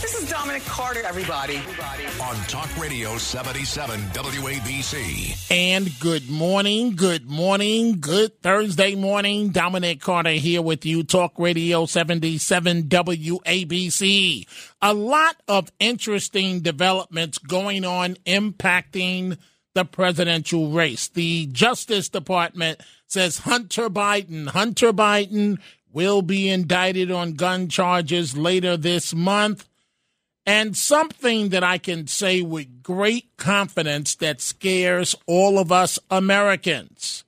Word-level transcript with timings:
This 0.00 0.14
is 0.14 0.30
Dominic 0.30 0.64
Carter, 0.64 1.02
everybody. 1.04 1.58
on 2.22 2.34
Talk 2.46 2.74
Radio 2.80 3.18
77 3.18 4.00
WABC. 4.00 5.50
And 5.50 5.90
good 6.00 6.30
morning, 6.30 6.96
good 6.96 7.28
morning, 7.28 8.00
good 8.00 8.40
Thursday 8.42 8.94
morning. 8.94 9.50
Dominic 9.50 10.00
Carter 10.00 10.30
here 10.30 10.62
with 10.62 10.86
you, 10.86 11.04
Talk 11.04 11.34
Radio 11.38 11.84
77 11.84 12.84
WABC. 12.84 14.46
A 14.80 14.94
lot 14.94 15.36
of 15.46 15.70
interesting 15.78 16.60
developments 16.60 17.36
going 17.36 17.84
on 17.84 18.14
impacting 18.26 19.36
the 19.74 19.84
presidential 19.84 20.70
race. 20.70 21.08
The 21.08 21.46
Justice 21.46 22.08
Department 22.08 22.80
says 23.06 23.38
Hunter 23.38 23.90
Biden, 23.90 24.48
Hunter 24.48 24.94
Biden 24.94 25.58
will 25.92 26.22
be 26.22 26.48
indicted 26.48 27.10
on 27.10 27.34
gun 27.34 27.68
charges 27.68 28.36
later 28.36 28.76
this 28.76 29.12
month. 29.14 29.66
And 30.52 30.76
something 30.76 31.50
that 31.50 31.62
I 31.62 31.78
can 31.78 32.08
say 32.08 32.42
with 32.42 32.82
great 32.82 33.36
confidence 33.36 34.16
that 34.16 34.40
scares 34.40 35.14
all 35.28 35.60
of 35.60 35.70
us 35.70 35.96
Americans. 36.10 37.22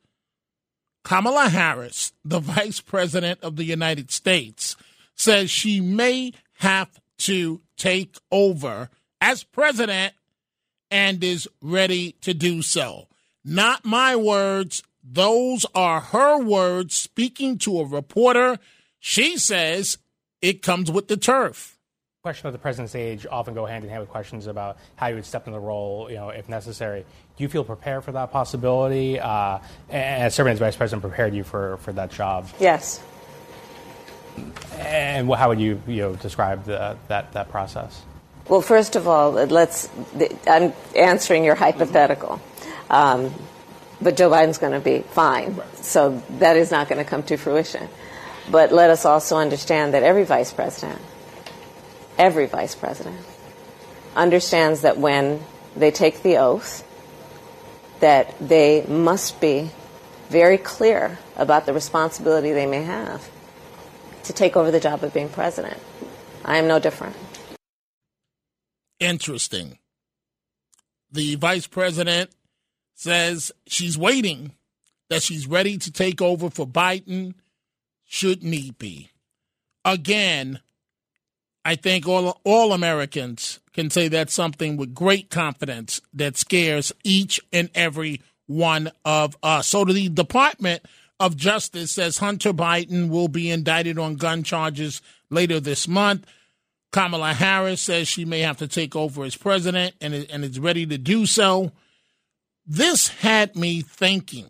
Kamala 1.04 1.48
Harris, 1.48 2.12
the 2.24 2.40
Vice 2.56 2.80
President 2.80 3.38
of 3.40 3.54
the 3.54 3.62
United 3.62 4.10
States, 4.10 4.74
says 5.14 5.52
she 5.52 5.80
may 5.80 6.32
have 6.54 7.00
to 7.18 7.60
take 7.76 8.16
over 8.32 8.90
as 9.20 9.44
president 9.44 10.14
and 10.90 11.22
is 11.22 11.48
ready 11.60 12.16
to 12.22 12.34
do 12.34 12.60
so. 12.60 13.06
Not 13.44 13.84
my 13.84 14.16
words, 14.16 14.82
those 15.00 15.64
are 15.76 16.00
her 16.00 16.42
words 16.42 16.96
speaking 16.96 17.56
to 17.58 17.78
a 17.78 17.86
reporter. 17.86 18.58
She 18.98 19.38
says 19.38 19.98
it 20.40 20.60
comes 20.60 20.90
with 20.90 21.06
the 21.06 21.16
turf 21.16 21.71
question 22.22 22.46
of 22.46 22.52
the 22.52 22.58
president's 22.60 22.94
age 22.94 23.26
often 23.28 23.52
go 23.52 23.66
hand 23.66 23.82
in 23.82 23.90
hand 23.90 24.00
with 24.00 24.08
questions 24.08 24.46
about 24.46 24.76
how 24.94 25.08
you 25.08 25.16
would 25.16 25.24
step 25.24 25.48
in 25.48 25.52
the 25.52 25.58
role, 25.58 26.06
you 26.08 26.14
know, 26.14 26.28
if 26.28 26.48
necessary. 26.48 27.04
Do 27.36 27.42
you 27.42 27.48
feel 27.48 27.64
prepared 27.64 28.04
for 28.04 28.12
that 28.12 28.30
possibility? 28.30 29.18
Uh, 29.18 29.58
and 29.90 30.32
serving 30.32 30.52
as 30.52 30.60
vice 30.60 30.76
president 30.76 31.02
prepared 31.02 31.34
you 31.34 31.42
for, 31.42 31.78
for 31.78 31.92
that 31.94 32.12
job? 32.12 32.48
Yes. 32.60 33.02
And 34.78 35.28
how 35.34 35.48
would 35.48 35.58
you, 35.58 35.82
you 35.88 35.96
know, 35.96 36.14
describe 36.14 36.62
the, 36.64 36.96
that, 37.08 37.32
that 37.32 37.48
process? 37.48 38.00
Well, 38.48 38.62
first 38.62 38.94
of 38.94 39.08
all, 39.08 39.32
let's. 39.32 39.90
I'm 40.46 40.72
answering 40.94 41.42
your 41.42 41.56
hypothetical, 41.56 42.40
um, 42.88 43.34
but 44.00 44.16
Joe 44.16 44.30
Biden's 44.30 44.58
going 44.58 44.74
to 44.74 44.80
be 44.80 45.00
fine, 45.00 45.60
so 45.74 46.22
that 46.38 46.56
is 46.56 46.70
not 46.70 46.88
going 46.88 47.04
to 47.04 47.10
come 47.10 47.24
to 47.24 47.36
fruition. 47.36 47.88
But 48.48 48.70
let 48.70 48.90
us 48.90 49.04
also 49.04 49.38
understand 49.38 49.94
that 49.94 50.04
every 50.04 50.22
vice 50.22 50.52
president 50.52 51.00
every 52.18 52.46
vice 52.46 52.74
president 52.74 53.24
understands 54.14 54.82
that 54.82 54.98
when 54.98 55.40
they 55.76 55.90
take 55.90 56.22
the 56.22 56.36
oath, 56.36 56.86
that 58.00 58.34
they 58.40 58.84
must 58.86 59.40
be 59.40 59.70
very 60.28 60.58
clear 60.58 61.18
about 61.36 61.66
the 61.66 61.72
responsibility 61.72 62.52
they 62.52 62.66
may 62.66 62.82
have 62.82 63.30
to 64.24 64.32
take 64.32 64.56
over 64.56 64.70
the 64.70 64.80
job 64.80 65.02
of 65.04 65.12
being 65.12 65.28
president. 65.28 65.78
I 66.44 66.56
am 66.56 66.66
no 66.66 66.78
different. 66.78 67.16
Interesting. 68.98 69.78
The 71.10 71.34
vice 71.36 71.66
president 71.66 72.30
says 72.94 73.52
she's 73.66 73.98
waiting, 73.98 74.52
that 75.10 75.22
she's 75.22 75.46
ready 75.46 75.76
to 75.78 75.92
take 75.92 76.22
over 76.22 76.48
for 76.50 76.66
Biden 76.66 77.34
should 78.04 78.42
need 78.42 78.78
be. 78.78 79.10
Again, 79.84 80.60
I 81.64 81.76
think 81.76 82.08
all 82.08 82.40
all 82.44 82.72
Americans 82.72 83.60
can 83.72 83.90
say 83.90 84.08
that's 84.08 84.34
something 84.34 84.76
with 84.76 84.94
great 84.94 85.30
confidence 85.30 86.00
that 86.12 86.36
scares 86.36 86.92
each 87.04 87.40
and 87.52 87.70
every 87.74 88.20
one 88.46 88.90
of 89.04 89.36
us. 89.42 89.68
So 89.68 89.84
the 89.84 90.08
Department 90.08 90.84
of 91.20 91.36
Justice 91.36 91.92
says 91.92 92.18
Hunter 92.18 92.52
Biden 92.52 93.08
will 93.08 93.28
be 93.28 93.50
indicted 93.50 93.98
on 93.98 94.16
gun 94.16 94.42
charges 94.42 95.00
later 95.30 95.60
this 95.60 95.86
month. 95.86 96.26
Kamala 96.90 97.32
Harris 97.32 97.80
says 97.80 98.08
she 98.08 98.24
may 98.24 98.40
have 98.40 98.58
to 98.58 98.68
take 98.68 98.94
over 98.94 99.24
as 99.24 99.36
president 99.36 99.94
and, 100.00 100.14
and 100.14 100.44
is 100.44 100.58
ready 100.58 100.84
to 100.86 100.98
do 100.98 101.24
so. 101.24 101.72
This 102.66 103.08
had 103.08 103.56
me 103.56 103.80
thinking 103.80 104.48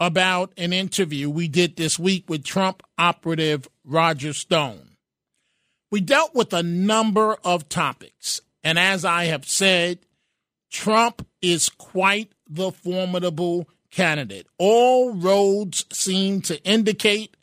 about 0.00 0.52
an 0.56 0.72
interview 0.72 1.30
we 1.30 1.46
did 1.46 1.76
this 1.76 1.98
week 1.98 2.24
with 2.28 2.44
Trump 2.44 2.82
operative 2.98 3.68
Roger 3.84 4.32
Stone. 4.32 4.85
We 5.90 6.00
dealt 6.00 6.34
with 6.34 6.52
a 6.52 6.62
number 6.62 7.36
of 7.44 7.68
topics. 7.68 8.40
And 8.64 8.78
as 8.78 9.04
I 9.04 9.24
have 9.24 9.46
said, 9.46 10.00
Trump 10.70 11.26
is 11.40 11.68
quite 11.68 12.32
the 12.48 12.72
formidable 12.72 13.68
candidate. 13.90 14.46
All 14.58 15.14
roads 15.14 15.84
seem 15.92 16.40
to 16.42 16.62
indicate, 16.64 17.36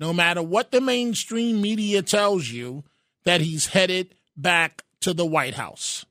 no 0.00 0.12
matter 0.12 0.42
what 0.42 0.70
the 0.70 0.80
mainstream 0.80 1.62
media 1.62 2.02
tells 2.02 2.48
you, 2.48 2.84
that 3.24 3.40
he's 3.40 3.66
headed 3.66 4.14
back 4.36 4.84
to 5.00 5.14
the 5.14 5.26
White 5.26 5.54
House. 5.54 6.04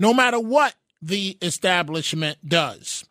No 0.00 0.12
matter 0.12 0.40
what 0.40 0.74
the 1.00 1.38
establishment 1.40 2.38
does. 2.46 3.04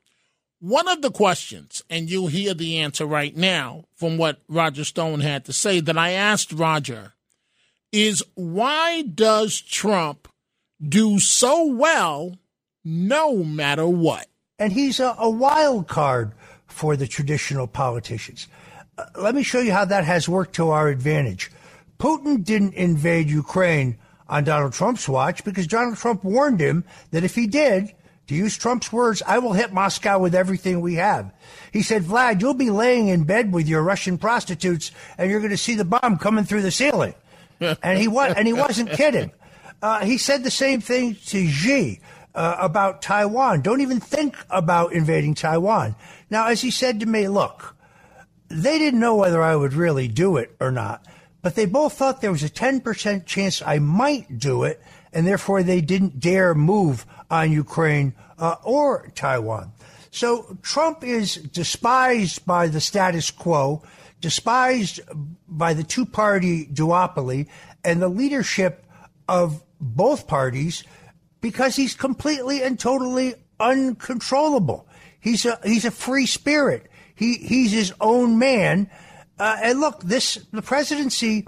One 0.59 0.87
of 0.87 1.01
the 1.01 1.11
questions, 1.11 1.83
and 1.89 2.09
you'll 2.09 2.27
hear 2.27 2.53
the 2.53 2.79
answer 2.79 3.05
right 3.05 3.35
now 3.35 3.85
from 3.95 4.17
what 4.17 4.41
Roger 4.47 4.83
Stone 4.83 5.21
had 5.21 5.45
to 5.45 5.53
say, 5.53 5.79
that 5.79 5.97
I 5.97 6.11
asked 6.11 6.51
Roger 6.51 7.13
is 7.91 8.23
why 8.35 9.01
does 9.01 9.59
Trump 9.59 10.27
do 10.81 11.19
so 11.19 11.65
well 11.65 12.37
no 12.83 13.43
matter 13.43 13.87
what? 13.87 14.27
And 14.59 14.73
he's 14.73 14.99
a, 14.99 15.15
a 15.17 15.29
wild 15.29 15.87
card 15.87 16.33
for 16.65 16.95
the 16.95 17.07
traditional 17.07 17.67
politicians. 17.67 18.47
Uh, 18.97 19.05
let 19.19 19.35
me 19.35 19.43
show 19.43 19.59
you 19.59 19.71
how 19.71 19.85
that 19.85 20.03
has 20.03 20.27
worked 20.27 20.55
to 20.55 20.69
our 20.69 20.87
advantage. 20.89 21.51
Putin 21.99 22.43
didn't 22.43 22.73
invade 22.73 23.29
Ukraine 23.29 23.97
on 24.27 24.43
Donald 24.43 24.73
Trump's 24.73 25.07
watch 25.07 25.43
because 25.43 25.67
Donald 25.67 25.97
Trump 25.97 26.23
warned 26.23 26.59
him 26.59 26.83
that 27.11 27.23
if 27.23 27.35
he 27.35 27.47
did, 27.47 27.93
to 28.27 28.35
use 28.35 28.57
Trump's 28.57 28.91
words, 28.91 29.23
I 29.25 29.39
will 29.39 29.53
hit 29.53 29.71
Moscow 29.71 30.19
with 30.19 30.35
everything 30.35 30.81
we 30.81 30.95
have. 30.95 31.33
He 31.71 31.81
said, 31.81 32.03
Vlad, 32.03 32.41
you'll 32.41 32.53
be 32.53 32.69
laying 32.69 33.07
in 33.07 33.23
bed 33.23 33.53
with 33.53 33.69
your 33.69 33.81
Russian 33.81 34.17
prostitutes 34.17 34.91
and 35.17 35.31
you're 35.31 35.39
going 35.39 35.51
to 35.51 35.57
see 35.57 35.75
the 35.75 35.85
bomb 35.85 36.17
coming 36.17 36.43
through 36.43 36.61
the 36.61 36.71
ceiling 36.71 37.13
and 37.59 37.99
he 37.99 38.07
was, 38.07 38.33
and 38.35 38.47
he 38.47 38.53
wasn't 38.53 38.91
kidding. 38.91 39.31
Uh, 39.81 40.05
he 40.05 40.17
said 40.17 40.43
the 40.43 40.51
same 40.51 40.81
thing 40.81 41.15
to 41.27 41.47
Xi 41.47 41.99
uh, 42.33 42.55
about 42.59 43.01
Taiwan. 43.01 43.61
Don't 43.61 43.81
even 43.81 43.99
think 43.99 44.35
about 44.49 44.93
invading 44.93 45.35
Taiwan. 45.35 45.95
Now, 46.29 46.47
as 46.47 46.61
he 46.61 46.71
said 46.71 46.99
to 46.99 47.05
me, 47.05 47.27
look, 47.27 47.75
they 48.49 48.77
didn't 48.77 48.99
know 48.99 49.15
whether 49.15 49.41
I 49.41 49.55
would 49.55 49.73
really 49.73 50.07
do 50.07 50.37
it 50.37 50.55
or 50.59 50.71
not, 50.71 51.05
but 51.41 51.55
they 51.55 51.65
both 51.65 51.93
thought 51.93 52.21
there 52.21 52.31
was 52.31 52.43
a 52.43 52.49
10% 52.49 53.25
chance 53.25 53.61
I 53.61 53.79
might 53.79 54.39
do 54.39 54.63
it, 54.63 54.81
and 55.13 55.25
therefore 55.25 55.63
they 55.63 55.81
didn't 55.81 56.19
dare 56.19 56.53
move 56.53 57.05
on 57.29 57.51
Ukraine 57.51 58.13
uh, 58.37 58.55
or 58.63 59.11
Taiwan. 59.15 59.71
So 60.11 60.57
Trump 60.61 61.03
is 61.03 61.35
despised 61.35 62.45
by 62.45 62.67
the 62.67 62.81
status 62.81 63.29
quo 63.29 63.83
despised 64.21 64.99
by 65.47 65.73
the 65.73 65.83
two 65.83 66.05
party 66.05 66.65
duopoly 66.65 67.47
and 67.83 68.01
the 68.01 68.09
leadership 68.09 68.85
of 69.27 69.63
both 69.79 70.27
parties 70.27 70.83
because 71.41 71.75
he's 71.75 71.93
completely 71.93 72.63
and 72.63 72.79
totally 72.79 73.35
uncontrollable. 73.59 74.87
He's 75.19 75.45
a 75.45 75.59
he's 75.63 75.85
a 75.85 75.91
free 75.91 76.25
spirit. 76.25 76.89
He 77.15 77.35
he's 77.35 77.71
his 77.71 77.93
own 77.99 78.39
man. 78.39 78.89
Uh, 79.39 79.57
and 79.61 79.79
look, 79.79 80.01
this 80.01 80.35
the 80.51 80.61
presidency 80.61 81.47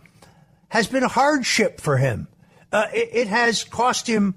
has 0.70 0.88
been 0.88 1.04
a 1.04 1.08
hardship 1.08 1.82
for 1.82 1.98
him. 1.98 2.28
Uh, 2.72 2.86
it, 2.94 3.10
it 3.14 3.28
has 3.28 3.64
cost 3.64 4.06
him 4.08 4.36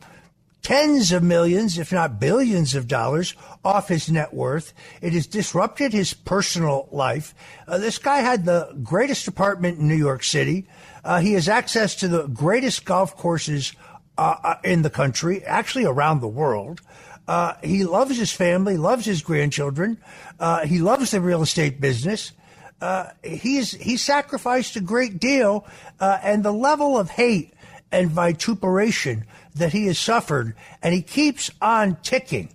tens 0.63 1.11
of 1.11 1.23
millions, 1.23 1.77
if 1.77 1.93
not 1.93 2.21
billions 2.21 2.75
of 2.75 2.87
dollars 2.87 3.35
off 3.65 3.89
his 3.89 4.09
net 4.11 4.33
worth. 4.33 4.73
It 5.01 5.13
has 5.13 5.27
disrupted 5.27 5.93
his 5.93 6.15
personal 6.15 6.89
life. 6.93 7.35
Uh, 7.67 7.79
this 7.79 7.99
guy 7.99 8.19
had 8.19 8.45
the 8.45 8.77
greatest 8.83 9.27
apartment 9.27 9.79
in 9.79 9.89
New 9.89 9.97
York 9.97 10.23
City. 10.23 10.67
Uh, 11.05 11.21
he 11.21 11.33
has 11.33 11.49
access 11.49 11.97
to 11.97 12.09
the 12.09 12.29
greatest 12.29 12.85
golf 12.85 13.17
courses 13.17 13.73
uh, 14.19 14.37
uh 14.45 14.55
in 14.63 14.83
the 14.83 14.91
country, 14.91 15.43
actually 15.45 15.85
around 15.85 16.21
the 16.21 16.29
world. 16.29 16.81
Uh, 17.27 17.55
he 17.63 17.85
loves 17.85 18.17
his 18.17 18.33
family, 18.33 18.77
loves 18.77 19.05
his 19.05 19.23
grandchildren. 19.23 19.99
Uh, 20.39 20.67
he 20.67 20.81
loves 20.81 21.11
the 21.11 21.21
real 21.21 21.43
estate 21.43 21.81
business. 21.81 22.33
he's 23.23 23.73
he 23.73 23.97
sacrificed 23.97 24.77
a 24.77 24.81
great 24.81 25.19
deal, 25.19 25.67
and 26.01 26.45
the 26.45 26.53
level 26.53 26.99
of 26.99 27.11
hate 27.11 27.55
and 27.93 28.11
vituperation 28.11 29.25
that 29.55 29.73
he 29.73 29.87
has 29.87 29.99
suffered, 29.99 30.55
and 30.83 30.95
he 30.95 31.03
keeps 31.03 31.51
on 31.61 31.97
ticking. 32.03 32.49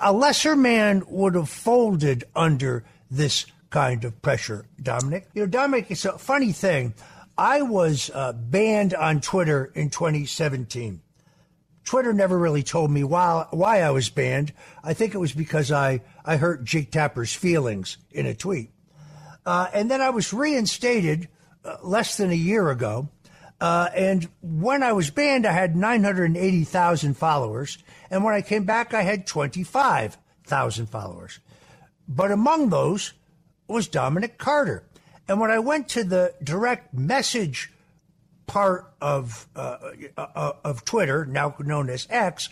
A 0.00 0.12
lesser 0.12 0.56
man 0.56 1.04
would 1.06 1.34
have 1.34 1.48
folded 1.48 2.24
under 2.34 2.84
this 3.10 3.46
kind 3.70 4.04
of 4.04 4.20
pressure, 4.22 4.66
Dominic. 4.82 5.28
You 5.34 5.42
know, 5.42 5.46
Dominic, 5.46 5.90
it's 5.90 6.04
a 6.04 6.18
funny 6.18 6.52
thing. 6.52 6.94
I 7.38 7.62
was 7.62 8.10
uh, 8.12 8.32
banned 8.32 8.94
on 8.94 9.20
Twitter 9.20 9.70
in 9.74 9.90
2017. 9.90 11.00
Twitter 11.84 12.12
never 12.12 12.38
really 12.38 12.62
told 12.62 12.90
me 12.90 13.02
why, 13.02 13.46
why 13.50 13.80
I 13.80 13.90
was 13.90 14.08
banned. 14.08 14.52
I 14.84 14.94
think 14.94 15.14
it 15.14 15.18
was 15.18 15.32
because 15.32 15.72
I, 15.72 16.02
I 16.24 16.36
hurt 16.36 16.64
Jake 16.64 16.90
Tapper's 16.90 17.34
feelings 17.34 17.98
in 18.10 18.26
a 18.26 18.34
tweet. 18.34 18.70
Uh, 19.44 19.68
and 19.74 19.90
then 19.90 20.00
I 20.00 20.10
was 20.10 20.32
reinstated 20.32 21.28
uh, 21.64 21.76
less 21.82 22.16
than 22.16 22.30
a 22.30 22.34
year 22.34 22.70
ago. 22.70 23.08
Uh, 23.62 23.88
and 23.94 24.28
when 24.42 24.82
I 24.82 24.92
was 24.92 25.10
banned, 25.10 25.46
I 25.46 25.52
had 25.52 25.76
980,000 25.76 27.16
followers. 27.16 27.78
And 28.10 28.24
when 28.24 28.34
I 28.34 28.42
came 28.42 28.64
back, 28.64 28.92
I 28.92 29.02
had 29.02 29.24
25,000 29.24 30.86
followers. 30.86 31.38
But 32.08 32.32
among 32.32 32.70
those 32.70 33.12
was 33.68 33.86
Dominic 33.86 34.36
Carter. 34.36 34.82
And 35.28 35.38
when 35.38 35.52
I 35.52 35.60
went 35.60 35.88
to 35.90 36.02
the 36.02 36.34
direct 36.42 36.92
message 36.92 37.72
part 38.48 38.92
of 39.00 39.46
uh, 39.54 39.78
uh, 40.16 40.52
of 40.64 40.84
Twitter, 40.84 41.24
now 41.24 41.54
known 41.60 41.88
as 41.88 42.08
X, 42.10 42.48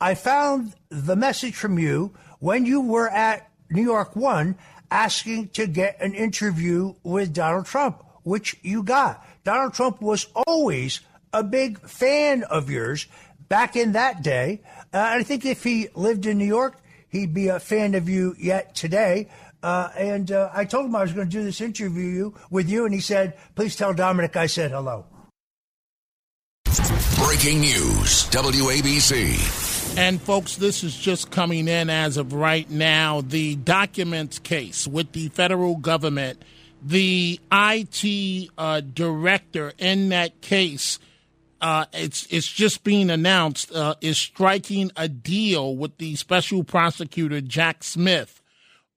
I 0.00 0.14
found 0.14 0.74
the 0.88 1.14
message 1.14 1.56
from 1.56 1.78
you 1.78 2.14
when 2.38 2.64
you 2.64 2.80
were 2.80 3.10
at 3.10 3.50
New 3.68 3.82
York 3.82 4.16
One 4.16 4.56
asking 4.90 5.48
to 5.48 5.66
get 5.66 6.00
an 6.00 6.14
interview 6.14 6.94
with 7.02 7.34
Donald 7.34 7.66
Trump, 7.66 8.02
which 8.22 8.56
you 8.62 8.82
got. 8.82 9.22
Donald 9.44 9.74
Trump 9.74 10.00
was 10.00 10.26
always 10.46 11.00
a 11.32 11.44
big 11.44 11.78
fan 11.80 12.42
of 12.44 12.70
yours 12.70 13.06
back 13.48 13.76
in 13.76 13.92
that 13.92 14.22
day. 14.22 14.62
Uh, 14.92 14.98
I 14.98 15.22
think 15.22 15.44
if 15.44 15.62
he 15.62 15.88
lived 15.94 16.24
in 16.26 16.38
New 16.38 16.46
York, 16.46 16.80
he'd 17.08 17.34
be 17.34 17.48
a 17.48 17.60
fan 17.60 17.94
of 17.94 18.08
you 18.08 18.34
yet 18.38 18.74
today. 18.74 19.28
Uh, 19.62 19.90
and 19.96 20.32
uh, 20.32 20.50
I 20.52 20.64
told 20.64 20.86
him 20.86 20.96
I 20.96 21.02
was 21.02 21.12
going 21.12 21.28
to 21.28 21.30
do 21.30 21.42
this 21.42 21.60
interview 21.60 22.32
with 22.50 22.68
you, 22.68 22.84
and 22.84 22.94
he 22.94 23.00
said, 23.00 23.34
"Please 23.54 23.76
tell 23.76 23.94
Dominic 23.94 24.36
I 24.36 24.46
said 24.46 24.72
hello." 24.72 25.06
Breaking 27.16 27.60
news, 27.60 28.28
WABC. 28.30 29.96
And 29.96 30.20
folks, 30.20 30.56
this 30.56 30.84
is 30.84 30.94
just 30.94 31.30
coming 31.30 31.68
in 31.68 31.88
as 31.88 32.16
of 32.16 32.32
right 32.32 32.68
now. 32.68 33.22
The 33.22 33.56
documents 33.56 34.38
case 34.38 34.86
with 34.86 35.12
the 35.12 35.28
federal 35.28 35.76
government, 35.76 36.42
the 36.84 37.40
IT 37.50 38.50
uh, 38.58 38.80
director 38.80 39.72
in 39.78 40.10
that 40.10 40.40
case. 40.42 40.98
Uh, 41.60 41.86
it's 41.94 42.26
it's 42.26 42.46
just 42.46 42.84
being 42.84 43.08
announced 43.08 43.72
uh, 43.72 43.94
is 44.02 44.18
striking 44.18 44.90
a 44.96 45.08
deal 45.08 45.74
with 45.74 45.96
the 45.96 46.14
special 46.16 46.62
prosecutor 46.62 47.40
Jack 47.40 47.82
Smith 47.82 48.42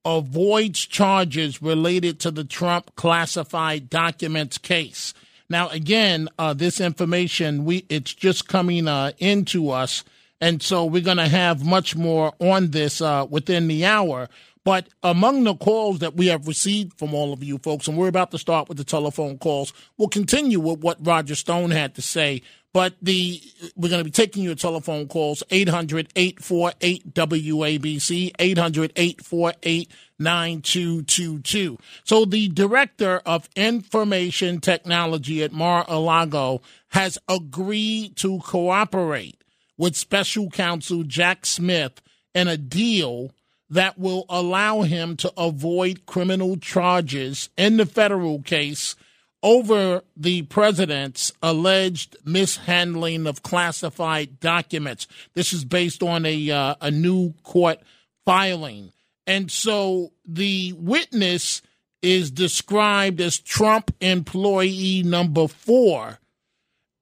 avoids 0.04 0.86
charges 0.86 1.62
related 1.62 2.20
to 2.20 2.30
the 2.30 2.44
Trump 2.44 2.94
classified 2.94 3.90
documents 3.90 4.58
case. 4.58 5.14
Now, 5.50 5.68
again, 5.68 6.28
uh, 6.38 6.52
this 6.52 6.80
information 6.80 7.64
we 7.64 7.86
it's 7.88 8.12
just 8.12 8.48
coming 8.48 8.86
uh, 8.86 9.12
into 9.18 9.70
us, 9.70 10.04
and 10.40 10.62
so 10.62 10.84
we're 10.84 11.02
going 11.02 11.16
to 11.16 11.28
have 11.28 11.64
much 11.64 11.96
more 11.96 12.34
on 12.38 12.70
this 12.70 13.00
uh, 13.00 13.26
within 13.28 13.66
the 13.66 13.86
hour. 13.86 14.28
But 14.68 14.90
among 15.02 15.44
the 15.44 15.54
calls 15.54 16.00
that 16.00 16.14
we 16.14 16.26
have 16.26 16.46
received 16.46 16.98
from 16.98 17.14
all 17.14 17.32
of 17.32 17.42
you 17.42 17.56
folks, 17.56 17.88
and 17.88 17.96
we're 17.96 18.08
about 18.08 18.32
to 18.32 18.38
start 18.38 18.68
with 18.68 18.76
the 18.76 18.84
telephone 18.84 19.38
calls, 19.38 19.72
we'll 19.96 20.10
continue 20.10 20.60
with 20.60 20.80
what 20.80 20.98
Roger 21.00 21.36
Stone 21.36 21.70
had 21.70 21.94
to 21.94 22.02
say. 22.02 22.42
But 22.74 22.92
the 23.00 23.40
we're 23.76 23.88
going 23.88 24.00
to 24.00 24.04
be 24.04 24.10
taking 24.10 24.42
your 24.42 24.56
telephone 24.56 25.08
calls 25.08 25.42
800 25.48 26.12
848 26.14 27.14
WABC 27.14 28.32
800 28.38 28.92
848 28.94 29.90
9222. 30.18 31.78
So 32.04 32.26
the 32.26 32.48
director 32.48 33.22
of 33.24 33.48
information 33.56 34.60
technology 34.60 35.42
at 35.42 35.50
Mar-a-Lago 35.50 36.60
has 36.88 37.16
agreed 37.26 38.16
to 38.16 38.40
cooperate 38.40 39.42
with 39.78 39.96
special 39.96 40.50
counsel 40.50 41.04
Jack 41.04 41.46
Smith 41.46 42.02
in 42.34 42.48
a 42.48 42.58
deal 42.58 43.32
that 43.70 43.98
will 43.98 44.24
allow 44.28 44.82
him 44.82 45.16
to 45.16 45.32
avoid 45.36 46.06
criminal 46.06 46.56
charges 46.56 47.50
in 47.56 47.76
the 47.76 47.86
federal 47.86 48.40
case 48.42 48.96
over 49.42 50.02
the 50.16 50.42
president's 50.42 51.32
alleged 51.42 52.16
mishandling 52.24 53.26
of 53.26 53.42
classified 53.42 54.40
documents. 54.40 55.06
This 55.34 55.52
is 55.52 55.64
based 55.64 56.02
on 56.02 56.26
a 56.26 56.50
uh, 56.50 56.74
a 56.80 56.90
new 56.90 57.34
court 57.44 57.78
filing. 58.24 58.92
And 59.26 59.50
so 59.50 60.12
the 60.26 60.72
witness 60.76 61.62
is 62.02 62.30
described 62.30 63.20
as 63.20 63.38
Trump 63.38 63.94
employee 64.00 65.02
number 65.02 65.48
four. 65.48 66.18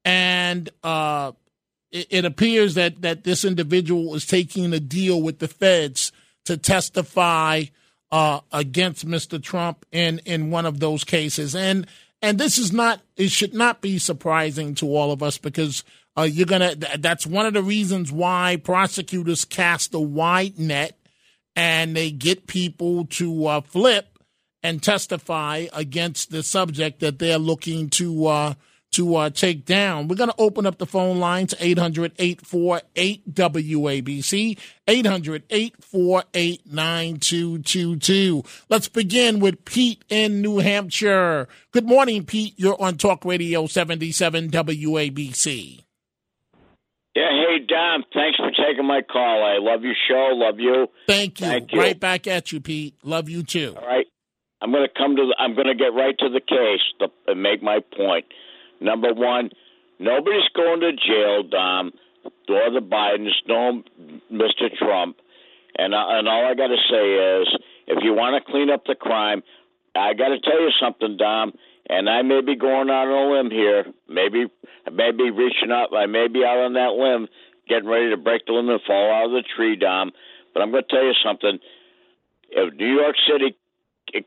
And 0.03 0.69
uh, 0.83 1.33
it, 1.91 2.07
it, 2.09 2.25
appears 2.25 2.75
that, 2.75 3.01
that 3.01 3.23
this 3.23 3.45
individual 3.45 4.15
is 4.15 4.25
taking 4.25 4.73
a 4.73 4.79
deal 4.79 5.21
with 5.21 5.39
the 5.39 5.47
feds 5.47 6.11
to 6.47 6.57
testify 6.57 7.63
uh, 8.11 8.39
against 8.51 9.07
Mr. 9.07 9.41
Trump 9.41 9.85
in, 9.91 10.19
in 10.25 10.49
one 10.49 10.65
of 10.65 10.79
those 10.79 11.03
cases. 11.03 11.55
And 11.55 11.87
and 12.21 12.39
this 12.39 12.57
is 12.57 12.73
not 12.73 13.01
it 13.15 13.29
should 13.29 13.53
not 13.53 13.81
be 13.81 13.99
surprising 13.99 14.73
to 14.75 14.87
all 14.87 15.11
of 15.11 15.21
us 15.21 15.37
because 15.37 15.83
uh, 16.17 16.23
you're 16.23 16.47
gonna 16.47 16.75
that's 16.75 17.27
one 17.27 17.45
of 17.45 17.53
the 17.53 17.61
reasons 17.61 18.11
why 18.11 18.59
prosecutors 18.63 19.45
cast 19.45 19.93
a 19.93 19.99
wide 19.99 20.57
net 20.57 20.97
and 21.55 21.95
they 21.95 22.09
get 22.09 22.47
people 22.47 23.05
to 23.05 23.45
uh, 23.45 23.61
flip 23.61 24.17
and 24.63 24.81
testify 24.81 25.67
against 25.73 26.31
the 26.31 26.41
subject 26.41 27.01
that 27.01 27.19
they're 27.19 27.37
looking 27.37 27.89
to 27.89 28.25
uh, 28.25 28.53
to 28.97 29.15
uh, 29.15 29.29
take 29.29 29.63
down. 29.63 30.07
We're 30.07 30.15
going 30.15 30.31
to 30.31 30.35
open 30.39 30.65
up 30.65 30.79
the 30.79 30.87
phone 30.87 31.19
lines 31.19 31.53
800 31.59 32.13
848 32.17 33.33
WABC, 33.33 34.57
800 34.87 35.43
848 35.49 36.65
9222. 36.65 38.43
Let's 38.69 38.87
begin 38.87 39.39
with 39.39 39.63
Pete 39.65 40.03
in 40.09 40.41
New 40.41 40.57
Hampshire. 40.57 41.47
Good 41.71 41.85
morning, 41.85 42.25
Pete. 42.25 42.55
You're 42.57 42.81
on 42.81 42.97
Talk 42.97 43.23
Radio 43.23 43.67
77 43.67 44.49
WABC. 44.49 45.83
Yeah, 47.15 47.29
hey 47.31 47.65
Dom, 47.65 48.03
thanks 48.13 48.37
for 48.37 48.51
taking 48.51 48.85
my 48.85 49.01
call. 49.01 49.43
I 49.43 49.57
love 49.59 49.81
your 49.81 49.95
show, 50.07 50.29
love 50.33 50.59
you. 50.59 50.87
Thank 51.07 51.41
you. 51.41 51.47
Thank 51.47 51.73
you. 51.73 51.79
Right 51.79 51.99
back 51.99 52.27
at 52.27 52.51
you, 52.51 52.61
Pete. 52.61 52.95
Love 53.03 53.27
you 53.27 53.41
too. 53.41 53.75
All 53.75 53.87
right, 53.87 54.05
I'm 54.61 54.71
going 54.71 54.87
to 54.87 54.93
come 54.95 55.15
to. 55.15 55.25
The, 55.25 55.35
I'm 55.39 55.55
going 55.55 55.65
to 55.65 55.73
get 55.73 55.95
right 55.95 56.15
to 56.19 56.29
the 56.29 56.39
case 56.39 56.81
to, 56.99 57.07
and 57.25 57.41
make 57.41 57.63
my 57.63 57.79
point. 57.95 58.25
Number 58.79 59.13
one, 59.13 59.49
nobody's 59.99 60.47
going 60.55 60.81
to 60.81 60.91
jail, 60.93 61.43
Dom, 61.43 61.91
or 62.25 62.71
the 62.71 62.81
Bidens, 62.81 63.31
no 63.47 63.83
Mr. 64.31 64.75
Trump. 64.77 65.17
And 65.77 65.93
uh, 65.93 66.05
and 66.09 66.27
all 66.27 66.45
I 66.45 66.55
got 66.55 66.67
to 66.67 66.77
say 66.89 67.41
is, 67.41 67.47
if 67.87 68.03
you 68.03 68.13
want 68.13 68.43
to 68.43 68.51
clean 68.51 68.69
up 68.69 68.85
the 68.85 68.95
crime, 68.95 69.43
I 69.95 70.13
got 70.13 70.29
to 70.29 70.39
tell 70.39 70.59
you 70.59 70.71
something, 70.79 71.17
Dom 71.17 71.53
and 71.89 72.09
I 72.09 72.21
may 72.21 72.41
be 72.41 72.55
going 72.55 72.89
out 72.89 73.07
on 73.07 73.27
a 73.27 73.31
limb 73.31 73.51
here, 73.51 73.85
maybe 74.09 74.45
maybe 74.91 75.31
reaching 75.31 75.71
up, 75.71 75.91
I 75.95 76.05
may 76.05 76.27
be 76.27 76.43
out 76.43 76.59
on 76.59 76.73
that 76.73 76.93
limb, 76.99 77.27
getting 77.67 77.87
ready 77.87 78.09
to 78.09 78.17
break 78.17 78.45
the 78.45 78.53
limb 78.53 78.69
and 78.69 78.81
fall 78.85 79.11
out 79.11 79.25
of 79.25 79.31
the 79.31 79.43
tree, 79.55 79.75
Dom. 79.75 80.11
But 80.53 80.63
I'm 80.63 80.71
going 80.71 80.83
to 80.83 80.89
tell 80.89 81.03
you 81.03 81.15
something. 81.23 81.59
If 82.49 82.73
New 82.75 82.93
York 82.95 83.15
City 83.27 83.57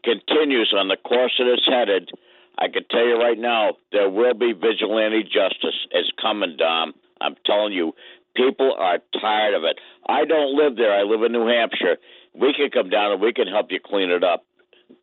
continues 0.05 0.75
on 0.77 0.89
the 0.89 0.97
course 0.97 1.33
that 1.39 1.53
it's 1.53 1.67
headed, 1.67 2.11
I 2.59 2.69
can 2.69 2.85
tell 2.91 3.05
you 3.05 3.17
right 3.17 3.39
now 3.39 3.77
there 3.93 4.11
will 4.11 4.35
be 4.35 4.53
vigilante 4.53 5.23
justice. 5.25 5.77
It's 5.91 6.11
coming, 6.21 6.57
Dom. 6.59 6.93
I'm 7.21 7.37
telling 7.45 7.73
you, 7.73 7.93
people 8.37 8.75
are 8.79 8.99
tired 9.21 9.55
of 9.55 9.65
it. 9.65 9.79
I 10.09 10.25
don't 10.25 10.57
live 10.57 10.77
there. 10.77 10.93
I 10.93 11.03
live 11.03 11.23
in 11.23 11.33
New 11.33 11.47
Hampshire. 11.47 11.97
We 12.35 12.55
can 12.55 12.71
come 12.71 12.91
down 12.91 13.13
and 13.13 13.21
we 13.21 13.33
can 13.33 13.47
help 13.49 13.67
you 13.71 13.81
clean 13.85 14.11
it 14.11 14.25
up. 14.25 14.45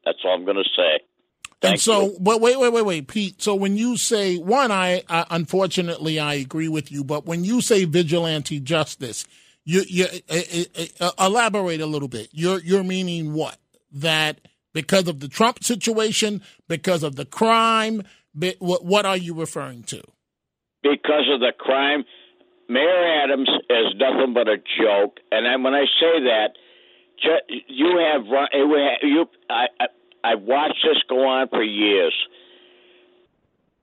That's 0.06 0.20
all 0.24 0.36
I'm 0.36 0.46
going 0.46 0.58
to 0.58 0.64
say. 0.64 1.04
Thank 1.60 1.74
and 1.74 1.82
so, 1.82 2.02
you. 2.06 2.18
but 2.20 2.40
wait, 2.40 2.60
wait, 2.60 2.72
wait, 2.72 2.86
wait, 2.86 3.08
Pete. 3.08 3.42
So 3.42 3.56
when 3.56 3.78
you 3.78 3.98
say 3.98 4.38
one, 4.38 4.72
I, 4.72 5.04
I 5.10 5.26
unfortunately 5.32 6.20
I 6.20 6.36
agree 6.36 6.68
with 6.68 6.92
you, 6.92 7.04
but 7.04 7.26
when 7.26 7.44
you 7.44 7.62
say 7.62 7.86
vigilante 7.86 8.60
justice, 8.60 9.26
you, 9.64 9.84
you 9.88 10.06
uh, 10.30 10.36
uh, 10.80 10.86
uh, 11.00 11.26
elaborate 11.26 11.82
a 11.82 11.88
little 11.88 12.08
bit. 12.08 12.30
You're 12.32 12.60
you're 12.62 12.84
meaning 12.84 13.34
what? 13.34 13.58
That 13.92 14.40
because 14.78 15.08
of 15.08 15.22
the 15.22 15.28
Trump 15.28 15.64
situation, 15.64 16.40
because 16.68 17.02
of 17.02 17.16
the 17.16 17.26
crime, 17.26 18.04
what, 18.60 19.08
are 19.08 19.18
you 19.18 19.34
referring 19.34 19.82
to? 19.82 20.04
Because 20.84 21.26
of 21.34 21.40
the 21.40 21.52
crime, 21.58 22.06
Mayor 22.70 23.24
Adams 23.24 23.50
is 23.72 23.96
nothing 23.96 24.36
but 24.36 24.48
a 24.48 24.58
joke. 24.80 25.18
And 25.32 25.64
when 25.64 25.74
I 25.74 25.86
say 26.00 26.22
that, 26.30 26.50
you 27.68 27.98
have 27.98 28.26
you 29.02 29.26
I, 29.50 29.66
I've 30.24 30.42
watched 30.42 30.86
this 30.88 31.02
go 31.10 31.26
on 31.26 31.48
for 31.48 31.64
years. 31.64 32.14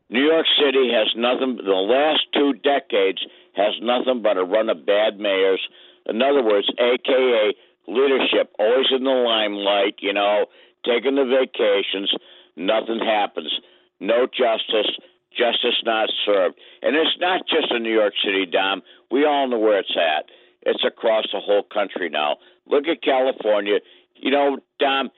New 0.09 0.23
York 0.23 0.47
City 0.61 0.93
has 0.93 1.09
nothing. 1.17 1.57
The 1.57 1.73
last 1.73 2.21
two 2.33 2.53
decades 2.63 3.19
has 3.57 3.75
nothing 3.83 4.23
but 4.23 4.37
a 4.37 4.45
run 4.45 4.69
of 4.69 4.87
bad 4.87 5.19
mayors. 5.19 5.61
In 6.07 6.23
other 6.23 6.45
words, 6.45 6.71
AKA 6.79 7.55
leadership, 7.89 8.53
always 8.61 8.87
in 8.97 9.03
the 9.03 9.11
limelight. 9.11 9.97
You 9.99 10.13
know, 10.13 10.47
taking 10.85 11.17
the 11.17 11.25
vacations. 11.25 12.12
Nothing 12.57 13.00
happens. 13.00 13.53
No 14.00 14.26
justice. 14.26 14.91
Justice 15.37 15.83
not 15.85 16.11
served. 16.25 16.57
And 16.83 16.95
it's 16.95 17.17
not 17.19 17.43
just 17.49 17.73
in 17.73 17.83
New 17.83 17.93
York 17.93 18.14
City, 18.25 18.47
Dom. 18.47 18.83
We 19.11 19.25
all 19.25 19.49
know 19.49 19.59
where 19.59 19.81
it's 19.81 19.97
at. 19.97 20.26
It's 20.62 20.85
across 20.85 21.26
the 21.33 21.41
whole 21.41 21.62
country 21.62 22.09
now. 22.09 22.37
Look 22.67 22.87
at 22.87 23.03
California. 23.03 23.79
You 24.14 24.31
know, 24.31 24.59
Dom, 24.79 25.11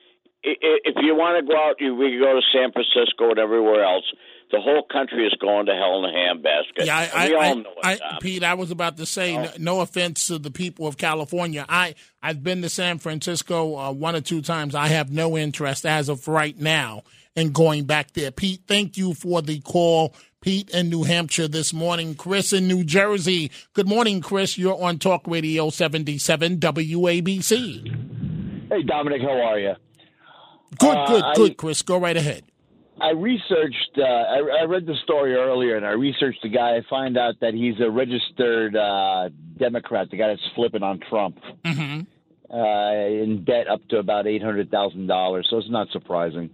if 0.43 0.95
you 1.01 1.15
want 1.15 1.39
to 1.39 1.51
go 1.51 1.57
out, 1.57 1.75
we 1.79 2.11
can 2.11 2.19
go 2.19 2.33
to 2.33 2.41
San 2.51 2.71
Francisco 2.71 3.29
and 3.29 3.39
everywhere 3.39 3.83
else. 3.83 4.05
The 4.49 4.61
whole 4.61 4.83
country 4.89 5.27
is 5.27 5.33
going 5.41 5.65
to 5.65 5.73
hell 5.73 6.05
in 6.05 6.05
a 6.05 6.17
handbasket. 6.17 6.85
Yeah, 6.85 6.97
I, 6.97 7.03
And 7.25 7.29
we 7.31 7.37
I, 7.37 7.47
all 7.49 7.55
know 7.55 7.69
it, 7.83 8.01
I, 8.01 8.17
Pete, 8.21 8.43
I 8.43 8.53
was 8.53 8.71
about 8.71 8.95
to 8.97 9.05
say, 9.05 9.35
no, 9.35 9.49
no 9.57 9.81
offense 9.81 10.27
to 10.27 10.37
the 10.39 10.51
people 10.51 10.87
of 10.87 10.95
California. 10.97 11.65
I 11.67 11.95
I've 12.23 12.43
been 12.43 12.61
to 12.61 12.69
San 12.69 12.97
Francisco 12.99 13.77
uh, 13.77 13.91
one 13.91 14.15
or 14.15 14.21
two 14.21 14.41
times. 14.41 14.73
I 14.73 14.87
have 14.87 15.11
no 15.11 15.37
interest 15.37 15.85
as 15.85 16.07
of 16.07 16.27
right 16.29 16.57
now 16.57 17.03
in 17.35 17.51
going 17.51 17.83
back 17.85 18.13
there. 18.13 18.31
Pete, 18.31 18.61
thank 18.67 18.95
you 18.97 19.13
for 19.13 19.41
the 19.41 19.59
call. 19.59 20.15
Pete 20.39 20.69
in 20.69 20.89
New 20.89 21.03
Hampshire 21.03 21.49
this 21.49 21.73
morning. 21.73 22.15
Chris 22.15 22.53
in 22.53 22.67
New 22.69 22.85
Jersey. 22.85 23.51
Good 23.73 23.87
morning, 23.87 24.21
Chris. 24.21 24.57
You're 24.57 24.81
on 24.81 24.97
Talk 24.97 25.27
Radio 25.27 25.69
77 25.69 26.59
WABC. 26.59 28.69
Hey, 28.69 28.83
Dominic, 28.83 29.21
how 29.21 29.41
are 29.41 29.59
you? 29.59 29.73
Good, 30.79 30.97
Uh, 30.97 31.07
good, 31.07 31.23
I- 31.23 31.33
good, 31.35 31.57
Chris. 31.57 31.81
Go 31.81 31.97
right 31.97 32.15
ahead. 32.15 32.43
I 32.99 33.11
researched. 33.11 33.91
Uh, 33.97 34.01
I, 34.03 34.61
I 34.61 34.65
read 34.65 34.85
the 34.85 34.95
story 35.03 35.35
earlier, 35.35 35.75
and 35.75 35.85
I 35.85 35.91
researched 35.91 36.41
the 36.41 36.49
guy. 36.49 36.77
I 36.77 36.81
find 36.89 37.17
out 37.17 37.35
that 37.41 37.53
he's 37.53 37.75
a 37.79 37.89
registered 37.91 38.75
uh, 38.75 39.29
Democrat, 39.57 40.09
the 40.09 40.17
guy 40.17 40.29
that's 40.29 40.41
flipping 40.55 40.83
on 40.83 40.99
Trump, 41.09 41.37
Mm-hmm. 41.63 42.53
uh, 42.53 43.23
in 43.23 43.43
debt 43.43 43.67
up 43.67 43.87
to 43.89 43.97
about 43.97 44.25
eight 44.27 44.41
hundred 44.41 44.71
thousand 44.71 45.07
dollars. 45.07 45.47
So 45.49 45.57
it's 45.57 45.69
not 45.69 45.89
surprising. 45.91 46.49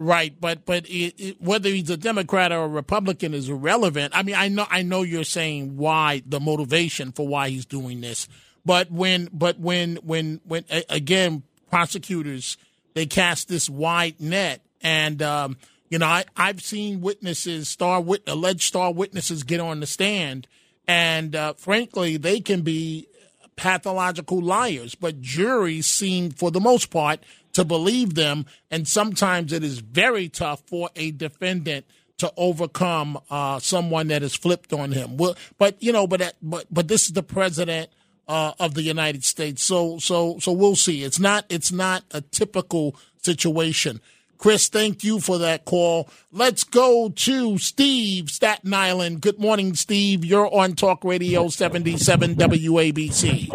Right, 0.00 0.32
but 0.40 0.64
but 0.64 0.86
it, 0.88 1.14
it, 1.18 1.42
whether 1.42 1.68
he's 1.68 1.90
a 1.90 1.96
Democrat 1.96 2.52
or 2.52 2.62
a 2.64 2.68
Republican 2.68 3.34
is 3.34 3.48
irrelevant. 3.48 4.16
I 4.16 4.22
mean, 4.22 4.36
I 4.36 4.48
know 4.48 4.66
I 4.70 4.82
know 4.82 5.02
you're 5.02 5.24
saying 5.24 5.76
why 5.76 6.22
the 6.24 6.38
motivation 6.40 7.10
for 7.12 7.26
why 7.26 7.48
he's 7.50 7.66
doing 7.66 8.00
this, 8.00 8.28
but 8.64 8.90
when 8.92 9.28
but 9.32 9.58
when 9.58 9.96
when 9.96 10.40
when 10.44 10.64
again 10.88 11.42
prosecutors 11.68 12.56
they 12.94 13.06
cast 13.06 13.48
this 13.48 13.68
wide 13.68 14.20
net, 14.20 14.60
and 14.82 15.20
um, 15.22 15.56
you 15.88 15.98
know 15.98 16.06
I 16.06 16.24
I've 16.36 16.60
seen 16.62 17.00
witnesses 17.00 17.68
star 17.68 18.00
wit, 18.00 18.22
alleged 18.26 18.62
star 18.62 18.92
witnesses 18.92 19.42
get 19.42 19.60
on 19.60 19.80
the 19.80 19.86
stand, 19.86 20.46
and 20.86 21.34
uh, 21.34 21.54
frankly 21.54 22.16
they 22.16 22.40
can 22.40 22.62
be 22.62 23.08
pathological 23.56 24.40
liars, 24.40 24.94
but 24.94 25.20
juries 25.20 25.86
seem, 25.86 26.30
for 26.30 26.50
the 26.50 26.60
most 26.60 26.90
part, 26.90 27.20
to 27.52 27.64
believe 27.64 28.14
them. 28.14 28.46
And 28.70 28.86
sometimes 28.86 29.52
it 29.52 29.64
is 29.64 29.80
very 29.80 30.28
tough 30.28 30.62
for 30.66 30.90
a 30.94 31.10
defendant 31.10 31.84
to 32.18 32.32
overcome 32.36 33.18
uh, 33.30 33.58
someone 33.58 34.08
that 34.08 34.22
has 34.22 34.34
flipped 34.34 34.72
on 34.72 34.92
him. 34.92 35.16
Well, 35.16 35.36
but 35.58 35.80
you 35.82 35.92
know, 35.92 36.06
but 36.06 36.20
that- 36.20 36.36
but 36.42 36.66
but 36.70 36.88
this 36.88 37.06
is 37.06 37.12
the 37.12 37.22
president 37.22 37.90
uh, 38.28 38.52
of 38.60 38.74
the 38.74 38.82
United 38.82 39.24
States, 39.24 39.62
so 39.62 39.98
so 39.98 40.38
so 40.38 40.52
we'll 40.52 40.76
see. 40.76 41.02
It's 41.02 41.18
not 41.18 41.44
it's 41.48 41.72
not 41.72 42.04
a 42.12 42.20
typical 42.20 42.94
situation. 43.22 44.00
Chris, 44.38 44.68
thank 44.68 45.02
you 45.02 45.20
for 45.20 45.38
that 45.38 45.64
call. 45.64 46.08
Let's 46.32 46.64
go 46.64 47.08
to 47.10 47.58
Steve, 47.58 48.30
Staten 48.30 48.72
Island. 48.72 49.20
Good 49.20 49.38
morning, 49.38 49.74
Steve. 49.74 50.24
You're 50.24 50.52
on 50.54 50.74
Talk 50.74 51.04
Radio 51.04 51.48
77 51.48 52.36
WABC. 52.36 53.48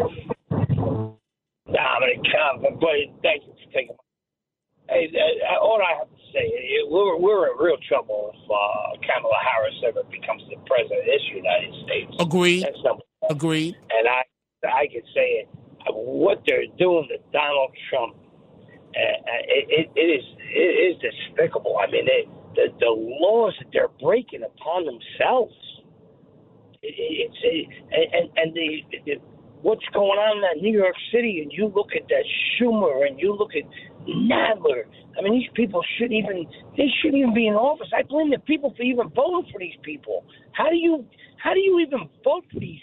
Dominic, 1.65 2.19
but 2.79 2.89
thank 3.23 3.43
you 3.43 3.53
for 3.53 3.71
taking. 3.73 3.95
My, 4.87 4.95
hey, 4.95 5.09
all 5.61 5.79
I 5.81 5.97
have 5.99 6.09
to 6.09 6.23
say, 6.33 6.45
uh, 6.45 6.89
we're 6.89 7.17
we're 7.17 7.51
in 7.51 7.57
real 7.57 7.77
trouble 7.87 8.31
if 8.33 8.51
uh, 8.51 8.99
Kamala 9.07 9.39
Harris 9.41 9.75
ever 9.87 10.03
becomes 10.11 10.43
the 10.49 10.57
president 10.67 10.99
of 10.99 11.05
this 11.05 11.21
United 11.33 11.73
States. 11.85 12.11
Agreed. 12.19 12.65
Agreed. 13.29 13.75
And 13.91 14.07
I 14.07 14.23
I 14.67 14.87
can 14.87 15.01
say 15.15 15.43
it. 15.43 15.49
What 15.87 16.41
they're 16.47 16.67
doing 16.77 17.07
to 17.09 17.17
Donald 17.31 17.71
Trump, 17.89 18.15
it, 18.93 19.89
it, 19.95 19.99
is 19.99 20.25
it 20.39 20.95
is 20.95 21.01
despicable. 21.01 21.77
I 21.81 21.89
mean, 21.89 22.05
it, 22.07 22.29
the 22.55 22.67
the 22.79 22.89
laws 22.89 23.53
that 23.59 23.69
they're 23.73 23.93
breaking 24.01 24.43
upon 24.43 24.85
themselves. 24.85 25.53
It, 26.81 26.93
it, 26.97 27.31
it's 27.31 27.39
it, 27.43 28.09
and 28.13 28.29
and 28.37 28.53
the, 28.53 28.99
the 29.05 29.13
what's 29.61 29.85
going 29.93 30.19
on 30.19 30.43
in 30.55 30.61
New 30.61 30.77
York 30.77 30.95
City, 31.11 31.39
and 31.41 31.51
you 31.51 31.71
look 31.73 31.95
at 31.95 32.07
that 32.09 32.25
Schumer, 32.59 33.07
and 33.07 33.19
you 33.19 33.35
look 33.35 33.51
at 33.55 33.63
Nadler. 34.07 34.83
I 35.17 35.21
mean, 35.21 35.33
these 35.33 35.49
people 35.55 35.81
shouldn't 35.97 36.13
even 36.13 36.45
they 36.77 36.87
shouldn't 37.01 37.19
even 37.19 37.33
be 37.33 37.47
in 37.47 37.55
office. 37.55 37.87
I 37.95 38.03
blame 38.03 38.29
the 38.29 38.39
people 38.39 38.73
for 38.75 38.83
even 38.83 39.09
voting 39.09 39.49
for 39.51 39.59
these 39.59 39.77
people. 39.81 40.25
How 40.51 40.69
do 40.69 40.75
you 40.75 41.05
how 41.37 41.53
do 41.53 41.59
you 41.59 41.79
even 41.79 42.09
vote 42.23 42.43
for 42.53 42.59
these 42.59 42.81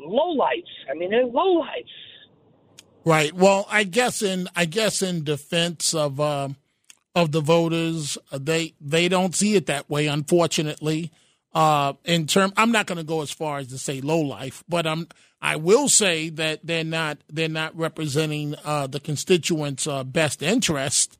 lowlights? 0.00 0.72
I 0.90 0.94
mean, 0.94 1.10
they're 1.10 1.26
lowlights. 1.26 1.94
Right. 3.04 3.32
Well, 3.32 3.66
I 3.70 3.84
guess 3.84 4.22
in 4.22 4.48
I 4.54 4.66
guess 4.66 5.02
in 5.02 5.24
defense 5.24 5.94
of 5.94 6.20
um, 6.20 6.56
of 7.14 7.32
the 7.32 7.40
voters, 7.40 8.18
uh, 8.30 8.38
they 8.40 8.74
they 8.80 9.08
don't 9.08 9.34
see 9.34 9.54
it 9.54 9.66
that 9.66 9.88
way. 9.88 10.06
Unfortunately, 10.06 11.10
uh, 11.54 11.94
in 12.04 12.26
term, 12.26 12.52
I'm 12.56 12.72
not 12.72 12.86
going 12.86 12.98
to 12.98 13.04
go 13.04 13.22
as 13.22 13.30
far 13.30 13.58
as 13.58 13.68
to 13.68 13.78
say 13.78 14.00
low 14.00 14.20
life, 14.20 14.62
but 14.68 14.86
I'm 14.86 15.08
I 15.40 15.56
will 15.56 15.88
say 15.88 16.28
that 16.30 16.60
they're 16.64 16.84
not 16.84 17.18
they're 17.28 17.48
not 17.48 17.76
representing 17.76 18.54
uh, 18.64 18.86
the 18.86 19.00
constituents' 19.00 19.86
uh, 19.86 20.04
best 20.04 20.42
interest. 20.42 21.18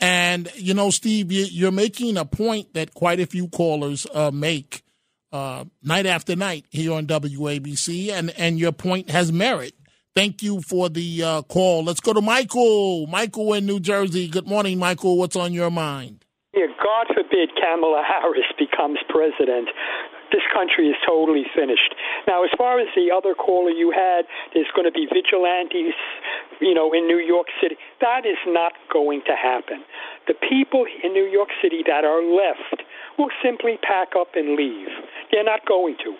And 0.00 0.48
you 0.54 0.74
know, 0.74 0.90
Steve, 0.90 1.32
you, 1.32 1.46
you're 1.50 1.72
making 1.72 2.16
a 2.16 2.24
point 2.24 2.74
that 2.74 2.94
quite 2.94 3.18
a 3.18 3.26
few 3.26 3.48
callers 3.48 4.06
uh, 4.14 4.30
make 4.30 4.84
uh, 5.32 5.64
night 5.82 6.06
after 6.06 6.36
night 6.36 6.66
here 6.70 6.92
on 6.92 7.06
WABC, 7.06 8.10
and 8.10 8.30
and 8.38 8.58
your 8.58 8.72
point 8.72 9.10
has 9.10 9.32
merit. 9.32 9.74
Thank 10.14 10.42
you 10.42 10.60
for 10.60 10.88
the 10.88 11.22
uh, 11.22 11.42
call. 11.42 11.84
Let's 11.84 12.00
go 12.00 12.12
to 12.12 12.20
Michael. 12.20 13.06
Michael 13.06 13.54
in 13.54 13.66
New 13.66 13.78
Jersey. 13.80 14.28
Good 14.28 14.48
morning, 14.48 14.78
Michael. 14.78 15.16
What's 15.16 15.36
on 15.36 15.52
your 15.52 15.70
mind? 15.70 16.24
Yeah, 16.54 16.66
God 16.82 17.06
forbid 17.14 17.50
Kamala 17.54 18.02
Harris 18.02 18.50
becomes 18.58 18.98
president. 19.08 19.68
This 20.32 20.42
country 20.52 20.88
is 20.88 20.96
totally 21.06 21.44
finished. 21.54 21.94
Now, 22.26 22.44
as 22.44 22.50
far 22.58 22.80
as 22.80 22.88
the 22.96 23.14
other 23.14 23.34
caller 23.34 23.70
you 23.70 23.92
had, 23.94 24.26
there's 24.52 24.68
going 24.74 24.84
to 24.84 24.92
be 24.92 25.06
vigilantes, 25.06 25.94
you 26.60 26.74
know, 26.74 26.92
in 26.92 27.06
New 27.06 27.18
York 27.18 27.46
City. 27.62 27.76
That 28.00 28.26
is 28.26 28.36
not 28.46 28.72
going 28.92 29.22
to 29.26 29.36
happen. 29.36 29.84
The 30.26 30.34
people 30.34 30.84
in 31.04 31.12
New 31.12 31.24
York 31.24 31.48
City 31.62 31.82
that 31.86 32.04
are 32.04 32.20
left 32.20 32.82
will 33.16 33.30
simply 33.42 33.78
pack 33.80 34.18
up 34.18 34.34
and 34.34 34.56
leave. 34.56 34.92
They're 35.32 35.44
not 35.44 35.64
going 35.64 35.96
to. 36.04 36.12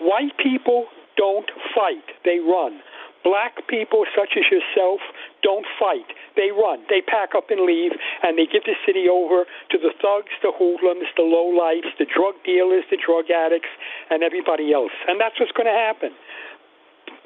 White 0.00 0.38
people 0.38 0.86
don't 1.16 1.50
fight, 1.74 2.06
they 2.24 2.38
run. 2.38 2.80
Black 3.28 3.60
people, 3.68 4.08
such 4.16 4.40
as 4.40 4.48
yourself, 4.48 5.04
don't 5.44 5.68
fight. 5.76 6.08
They 6.32 6.48
run. 6.48 6.80
They 6.88 7.04
pack 7.04 7.36
up 7.36 7.52
and 7.52 7.68
leave, 7.68 7.92
and 8.24 8.40
they 8.40 8.48
give 8.48 8.64
the 8.64 8.72
city 8.88 9.04
over 9.04 9.44
to 9.44 9.76
the 9.76 9.92
thugs, 10.00 10.32
the 10.40 10.48
hoodlums, 10.48 11.12
the 11.12 11.28
lowlifes, 11.28 11.92
the 12.00 12.08
drug 12.08 12.40
dealers, 12.40 12.88
the 12.88 12.96
drug 12.96 13.28
addicts, 13.28 13.68
and 14.08 14.24
everybody 14.24 14.72
else. 14.72 14.96
And 15.04 15.20
that's 15.20 15.36
what's 15.36 15.52
going 15.52 15.68
to 15.68 15.76
happen. 15.76 16.16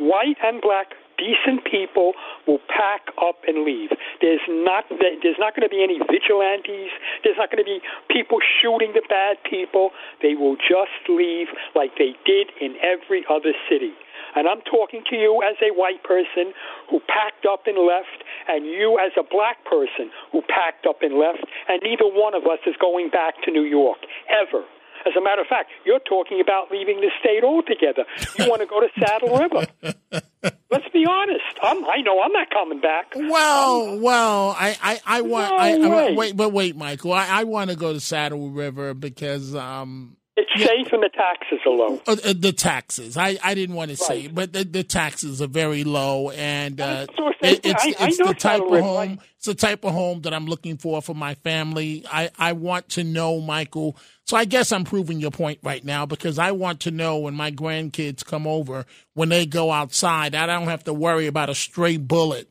White 0.02 0.42
and 0.42 0.59
black 0.59 0.99
decent 1.23 1.62
people 1.71 2.18
will 2.47 2.59
pack 2.66 3.14
up 3.23 3.38
and 3.47 3.62
leave. 3.64 3.90
There's 4.21 4.42
not 4.49 4.90
there's 4.90 5.38
not 5.38 5.54
going 5.54 5.68
to 5.68 5.71
be 5.71 5.82
any 5.82 6.02
vigilantes. 6.11 6.90
There's 7.23 7.38
not 7.38 7.54
going 7.54 7.62
to 7.62 7.68
be 7.68 7.78
people 8.11 8.38
shooting 8.42 8.90
the 8.90 9.06
bad 9.09 9.38
people. 9.49 9.90
They 10.21 10.35
will 10.35 10.56
just 10.56 10.99
leave 11.09 11.49
like 11.75 11.94
they 11.94 12.18
did 12.26 12.50
in 12.61 12.75
every 12.82 13.25
other 13.30 13.54
city. 13.71 13.94
And 14.34 14.48
I'm 14.48 14.60
talking 14.62 15.02
to 15.10 15.16
you 15.16 15.42
as 15.44 15.56
a 15.60 15.72
white 15.76 16.02
person 16.04 16.52
who 16.88 17.00
packed 17.00 17.44
up 17.44 17.66
and 17.66 17.76
left, 17.78 18.24
and 18.48 18.64
you 18.64 18.98
as 18.98 19.12
a 19.18 19.22
black 19.22 19.64
person 19.64 20.10
who 20.32 20.42
packed 20.42 20.86
up 20.86 21.02
and 21.02 21.14
left, 21.18 21.44
and 21.68 21.80
neither 21.82 22.06
one 22.06 22.34
of 22.34 22.44
us 22.44 22.60
is 22.66 22.74
going 22.80 23.10
back 23.10 23.34
to 23.44 23.50
New 23.50 23.64
York 23.64 23.98
ever. 24.28 24.64
As 25.04 25.14
a 25.18 25.22
matter 25.22 25.40
of 25.42 25.48
fact, 25.48 25.70
you're 25.84 26.00
talking 26.00 26.40
about 26.40 26.70
leaving 26.70 27.00
the 27.00 27.10
state 27.18 27.42
altogether. 27.42 28.04
You 28.38 28.48
want 28.48 28.62
to 28.62 28.66
go 28.66 28.80
to 28.80 28.88
Saddle 29.00 29.36
River. 29.36 29.66
Let's 30.70 30.88
be 30.92 31.04
honest. 31.08 31.58
I'm, 31.60 31.84
I 31.84 32.00
know 32.02 32.20
I'm 32.22 32.32
not 32.32 32.50
coming 32.50 32.80
back. 32.80 33.12
Well, 33.16 33.98
well, 33.98 34.56
I, 34.58 34.76
I, 34.80 35.00
I 35.04 35.20
want. 35.22 35.50
No 35.50 35.56
I, 35.56 36.10
I, 36.10 36.12
wait, 36.12 36.36
but 36.36 36.50
wait, 36.50 36.76
Michael. 36.76 37.12
I, 37.12 37.26
I 37.26 37.44
want 37.44 37.70
to 37.70 37.76
go 37.76 37.92
to 37.92 38.00
Saddle 38.00 38.50
River 38.50 38.94
because 38.94 39.54
um, 39.54 40.16
It's 40.50 40.64
safe 40.64 40.92
and 40.92 41.02
the 41.02 41.08
taxes 41.08 41.58
are 41.66 41.70
low. 41.72 42.00
Uh, 42.06 42.16
uh, 42.25 42.34
the 42.37 42.52
taxes. 42.52 43.16
I, 43.16 43.38
I 43.42 43.54
didn't 43.54 43.75
want 43.76 43.90
to 43.90 43.96
say, 43.96 44.26
but 44.28 44.52
the, 44.52 44.64
the 44.64 44.82
taxes 44.84 45.40
are 45.40 45.46
very 45.46 45.84
low, 45.84 46.30
and 46.30 46.80
uh, 46.80 47.06
it, 47.42 47.61
it's, 47.64 47.84
I- 47.84 47.94
I 48.04 48.08
it's 48.08 48.18
know 48.18 48.26
the 48.26 48.34
type 48.34 48.61
of 48.62 48.80
home. 48.80 48.96
right. 48.96 49.18
It's 49.37 49.46
the 49.46 49.54
type 49.54 49.84
of 49.84 49.92
home 49.92 50.22
that 50.22 50.32
I'm 50.34 50.46
looking 50.46 50.76
for 50.76 51.02
for 51.02 51.14
my 51.14 51.34
family. 51.37 52.04
I, 52.11 52.30
I 52.38 52.52
want 52.52 52.88
to 52.90 53.04
know, 53.04 53.40
Michael. 53.40 53.96
So 54.26 54.37
I 54.37 54.44
guess 54.44 54.70
I'm 54.72 54.84
proving 54.84 55.20
your 55.20 55.32
point 55.32 55.58
right 55.62 55.84
now 55.84 56.06
because 56.06 56.38
I 56.38 56.52
want 56.52 56.80
to 56.80 56.90
know 56.90 57.18
when 57.18 57.34
my 57.34 57.50
grandkids 57.50 58.25
come 58.25 58.46
over, 58.46 58.87
when 59.14 59.28
they 59.30 59.46
go 59.46 59.72
outside, 59.72 60.34
I 60.34 60.46
don't 60.46 60.68
have 60.68 60.84
to 60.84 60.92
worry 60.94 61.26
about 61.26 61.50
a 61.50 61.54
stray 61.56 61.96
bullet 61.96 62.49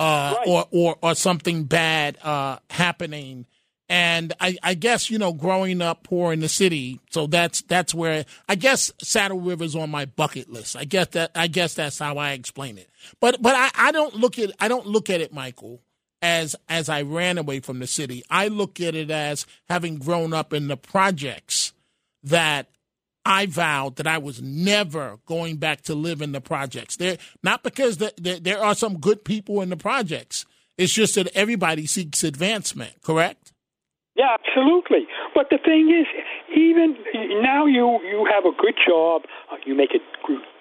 uh, 0.00 0.34
or, 0.46 0.66
or 0.72 0.96
or 1.02 1.14
something 1.14 1.64
bad 1.64 2.18
uh, 2.22 2.58
happening. 2.68 3.46
And 3.88 4.32
I, 4.40 4.56
I 4.62 4.74
guess 4.74 5.10
you 5.10 5.18
know, 5.18 5.32
growing 5.32 5.82
up 5.82 6.04
poor 6.04 6.32
in 6.32 6.40
the 6.40 6.48
city, 6.48 7.00
so 7.10 7.26
that's 7.26 7.60
that's 7.62 7.94
where 7.94 8.24
I 8.48 8.54
guess 8.54 8.90
Saddle 9.02 9.40
River's 9.40 9.76
on 9.76 9.90
my 9.90 10.06
bucket 10.06 10.50
list. 10.50 10.74
I 10.74 10.84
guess 10.84 11.08
that 11.08 11.32
I 11.34 11.48
guess 11.48 11.74
that's 11.74 11.98
how 11.98 12.16
I 12.16 12.32
explain 12.32 12.78
it. 12.78 12.88
But 13.20 13.42
but 13.42 13.54
I, 13.54 13.70
I 13.88 13.92
don't 13.92 14.14
look 14.14 14.38
at 14.38 14.52
I 14.58 14.68
don't 14.68 14.86
look 14.86 15.10
at 15.10 15.20
it, 15.20 15.34
Michael, 15.34 15.82
as 16.22 16.56
as 16.68 16.88
I 16.88 17.02
ran 17.02 17.36
away 17.36 17.60
from 17.60 17.78
the 17.78 17.86
city. 17.86 18.24
I 18.30 18.48
look 18.48 18.80
at 18.80 18.94
it 18.94 19.10
as 19.10 19.46
having 19.68 19.96
grown 19.96 20.32
up 20.32 20.54
in 20.54 20.68
the 20.68 20.78
projects 20.78 21.74
that 22.22 22.68
I 23.26 23.46
vowed 23.46 23.96
that 23.96 24.06
I 24.06 24.18
was 24.18 24.42
never 24.42 25.18
going 25.26 25.56
back 25.56 25.82
to 25.82 25.94
live 25.94 26.20
in 26.20 26.32
the 26.32 26.40
projects. 26.40 26.96
There, 26.96 27.16
not 27.42 27.62
because 27.62 27.96
the, 27.98 28.12
the, 28.20 28.38
there 28.38 28.62
are 28.62 28.74
some 28.74 28.98
good 28.98 29.24
people 29.24 29.62
in 29.62 29.70
the 29.70 29.76
projects. 29.76 30.44
It's 30.76 30.92
just 30.92 31.14
that 31.14 31.28
everybody 31.34 31.86
seeks 31.86 32.22
advancement. 32.24 33.00
Correct? 33.02 33.43
Yeah, 34.16 34.36
absolutely. 34.38 35.06
But 35.34 35.50
the 35.50 35.58
thing 35.58 35.90
is, 35.90 36.06
even 36.56 36.96
now 37.42 37.66
you 37.66 37.98
you 38.02 38.28
have 38.32 38.44
a 38.44 38.54
good 38.56 38.74
job, 38.86 39.22
uh, 39.50 39.56
you 39.66 39.74
make 39.74 39.90
a 39.90 39.98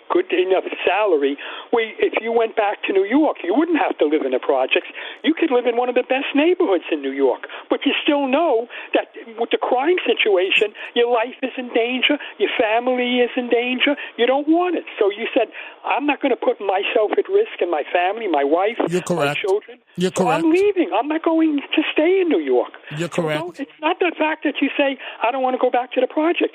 good 0.09 0.31
enough 0.33 0.63
salary. 0.85 1.37
Where 1.71 1.91
if 1.99 2.13
you 2.21 2.31
went 2.31 2.55
back 2.55 2.83
to 2.87 2.93
New 2.93 3.05
York, 3.05 3.37
you 3.43 3.53
wouldn't 3.53 3.79
have 3.79 3.97
to 3.99 4.05
live 4.05 4.23
in 4.25 4.31
the 4.31 4.39
projects. 4.39 4.87
You 5.23 5.33
could 5.33 5.51
live 5.51 5.65
in 5.65 5.77
one 5.77 5.89
of 5.89 5.95
the 5.95 6.03
best 6.03 6.33
neighborhoods 6.35 6.85
in 6.91 7.01
New 7.01 7.11
York. 7.11 7.47
But 7.69 7.85
you 7.85 7.93
still 8.01 8.27
know 8.27 8.67
that 8.93 9.13
with 9.39 9.51
the 9.51 9.57
crime 9.61 9.97
situation, 10.05 10.73
your 10.95 11.11
life 11.11 11.35
is 11.41 11.51
in 11.57 11.69
danger, 11.73 12.17
your 12.39 12.51
family 12.59 13.19
is 13.19 13.31
in 13.37 13.49
danger. 13.49 13.95
You 14.17 14.25
don't 14.25 14.47
want 14.47 14.75
it. 14.75 14.85
So 14.99 15.09
you 15.09 15.27
said, 15.33 15.47
I'm 15.85 16.05
not 16.05 16.21
going 16.21 16.33
to 16.33 16.39
put 16.39 16.59
myself 16.59 17.11
at 17.17 17.27
risk 17.29 17.61
and 17.61 17.69
my 17.69 17.83
family, 17.91 18.27
my 18.27 18.43
wife, 18.43 18.77
You're 18.89 19.03
my 19.11 19.33
children. 19.33 19.79
You're 19.95 20.11
so 20.15 20.23
correct. 20.25 20.43
I'm 20.43 20.51
leaving. 20.51 20.89
I'm 20.93 21.07
not 21.07 21.23
going 21.23 21.59
to 21.59 21.81
stay 21.93 22.21
in 22.21 22.29
New 22.29 22.39
York. 22.39 22.73
You're 22.97 23.09
correct. 23.09 23.59
It's 23.59 23.79
not 23.81 23.99
the 23.99 24.11
fact 24.17 24.43
that 24.43 24.55
you 24.61 24.69
say, 24.77 24.97
I 25.21 25.31
don't 25.31 25.43
want 25.43 25.53
to 25.53 25.61
go 25.61 25.69
back 25.69 25.91
to 25.93 26.01
the 26.01 26.07
project. 26.07 26.53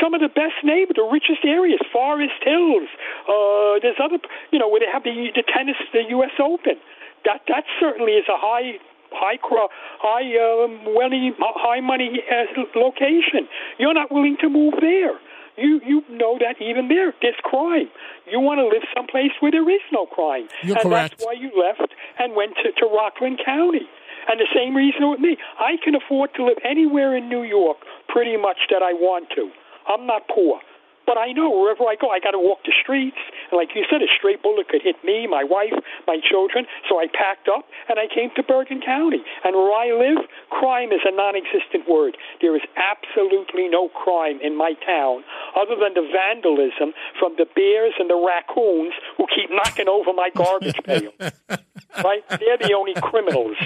Some 0.00 0.14
of 0.14 0.20
the 0.20 0.28
best 0.28 0.62
neighbors, 0.62 0.96
the 0.96 1.08
richest 1.10 1.44
areas, 1.44 1.80
Forest 1.92 2.40
Hills, 2.44 2.69
uh, 2.78 3.78
there's 3.82 3.98
other, 4.02 4.18
you 4.52 4.58
know, 4.58 4.68
where 4.68 4.80
they 4.80 4.90
have 4.92 5.02
the, 5.02 5.30
the 5.34 5.42
tennis, 5.42 5.76
the 5.92 6.04
U.S. 6.20 6.34
Open. 6.38 6.76
That, 7.24 7.42
that 7.48 7.64
certainly 7.78 8.12
is 8.12 8.24
a 8.28 8.38
high 8.38 8.78
high 9.12 9.38
high 9.42 10.28
um, 10.38 10.94
money 10.94 11.32
high 11.38 11.80
money 11.80 12.22
uh, 12.30 12.78
location. 12.78 13.48
You're 13.78 13.94
not 13.94 14.12
willing 14.12 14.36
to 14.40 14.48
move 14.48 14.74
there. 14.80 15.18
You 15.58 15.80
you 15.84 16.02
know 16.08 16.38
that 16.38 16.62
even 16.62 16.88
there 16.88 17.12
there's 17.20 17.38
crime. 17.42 17.90
You 18.30 18.40
want 18.40 18.58
to 18.58 18.66
live 18.66 18.82
someplace 18.94 19.32
where 19.40 19.50
there 19.50 19.68
is 19.68 19.82
no 19.92 20.06
crime, 20.06 20.48
You're 20.62 20.76
and 20.78 20.82
correct. 20.88 21.18
that's 21.18 21.26
why 21.26 21.34
you 21.34 21.50
left 21.52 21.92
and 22.18 22.34
went 22.34 22.54
to, 22.62 22.72
to 22.72 22.86
Rockland 22.86 23.40
County. 23.44 23.86
And 24.28 24.38
the 24.38 24.46
same 24.54 24.76
reason 24.76 25.10
with 25.10 25.18
me. 25.18 25.36
I 25.58 25.76
can 25.82 25.94
afford 25.94 26.34
to 26.34 26.44
live 26.44 26.58
anywhere 26.64 27.16
in 27.16 27.28
New 27.28 27.42
York 27.42 27.78
pretty 28.08 28.36
much 28.36 28.58
that 28.70 28.82
I 28.82 28.92
want 28.92 29.28
to. 29.34 29.50
I'm 29.88 30.06
not 30.06 30.28
poor. 30.28 30.60
But 31.10 31.18
I 31.18 31.34
know 31.34 31.50
wherever 31.50 31.82
I 31.90 31.98
go, 31.98 32.14
I 32.14 32.22
got 32.22 32.38
to 32.38 32.38
walk 32.38 32.62
the 32.62 32.70
streets. 32.70 33.18
And 33.50 33.58
like 33.58 33.74
you 33.74 33.82
said, 33.90 33.98
a 33.98 34.06
stray 34.06 34.38
bullet 34.38 34.70
could 34.70 34.78
hit 34.78 34.94
me, 35.02 35.26
my 35.26 35.42
wife, 35.42 35.74
my 36.06 36.22
children. 36.22 36.70
So 36.86 37.02
I 37.02 37.10
packed 37.10 37.50
up 37.50 37.66
and 37.90 37.98
I 37.98 38.06
came 38.06 38.30
to 38.38 38.46
Bergen 38.46 38.78
County. 38.78 39.18
And 39.42 39.58
where 39.58 39.74
I 39.74 39.90
live, 39.90 40.22
crime 40.54 40.94
is 40.94 41.02
a 41.02 41.10
non 41.10 41.34
existent 41.34 41.90
word. 41.90 42.14
There 42.38 42.54
is 42.54 42.62
absolutely 42.78 43.66
no 43.66 43.88
crime 43.90 44.38
in 44.38 44.54
my 44.54 44.78
town 44.86 45.26
other 45.58 45.74
than 45.74 45.98
the 45.98 46.06
vandalism 46.06 46.94
from 47.18 47.34
the 47.34 47.46
bears 47.58 47.98
and 47.98 48.06
the 48.06 48.14
raccoons 48.14 48.94
who 49.18 49.26
keep 49.34 49.50
knocking 49.50 49.90
over 49.90 50.14
my 50.14 50.30
garbage 50.30 50.78
pail. 50.86 51.10
right? 52.06 52.22
They're 52.38 52.62
the 52.62 52.70
only 52.78 52.94
criminals. 53.02 53.58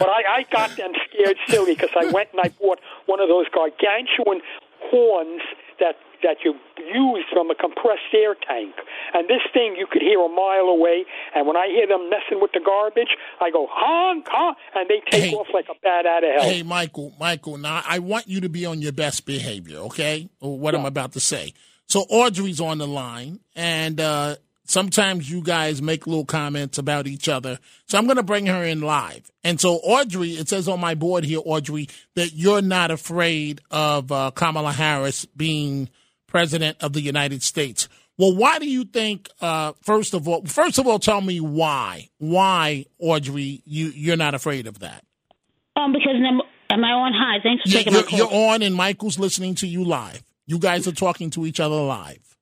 But 0.00 0.08
I, 0.08 0.40
I 0.40 0.46
got 0.48 0.72
them 0.80 0.96
scared 1.12 1.36
silly 1.44 1.74
because 1.76 1.92
I 1.92 2.08
went 2.08 2.32
and 2.32 2.40
I 2.40 2.48
bought 2.56 2.80
one 3.04 3.20
of 3.20 3.28
those 3.28 3.52
gargantuan 3.52 4.40
horns 4.88 5.42
that 5.78 5.96
that 6.22 6.38
you 6.44 6.54
use 6.78 7.24
from 7.32 7.50
a 7.50 7.54
compressed 7.54 8.12
air 8.14 8.34
tank. 8.34 8.74
And 9.14 9.28
this 9.28 9.42
thing 9.52 9.76
you 9.76 9.86
could 9.90 10.02
hear 10.02 10.20
a 10.20 10.28
mile 10.28 10.68
away. 10.68 11.04
And 11.34 11.46
when 11.46 11.56
I 11.56 11.68
hear 11.68 11.86
them 11.86 12.10
messing 12.10 12.40
with 12.40 12.52
the 12.52 12.60
garbage, 12.64 13.16
I 13.40 13.50
go 13.50 13.66
honk 13.70 14.26
honk, 14.28 14.56
and 14.74 14.88
they 14.88 15.00
take 15.10 15.32
off 15.34 15.48
like 15.52 15.66
a 15.68 15.74
bat 15.82 16.06
out 16.06 16.24
of 16.24 16.30
hell. 16.30 16.50
Hey, 16.50 16.62
Michael, 16.62 17.12
Michael, 17.18 17.58
now 17.58 17.82
I 17.86 17.98
want 17.98 18.28
you 18.28 18.40
to 18.42 18.48
be 18.48 18.66
on 18.66 18.82
your 18.82 18.92
best 18.92 19.26
behavior, 19.26 19.78
okay? 19.78 20.28
What 20.38 20.74
I'm 20.74 20.84
about 20.84 21.12
to 21.12 21.20
say. 21.20 21.52
So 21.86 22.00
Audrey's 22.00 22.60
on 22.60 22.78
the 22.78 22.86
line, 22.86 23.40
and 23.54 24.00
uh, 24.00 24.36
sometimes 24.64 25.30
you 25.30 25.40
guys 25.40 25.80
make 25.80 26.06
little 26.06 26.24
comments 26.24 26.78
about 26.78 27.06
each 27.06 27.28
other. 27.28 27.58
So 27.86 27.96
I'm 27.96 28.06
going 28.06 28.16
to 28.16 28.22
bring 28.22 28.46
her 28.46 28.64
in 28.64 28.80
live. 28.80 29.30
And 29.44 29.60
so 29.60 29.74
Audrey, 29.76 30.30
it 30.30 30.48
says 30.48 30.68
on 30.68 30.80
my 30.80 30.94
board 30.94 31.24
here, 31.24 31.40
Audrey, 31.44 31.88
that 32.14 32.32
you're 32.34 32.62
not 32.62 32.90
afraid 32.90 33.60
of 33.70 34.10
uh, 34.10 34.32
Kamala 34.34 34.72
Harris 34.72 35.24
being 35.26 35.88
president 36.26 36.76
of 36.80 36.92
the 36.92 37.00
United 37.00 37.42
States. 37.42 37.88
Well, 38.18 38.34
why 38.34 38.58
do 38.58 38.68
you 38.68 38.84
think? 38.84 39.28
Uh, 39.40 39.72
first 39.82 40.14
of 40.14 40.26
all, 40.26 40.44
first 40.46 40.78
of 40.78 40.86
all, 40.86 40.98
tell 40.98 41.20
me 41.20 41.38
why. 41.40 42.08
Why, 42.18 42.86
Audrey, 42.98 43.62
you 43.66 43.86
you're 43.88 44.16
not 44.16 44.34
afraid 44.34 44.66
of 44.66 44.78
that? 44.78 45.04
Um, 45.76 45.92
because 45.92 46.14
am, 46.16 46.40
am 46.70 46.84
I 46.84 46.88
on? 46.92 47.12
Hi, 47.14 47.38
thanks 47.42 47.62
for 47.62 47.68
Yeah, 47.68 47.78
taking 47.78 47.92
my 47.92 47.98
you're, 47.98 48.08
call. 48.08 48.18
you're 48.18 48.52
on, 48.54 48.62
and 48.62 48.74
Michael's 48.74 49.18
listening 49.18 49.54
to 49.56 49.66
you 49.66 49.84
live. 49.84 50.22
You 50.46 50.58
guys 50.58 50.88
are 50.88 50.92
talking 50.92 51.28
to 51.30 51.44
each 51.44 51.60
other 51.60 51.76
live. 51.76 52.36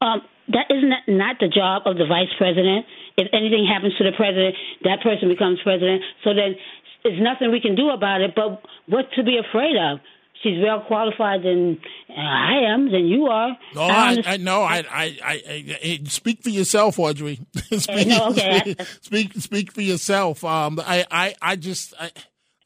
Um, 0.00 0.22
that 0.48 0.66
isn't 0.70 0.90
that 0.90 1.06
not 1.06 1.36
the 1.38 1.46
job 1.48 1.82
of 1.86 1.96
the 1.98 2.06
vice 2.06 2.32
president. 2.36 2.86
If 3.16 3.28
anything 3.32 3.64
happens 3.72 3.94
to 3.98 4.04
the 4.04 4.12
president, 4.16 4.56
that 4.82 5.02
person 5.02 5.28
becomes 5.28 5.60
president. 5.62 6.02
So 6.24 6.34
then, 6.34 6.56
there's 7.04 7.20
nothing 7.22 7.52
we 7.52 7.60
can 7.60 7.76
do 7.76 7.90
about 7.90 8.20
it. 8.22 8.34
But 8.34 8.62
what 8.86 9.06
to 9.14 9.22
be 9.22 9.38
afraid 9.38 9.76
of? 9.76 10.00
She's 10.42 10.60
well 10.60 10.80
qualified 10.80 11.44
than 11.44 11.80
I 12.08 12.72
am, 12.72 12.90
than 12.90 13.06
you 13.06 13.26
are. 13.26 13.56
No, 13.76 13.82
I 13.82 13.86
I, 13.86 14.22
I 14.26 14.36
no, 14.38 14.62
I, 14.62 14.78
I, 14.90 15.18
I, 15.24 16.00
speak 16.06 16.42
for 16.42 16.50
yourself, 16.50 16.98
Audrey. 16.98 17.40
speak, 17.78 18.08
no, 18.08 18.30
okay. 18.30 18.74
speak, 19.02 19.34
speak, 19.34 19.72
for 19.72 19.82
yourself. 19.82 20.42
Um, 20.42 20.80
I, 20.84 21.06
I, 21.12 21.34
I 21.40 21.54
just, 21.54 21.94
I, 21.98 22.10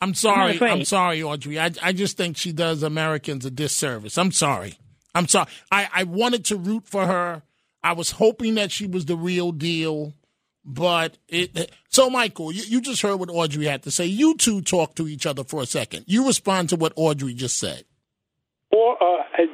I'm 0.01 0.15
sorry. 0.15 0.57
afraid. 0.57 0.71
I'm 0.71 0.85
sorry, 0.87 1.23
Audrey. 1.23 1.61
I, 1.61 1.71
I 1.83 1.93
just 1.93 2.17
think 2.17 2.39
she 2.39 2.53
does 2.53 2.83
Americans 2.83 3.45
a 3.45 3.51
disservice. 3.51 4.17
I'm 4.17 4.33
sorry. 4.33 4.79
I'm 5.15 5.29
sorry. 5.29 5.49
I, 5.71 5.89
I 5.93 6.05
wanted 6.05 6.47
to 6.47 6.57
root 6.57 6.87
for 6.87 7.07
her. 7.07 7.43
I 7.83 7.93
was 7.93 8.13
hoping 8.13 8.55
that 8.55 8.73
she 8.73 8.87
was 8.87 9.05
the 9.05 9.17
real 9.17 9.53
deal, 9.53 10.15
but 10.67 11.17
it. 11.29 11.71
So, 11.89 12.11
Michael, 12.11 12.53
you, 12.53 12.63
you 12.67 12.81
just 12.81 13.01
heard 13.01 13.17
what 13.17 13.31
Audrey 13.31 13.65
had 13.67 13.85
to 13.85 13.91
say. 13.91 14.05
You 14.05 14.37
two 14.37 14.61
talk 14.61 14.97
to 14.97 15.07
each 15.07 15.25
other 15.25 15.45
for 15.45 15.63
a 15.63 15.67
second. 15.67 16.05
You 16.07 16.27
respond 16.27 16.69
to 16.71 16.77
what 16.77 16.93
Audrey 16.97 17.33
just 17.33 17.59
said. 17.59 17.85
Or 18.73 19.01
uh, 19.03 19.23
uh, 19.39 19.47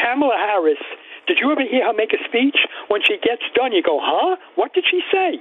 Kamala 0.00 0.36
Harris, 0.36 0.78
did 1.26 1.38
you 1.40 1.50
ever 1.50 1.62
hear 1.62 1.86
her 1.86 1.94
make 1.94 2.12
a 2.12 2.22
speech? 2.28 2.56
When 2.88 3.00
she 3.02 3.16
gets 3.16 3.42
done, 3.56 3.72
you 3.72 3.82
go, 3.82 3.98
huh? 4.00 4.36
What 4.54 4.74
did 4.74 4.84
she 4.88 5.00
say? 5.10 5.40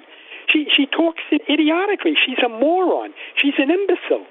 She 0.50 0.66
she 0.74 0.86
talks 0.88 1.22
idiotically. 1.50 2.14
She's 2.26 2.40
a 2.44 2.50
moron. 2.50 3.14
She's 3.38 3.58
an 3.58 3.70
imbecile. 3.70 4.26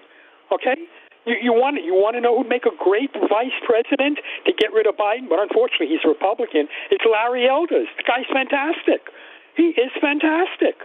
Okay. 0.50 0.80
You, 1.26 1.36
you 1.40 1.52
want 1.52 1.78
you 1.84 1.94
want 1.94 2.16
to 2.16 2.20
know 2.20 2.36
who'd 2.36 2.48
make 2.48 2.66
a 2.66 2.74
great 2.74 3.12
vice 3.12 3.56
president 3.64 4.18
to 4.46 4.52
get 4.52 4.72
rid 4.72 4.86
of 4.86 4.96
Biden, 4.96 5.28
but 5.28 5.38
unfortunately 5.38 5.88
he's 5.88 6.04
a 6.04 6.08
Republican. 6.08 6.68
It's 6.90 7.04
Larry 7.04 7.48
Elders. 7.48 7.88
The 7.96 8.04
guy's 8.04 8.28
fantastic. 8.32 9.08
He 9.56 9.74
is 9.78 9.90
fantastic. 10.00 10.76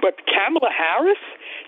But 0.00 0.20
Kamala 0.26 0.70
Harris, 0.70 1.18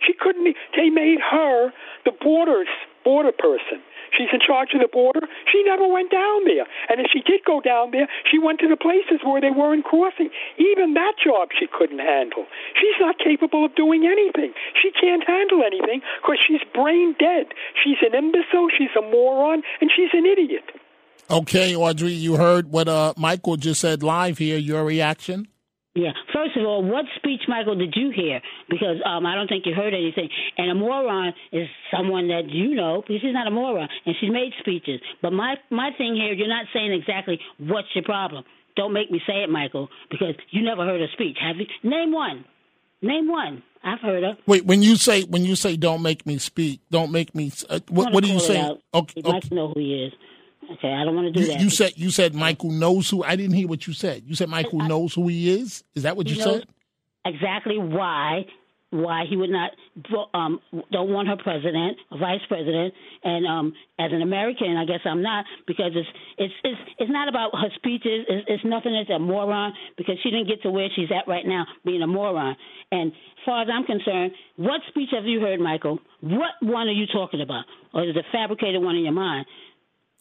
she 0.06 0.12
couldn't. 0.12 0.56
They 0.76 0.90
made 0.90 1.18
her 1.20 1.72
the 2.04 2.12
borders 2.12 2.68
border 3.04 3.32
person. 3.32 3.84
She's 4.16 4.32
in 4.32 4.40
charge 4.40 4.72
of 4.74 4.80
the 4.80 4.88
border. 4.88 5.28
She 5.52 5.62
never 5.62 5.86
went 5.86 6.10
down 6.10 6.44
there, 6.44 6.64
and 6.88 7.00
if 7.00 7.12
she 7.12 7.20
did 7.20 7.44
go 7.44 7.60
down 7.60 7.90
there, 7.90 8.08
she 8.30 8.38
went 8.38 8.58
to 8.60 8.68
the 8.68 8.76
places 8.76 9.20
where 9.22 9.40
they 9.40 9.50
weren't 9.50 9.84
crossing. 9.84 10.30
Even 10.58 10.94
that 10.94 11.14
job 11.22 11.50
she 11.52 11.66
couldn't 11.66 11.98
handle. 11.98 12.46
She's 12.80 12.96
not 13.00 13.18
capable 13.18 13.64
of 13.64 13.74
doing 13.74 14.06
anything. 14.06 14.54
She 14.80 14.90
can't 14.90 15.22
handle 15.26 15.62
anything 15.64 16.00
because 16.22 16.38
she's 16.40 16.62
brain 16.72 17.14
dead. 17.18 17.52
She's 17.82 18.00
an 18.02 18.14
imbecile. 18.16 18.68
She's 18.76 18.94
a 18.96 19.02
moron, 19.02 19.62
and 19.80 19.90
she's 19.94 20.10
an 20.12 20.26
idiot. 20.26 20.64
Okay, 21.30 21.74
Audrey, 21.74 22.12
you 22.12 22.36
heard 22.36 22.70
what 22.70 22.88
uh, 22.88 23.14
Michael 23.16 23.56
just 23.56 23.80
said 23.80 24.02
live 24.02 24.38
here. 24.38 24.58
Your 24.58 24.84
reaction? 24.84 25.48
Yeah. 25.94 26.10
First 26.32 26.56
of 26.56 26.66
all, 26.66 26.82
what 26.82 27.04
speech, 27.16 27.42
Michael, 27.46 27.76
did 27.76 27.94
you 27.96 28.10
hear? 28.14 28.40
Because 28.68 28.96
um, 29.06 29.24
I 29.26 29.36
don't 29.36 29.46
think 29.46 29.64
you 29.64 29.74
heard 29.74 29.94
anything. 29.94 30.28
And 30.58 30.70
a 30.70 30.74
moron 30.74 31.32
is 31.52 31.68
someone 31.96 32.28
that 32.28 32.48
you 32.48 32.74
know 32.74 33.02
because 33.02 33.22
she's 33.22 33.32
not 33.32 33.46
a 33.46 33.50
moron 33.50 33.88
and 34.04 34.14
she's 34.20 34.30
made 34.30 34.52
speeches. 34.60 35.00
But 35.22 35.32
my 35.32 35.54
my 35.70 35.90
thing 35.96 36.16
here, 36.16 36.32
you're 36.32 36.48
not 36.48 36.66
saying 36.74 36.92
exactly 36.92 37.38
what's 37.58 37.88
your 37.94 38.04
problem. 38.04 38.44
Don't 38.76 38.92
make 38.92 39.10
me 39.12 39.20
say 39.24 39.44
it, 39.44 39.50
Michael, 39.50 39.88
because 40.10 40.34
you 40.50 40.62
never 40.62 40.84
heard 40.84 41.00
a 41.00 41.06
speech, 41.12 41.38
have 41.40 41.56
you? 41.56 41.66
Name 41.88 42.12
one. 42.12 42.44
Name 43.00 43.28
one. 43.28 43.62
I've 43.84 44.00
heard 44.00 44.24
her. 44.24 44.36
Wait, 44.46 44.64
when 44.64 44.82
you 44.82 44.96
say 44.96 45.22
when 45.24 45.44
you 45.44 45.54
say 45.54 45.76
don't 45.76 46.02
make 46.02 46.26
me 46.26 46.38
speak, 46.38 46.80
don't 46.90 47.12
make 47.12 47.34
me. 47.34 47.52
Uh, 47.68 47.78
what, 47.88 48.12
what 48.12 48.24
do 48.24 48.30
you 48.30 48.40
say? 48.40 48.60
Okay, 48.92 49.12
He'd 49.16 49.26
like 49.26 49.44
to 49.44 49.54
know 49.54 49.68
who 49.68 49.78
he 49.78 50.06
is. 50.06 50.12
Okay, 50.72 50.92
I 50.92 51.04
don't 51.04 51.14
want 51.14 51.32
to 51.32 51.32
do 51.32 51.40
you, 51.40 51.52
that. 51.52 51.60
You 51.60 51.70
said 51.70 51.92
you 51.96 52.10
said 52.10 52.34
Michael 52.34 52.70
knows 52.70 53.08
who. 53.10 53.22
I 53.22 53.36
didn't 53.36 53.54
hear 53.54 53.68
what 53.68 53.86
you 53.86 53.92
said. 53.92 54.22
You 54.26 54.34
said 54.34 54.48
Michael 54.48 54.82
I, 54.82 54.88
knows 54.88 55.14
who 55.14 55.28
he 55.28 55.50
is. 55.50 55.84
Is 55.94 56.04
that 56.04 56.16
what 56.16 56.28
you 56.28 56.36
said? 56.36 56.66
Exactly 57.24 57.78
why 57.78 58.46
why 58.94 59.24
he 59.28 59.36
would 59.36 59.50
not 59.50 59.72
um 60.34 60.60
don't 60.92 61.10
want 61.10 61.26
her 61.26 61.36
president, 61.36 61.98
vice 62.12 62.40
president, 62.46 62.94
and 63.24 63.44
um 63.46 63.72
as 63.98 64.12
an 64.12 64.22
American, 64.22 64.76
I 64.76 64.84
guess 64.84 65.00
I'm 65.04 65.20
not 65.20 65.44
because 65.66 65.90
it's 65.94 66.08
it's 66.38 66.54
it's 66.62 66.80
it's 66.98 67.10
not 67.10 67.28
about 67.28 67.50
her 67.58 67.70
speeches. 67.74 68.24
It's, 68.28 68.46
it's 68.48 68.64
nothing 68.64 68.96
as 68.96 69.10
a 69.10 69.18
moron 69.18 69.72
because 69.96 70.16
she 70.22 70.30
didn't 70.30 70.46
get 70.46 70.62
to 70.62 70.70
where 70.70 70.88
she's 70.94 71.10
at 71.10 71.26
right 71.26 71.44
now, 71.44 71.66
being 71.84 72.02
a 72.02 72.06
moron. 72.06 72.56
And 72.92 73.10
as 73.10 73.44
far 73.44 73.62
as 73.62 73.68
I'm 73.72 73.84
concerned, 73.84 74.30
what 74.56 74.80
speech 74.88 75.10
have 75.10 75.24
you 75.24 75.40
heard, 75.40 75.58
Michael? 75.58 75.98
What 76.20 76.54
one 76.60 76.86
are 76.86 76.92
you 76.92 77.06
talking 77.06 77.40
about, 77.40 77.64
or 77.92 78.04
is 78.04 78.14
it 78.14 78.18
a 78.18 78.22
fabricated 78.30 78.80
one 78.80 78.94
in 78.94 79.02
your 79.02 79.12
mind? 79.12 79.46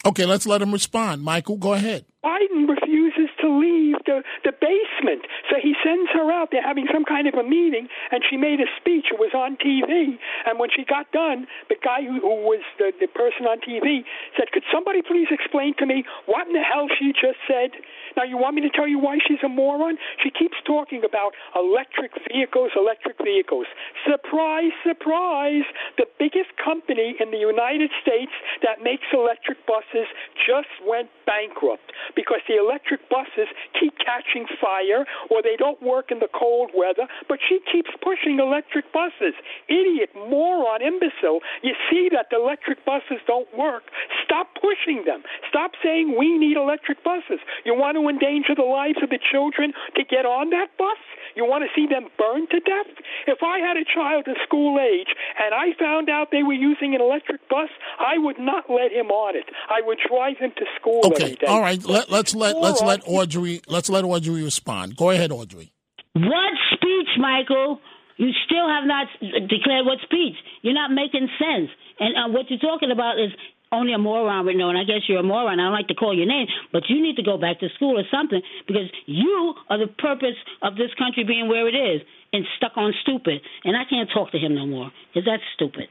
Okay, 0.05 0.25
let's 0.25 0.45
let 0.45 0.61
him 0.61 0.71
respond. 0.71 1.23
Michael, 1.23 1.57
go 1.57 1.73
ahead. 1.73 2.05
Biden 2.23 2.63
refuses 2.71 3.27
to 3.43 3.47
leave 3.51 3.99
the, 4.07 4.23
the 4.47 4.55
basement. 4.55 5.27
So 5.51 5.59
he 5.59 5.75
sends 5.83 6.09
her 6.15 6.31
out. 6.31 6.49
They're 6.51 6.63
having 6.63 6.87
some 6.87 7.03
kind 7.03 7.27
of 7.27 7.35
a 7.35 7.43
meeting, 7.43 7.91
and 8.11 8.23
she 8.23 8.37
made 8.37 8.63
a 8.63 8.69
speech. 8.79 9.11
It 9.11 9.19
was 9.19 9.35
on 9.35 9.59
TV. 9.59 10.15
And 10.47 10.57
when 10.57 10.71
she 10.71 10.87
got 10.87 11.11
done, 11.11 11.45
the 11.67 11.75
guy 11.83 12.01
who, 12.01 12.23
who 12.23 12.47
was 12.47 12.63
the, 12.79 12.95
the 12.95 13.11
person 13.11 13.43
on 13.45 13.59
TV 13.59 14.07
said, 14.39 14.51
Could 14.55 14.63
somebody 14.71 15.03
please 15.03 15.27
explain 15.29 15.75
to 15.79 15.85
me 15.85 16.07
what 16.25 16.47
in 16.47 16.53
the 16.53 16.63
hell 16.63 16.87
she 16.87 17.11
just 17.11 17.43
said? 17.43 17.75
Now, 18.15 18.23
you 18.23 18.37
want 18.37 18.55
me 18.55 18.61
to 18.63 18.71
tell 18.71 18.87
you 18.87 18.99
why 18.99 19.19
she's 19.27 19.43
a 19.43 19.49
moron? 19.49 19.97
She 20.23 20.31
keeps 20.31 20.55
talking 20.65 21.03
about 21.03 21.33
electric 21.55 22.15
vehicles, 22.31 22.71
electric 22.77 23.17
vehicles. 23.19 23.67
Surprise, 24.07 24.71
surprise. 24.85 25.67
The 25.97 26.05
biggest 26.19 26.55
company 26.63 27.19
in 27.19 27.31
the 27.31 27.41
United 27.41 27.91
States 28.01 28.31
that 28.61 28.79
makes 28.79 29.03
electric 29.11 29.65
buses 29.67 30.07
just 30.47 30.71
went 30.87 31.09
bankrupt 31.25 31.91
because 32.15 32.41
the 32.47 32.57
electric 32.57 33.09
buses 33.09 33.49
keep 33.79 33.93
catching 33.97 34.45
fire 34.59 35.05
or 35.29 35.41
they 35.41 35.55
don't 35.57 35.81
work 35.81 36.11
in 36.11 36.19
the 36.19 36.29
cold 36.31 36.71
weather, 36.73 37.07
but 37.27 37.39
she 37.41 37.59
keeps 37.71 37.89
pushing 38.01 38.39
electric 38.39 38.91
buses. 38.93 39.33
Idiot, 39.67 40.09
moron, 40.15 40.81
imbecile. 40.81 41.39
You 41.61 41.73
see 41.89 42.09
that 42.13 42.27
the 42.29 42.37
electric 42.37 42.85
buses 42.85 43.21
don't 43.27 43.49
work. 43.57 43.83
Stop 44.23 44.55
pushing 44.59 45.05
them. 45.05 45.23
Stop 45.49 45.71
saying 45.83 46.15
we 46.17 46.37
need 46.37 46.57
electric 46.57 47.03
buses. 47.03 47.39
You 47.65 47.75
want 47.75 47.97
to 47.97 48.07
endanger 48.07 48.55
the 48.55 48.67
lives 48.67 48.99
of 49.01 49.09
the 49.09 49.19
children 49.19 49.73
to 49.95 50.03
get 50.03 50.25
on 50.25 50.49
that 50.51 50.75
bus? 50.77 50.97
You 51.35 51.45
want 51.45 51.63
to 51.65 51.71
see 51.73 51.87
them 51.87 52.09
burned 52.17 52.49
to 52.51 52.59
death? 52.59 52.93
If 53.27 53.41
I 53.41 53.59
had 53.59 53.77
a 53.77 53.85
child 53.85 54.27
of 54.27 54.37
school 54.43 54.79
age 54.79 55.09
and 55.41 55.53
I 55.53 55.73
found 55.79 56.09
out 56.09 56.29
they 56.31 56.43
were 56.43 56.53
using 56.53 56.93
an 56.95 57.01
electric 57.01 57.47
bus, 57.49 57.69
I 57.99 58.17
would 58.17 58.39
not 58.39 58.69
let 58.69 58.91
him 58.91 59.09
on 59.09 59.35
it. 59.35 59.45
I 59.69 59.81
would 59.81 59.97
drive 60.07 60.37
him 60.37 60.51
to 60.57 60.65
school 60.79 61.01
okay. 61.05 61.37
All 61.47 61.61
right. 61.61 61.83
Let, 61.83 62.02
let's 62.09 62.35
let 62.35 62.57
let's 62.57 62.81
let 62.81 63.01
Audrey 63.05 63.61
let's 63.67 63.89
let 63.89 64.03
Audrey 64.03 64.43
respond. 64.43 64.95
Go 64.95 65.09
ahead, 65.09 65.31
Audrey. 65.31 65.73
What 66.13 66.53
speech, 66.73 67.09
Michael? 67.17 67.79
You 68.17 68.29
still 68.45 68.69
have 68.69 68.85
not 68.85 69.07
declared 69.49 69.85
what 69.85 69.97
speech. 70.03 70.35
You're 70.61 70.75
not 70.75 70.91
making 70.91 71.27
sense. 71.39 71.69
And 71.99 72.15
uh, 72.15 72.29
what 72.29 72.45
you're 72.49 72.59
talking 72.59 72.91
about 72.91 73.19
is 73.19 73.31
only 73.71 73.93
a 73.93 73.97
moron 73.97 74.45
would 74.45 74.55
know, 74.55 74.69
and 74.69 74.77
I 74.77 74.83
guess 74.83 75.01
you're 75.09 75.19
a 75.19 75.23
moron. 75.23 75.59
I 75.59 75.63
don't 75.63 75.73
like 75.73 75.87
to 75.87 75.95
call 75.95 76.15
your 76.15 76.27
name, 76.27 76.47
but 76.71 76.83
you 76.89 77.01
need 77.01 77.15
to 77.15 77.23
go 77.23 77.37
back 77.37 77.59
to 77.59 77.69
school 77.75 77.97
or 77.99 78.03
something 78.11 78.41
because 78.67 78.87
you 79.07 79.55
are 79.69 79.79
the 79.79 79.87
purpose 79.87 80.37
of 80.61 80.75
this 80.75 80.93
country 80.97 81.23
being 81.23 81.49
where 81.49 81.67
it 81.67 81.75
is 81.75 82.01
and 82.31 82.45
stuck 82.57 82.73
on 82.77 82.93
stupid. 83.01 83.41
And 83.63 83.75
I 83.75 83.83
can't 83.89 84.09
talk 84.13 84.31
to 84.31 84.37
him 84.37 84.53
no 84.53 84.67
more 84.67 84.91
because 85.09 85.25
that's 85.25 85.43
stupid. 85.55 85.89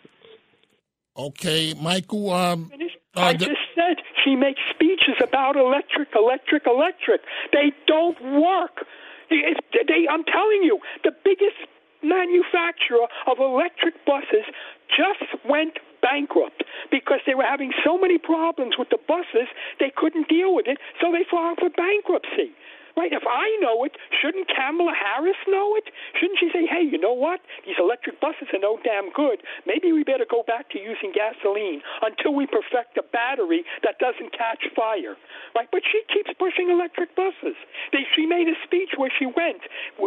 Okay, 1.17 1.75
Michael. 1.75 2.31
Um, 2.31 2.71
uh, 3.17 3.21
I 3.21 3.33
just 3.35 3.61
said 3.75 4.01
she 4.25 4.37
makes 4.37 4.61
speeches 4.71 5.17
about 5.23 5.57
electric, 5.57 6.09
electric, 6.17 6.67
electric. 6.67 7.21
They 7.53 7.73
don't 7.87 8.21
work. 8.41 8.85
If 9.31 9.59
they, 9.73 10.07
I'm 10.11 10.25
telling 10.25 10.63
you, 10.63 10.79
the 11.05 11.13
biggest 11.25 11.57
manufacturer 12.03 13.07
of 13.27 13.39
electric 13.39 14.05
buses 14.05 14.45
just 14.89 15.45
went 15.49 15.79
bankrupt 16.03 16.65
because 16.91 17.21
they 17.27 17.35
were 17.35 17.45
having 17.45 17.73
so 17.85 17.97
many 17.97 18.19
problems 18.19 18.75
with 18.79 18.89
the 18.91 18.99
buses 19.07 19.49
they 19.79 19.93
couldn't 19.95 20.29
deal 20.29 20.55
with 20.55 20.67
it, 20.67 20.79
so 21.01 21.13
they 21.13 21.25
filed 21.31 21.59
for 21.61 21.71
bankruptcy. 21.71 22.53
Right? 22.97 23.13
If 23.13 23.25
I 23.25 23.49
know 23.61 23.85
it, 23.85 23.97
shouldn't 24.21 24.49
Kamala 24.49 24.93
Harris 24.93 25.41
know 25.49 25.75
it? 25.77 25.85
Shouldn't 26.21 26.39
she 26.39 26.51
say, 26.53 26.67
hey, 26.67 26.85
you 26.85 26.99
know 26.99 27.13
what? 27.13 27.41
These 27.65 27.77
electric 27.79 28.21
buses 28.21 28.53
are 28.53 28.61
no 28.61 28.79
damn 28.85 29.11
good. 29.13 29.41
Maybe 29.67 29.93
we 29.93 30.05
better 30.05 30.27
go 30.29 30.45
back 30.47 30.69
to 30.71 30.79
using 30.79 31.13
gasoline 31.13 31.81
until 32.03 32.35
we 32.35 32.47
perfect 32.47 32.97
a 33.01 33.03
battery 33.03 33.65
that 33.83 33.99
doesn't 33.99 34.37
catch 34.37 34.69
fire. 34.77 35.17
Right? 35.57 35.69
But 35.73 35.83
she 35.89 36.05
keeps 36.13 36.31
pushing 36.39 36.71
electric 36.71 37.17
buses. 37.17 37.57
They, 37.93 38.05
she 38.15 38.27
made 38.27 38.49
a 38.49 38.57
speech 38.65 38.91
where 38.97 39.11
she 39.19 39.27
went. 39.27 39.65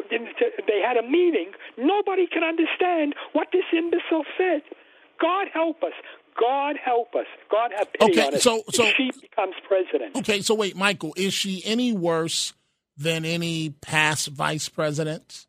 They 0.09 0.81
had 0.81 0.97
a 0.97 1.03
meeting. 1.03 1.51
Nobody 1.77 2.27
can 2.27 2.43
understand 2.43 3.15
what 3.33 3.49
this 3.51 3.65
imbecile 3.73 4.25
said. 4.37 4.61
God 5.19 5.47
help 5.53 5.83
us. 5.83 5.93
God 6.39 6.75
help 6.83 7.15
us. 7.15 7.27
God 7.49 7.71
have 7.77 7.91
pity 7.93 8.11
okay, 8.11 8.27
on 8.27 8.35
us. 8.35 8.43
So, 8.43 8.63
so 8.69 8.85
she 8.97 9.11
becomes 9.21 9.55
president. 9.67 10.15
Okay, 10.17 10.41
so 10.41 10.53
wait, 10.53 10.75
Michael, 10.75 11.13
is 11.15 11.33
she 11.33 11.61
any 11.65 11.93
worse 11.93 12.53
than 12.97 13.25
any 13.25 13.69
past 13.69 14.27
vice 14.29 14.69
president? 14.69 15.45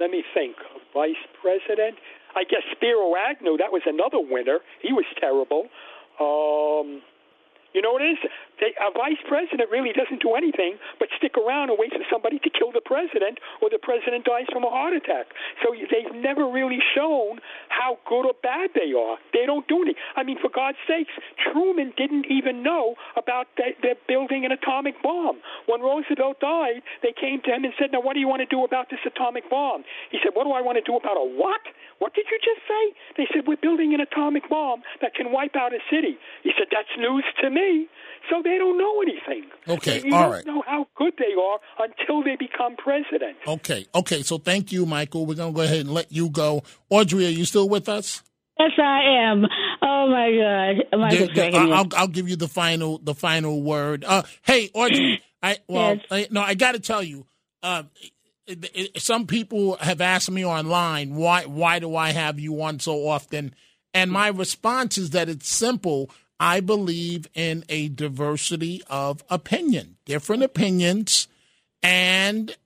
Let 0.00 0.10
me 0.10 0.24
think. 0.34 0.56
Vice 0.94 1.14
president? 1.40 1.96
I 2.34 2.44
guess 2.44 2.62
Spiro 2.74 3.14
Agnew. 3.16 3.56
That 3.58 3.72
was 3.72 3.82
another 3.86 4.18
winner. 4.18 4.60
He 4.80 4.92
was 4.92 5.04
terrible. 5.20 5.68
Um, 6.20 7.02
you 7.74 7.80
know 7.80 7.92
what 7.92 8.02
it 8.02 8.16
is? 8.16 8.20
They, 8.60 8.72
a 8.78 8.92
vice 8.92 9.20
president 9.26 9.70
really 9.70 9.92
doesn't 9.92 10.22
do 10.22 10.34
anything 10.34 10.76
but 10.98 11.08
stick 11.16 11.36
around 11.36 11.70
and 11.70 11.78
wait 11.78 11.92
for 11.92 12.04
somebody 12.10 12.38
to 12.40 12.50
kill 12.50 12.70
the 12.72 12.84
president, 12.84 13.38
or 13.60 13.70
the 13.70 13.80
president 13.80 14.24
dies 14.24 14.46
from 14.52 14.64
a 14.64 14.70
heart 14.70 14.92
attack. 14.92 15.26
So 15.62 15.74
they've 15.74 16.14
never 16.14 16.46
really 16.48 16.78
shown 16.94 17.40
how 17.68 17.98
good 18.08 18.26
or 18.26 18.34
bad 18.42 18.70
they 18.74 18.92
are. 18.92 19.16
They 19.32 19.46
don't 19.46 19.66
do 19.68 19.82
anything. 19.82 20.00
I 20.16 20.22
mean, 20.22 20.38
for 20.40 20.50
God's 20.50 20.78
sakes, 20.86 21.12
Truman 21.40 21.92
didn't 21.96 22.26
even 22.30 22.62
know 22.62 22.94
about 23.16 23.48
the, 23.56 23.74
the 23.82 23.94
building 24.06 24.44
an 24.44 24.52
atomic 24.52 25.00
bomb. 25.02 25.40
When 25.66 25.80
Roosevelt 25.80 26.40
died, 26.40 26.82
they 27.02 27.12
came 27.12 27.40
to 27.44 27.50
him 27.50 27.64
and 27.64 27.72
said, 27.78 27.92
"Now, 27.92 28.00
what 28.00 28.14
do 28.14 28.20
you 28.20 28.28
want 28.28 28.40
to 28.40 28.50
do 28.50 28.64
about 28.64 28.90
this 28.90 29.00
atomic 29.06 29.48
bomb?" 29.50 29.84
He 30.10 30.18
said, 30.22 30.32
"What 30.34 30.44
do 30.44 30.52
I 30.52 30.60
want 30.60 30.78
to 30.78 30.84
do 30.84 30.96
about 30.96 31.16
a 31.16 31.24
what? 31.24 31.60
What 32.02 32.14
did 32.14 32.26
you 32.32 32.38
just 32.50 32.62
say?" 32.66 32.84
They 33.16 33.26
said, 33.32 33.46
"We're 33.46 33.62
building 33.62 33.94
an 33.94 34.00
atomic 34.00 34.48
bomb 34.50 34.82
that 35.00 35.14
can 35.14 35.30
wipe 35.30 35.54
out 35.54 35.72
a 35.72 35.78
city." 35.88 36.18
He 36.42 36.50
said, 36.58 36.66
"That's 36.74 36.90
news 36.98 37.24
to 37.42 37.50
me." 37.50 37.86
So 38.30 38.42
they 38.42 38.56
don't 38.58 38.78
know 38.78 38.94
anything. 39.02 39.44
Okay, 39.68 40.02
you 40.04 40.14
all 40.14 40.30
don't 40.32 40.46
know 40.46 40.62
how 40.66 40.86
good 40.96 41.14
they 41.18 41.34
are 41.34 41.58
until 41.86 42.22
they 42.22 42.36
become 42.36 42.74
president. 42.76 43.36
Okay, 43.46 43.86
okay. 43.94 44.22
So 44.22 44.38
thank 44.38 44.72
you, 44.72 44.86
Michael. 44.86 45.26
We're 45.26 45.34
gonna 45.36 45.52
go 45.52 45.62
ahead 45.62 45.80
and 45.86 45.94
let 45.94 46.10
you 46.12 46.28
go. 46.28 46.62
Audrey, 46.90 47.26
are 47.26 47.30
you 47.40 47.44
still 47.44 47.68
with 47.68 47.88
us? 47.88 48.22
Yes, 48.58 48.70
I 48.78 49.00
am. 49.30 49.44
Oh 49.80 50.08
my 50.08 50.28
God, 50.42 51.00
Michael's 51.00 51.20
The- 51.20 51.34
the- 51.34 51.50
cracking 51.50 51.72
I'll, 51.72 51.88
I'll 51.96 52.08
give 52.18 52.28
you 52.28 52.36
the 52.36 52.48
final 52.48 52.98
the 52.98 53.14
final 53.14 53.62
word. 53.62 54.04
Uh, 54.04 54.22
hey, 54.42 54.70
Audrey. 54.74 55.20
I 55.42 55.58
well, 55.68 55.96
Yes. 55.96 56.04
I, 56.10 56.28
no, 56.30 56.40
I 56.42 56.54
got 56.54 56.72
to 56.72 56.80
tell 56.80 57.02
you. 57.02 57.26
Uh, 57.64 57.82
some 58.96 59.26
people 59.26 59.76
have 59.76 60.00
asked 60.00 60.30
me 60.30 60.44
online 60.44 61.14
why 61.14 61.44
why 61.44 61.78
do 61.78 61.94
I 61.96 62.10
have 62.10 62.38
you 62.38 62.62
on 62.62 62.80
so 62.80 63.06
often, 63.08 63.54
and 63.94 64.10
my 64.10 64.28
response 64.28 64.98
is 64.98 65.10
that 65.10 65.28
it's 65.28 65.48
simple. 65.48 66.10
I 66.40 66.58
believe 66.58 67.28
in 67.34 67.64
a 67.68 67.88
diversity 67.88 68.82
of 68.90 69.22
opinion, 69.30 69.96
different 70.04 70.42
opinions, 70.42 71.28
and 71.82 72.56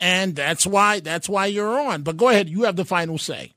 and 0.00 0.34
that's 0.34 0.66
why 0.66 0.98
that's 0.98 1.28
why 1.28 1.46
you're 1.46 1.78
on. 1.78 2.02
But 2.02 2.16
go 2.16 2.28
ahead, 2.28 2.48
you 2.48 2.64
have 2.64 2.76
the 2.76 2.84
final 2.84 3.18
say. 3.18 3.52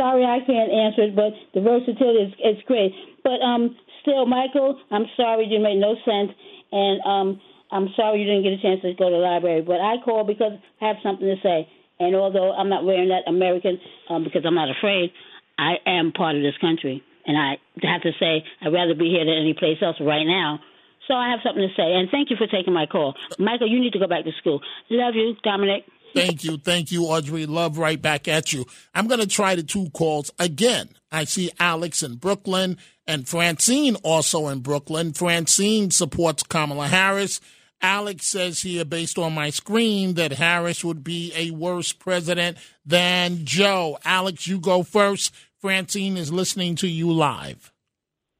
Sorry, 0.00 0.24
I 0.24 0.40
can't 0.44 0.72
answer 0.72 1.02
it, 1.02 1.14
but 1.14 1.32
the 1.54 1.60
versatility 1.60 2.18
is, 2.18 2.56
is 2.56 2.62
great. 2.66 2.92
But 3.22 3.40
um, 3.40 3.76
still, 4.00 4.26
Michael, 4.26 4.80
I'm 4.90 5.06
sorry 5.16 5.46
you 5.46 5.60
made 5.60 5.78
no 5.78 5.94
sense, 6.04 6.32
and 6.72 7.00
um, 7.02 7.40
I'm 7.72 7.88
sorry 7.96 8.20
you 8.20 8.26
didn't 8.26 8.44
get 8.44 8.52
a 8.52 8.62
chance 8.62 8.82
to 8.82 8.92
go 8.94 9.08
to 9.08 9.16
the 9.16 9.24
library. 9.24 9.62
But 9.62 9.80
I 9.80 9.96
called 10.04 10.26
because 10.26 10.52
I 10.80 10.88
have 10.88 10.96
something 11.02 11.26
to 11.26 11.36
say. 11.42 11.68
And 11.98 12.14
although 12.14 12.52
I'm 12.52 12.68
not 12.68 12.84
wearing 12.84 13.08
that 13.08 13.24
American 13.26 13.80
um, 14.10 14.24
because 14.24 14.42
I'm 14.44 14.54
not 14.54 14.68
afraid, 14.70 15.12
I 15.58 15.76
am 15.86 16.12
part 16.12 16.36
of 16.36 16.42
this 16.42 16.56
country, 16.60 17.02
and 17.26 17.36
I 17.36 17.56
have 17.86 18.02
to 18.02 18.12
say 18.18 18.44
I'd 18.60 18.72
rather 18.72 18.94
be 18.94 19.08
here 19.08 19.24
than 19.24 19.34
any 19.34 19.54
place 19.54 19.78
else 19.80 19.96
right 20.00 20.26
now. 20.26 20.60
So 21.08 21.14
I 21.14 21.30
have 21.30 21.40
something 21.42 21.62
to 21.62 21.74
say. 21.74 21.94
And 21.94 22.08
thank 22.10 22.30
you 22.30 22.36
for 22.36 22.46
taking 22.46 22.72
my 22.72 22.86
call. 22.86 23.14
Michael, 23.38 23.68
you 23.68 23.80
need 23.80 23.92
to 23.92 23.98
go 23.98 24.06
back 24.06 24.24
to 24.24 24.32
school. 24.38 24.60
Love 24.90 25.14
you, 25.14 25.34
Dominic. 25.42 25.84
Thank 26.14 26.44
you. 26.44 26.58
Thank 26.58 26.92
you, 26.92 27.04
Audrey. 27.04 27.46
Love 27.46 27.78
right 27.78 28.00
back 28.00 28.28
at 28.28 28.52
you. 28.52 28.66
I'm 28.94 29.06
going 29.06 29.20
to 29.20 29.26
try 29.26 29.54
the 29.54 29.62
two 29.62 29.90
calls 29.90 30.30
again. 30.38 30.90
I 31.10 31.24
see 31.24 31.50
Alex 31.58 32.02
in 32.02 32.16
Brooklyn 32.16 32.78
and 33.06 33.26
Francine 33.26 33.96
also 33.96 34.48
in 34.48 34.60
Brooklyn. 34.60 35.12
Francine 35.12 35.90
supports 35.90 36.42
Kamala 36.42 36.88
Harris. 36.88 37.40
Alex 37.82 38.26
says 38.26 38.60
here, 38.60 38.84
based 38.84 39.18
on 39.18 39.34
my 39.34 39.50
screen, 39.50 40.14
that 40.14 40.32
Harris 40.32 40.84
would 40.84 41.02
be 41.02 41.32
a 41.36 41.50
worse 41.50 41.92
president 41.92 42.56
than 42.86 43.44
Joe. 43.44 43.98
Alex, 44.04 44.46
you 44.46 44.60
go 44.60 44.82
first. 44.82 45.34
Francine 45.60 46.16
is 46.16 46.32
listening 46.32 46.76
to 46.76 46.88
you 46.88 47.12
live. 47.12 47.72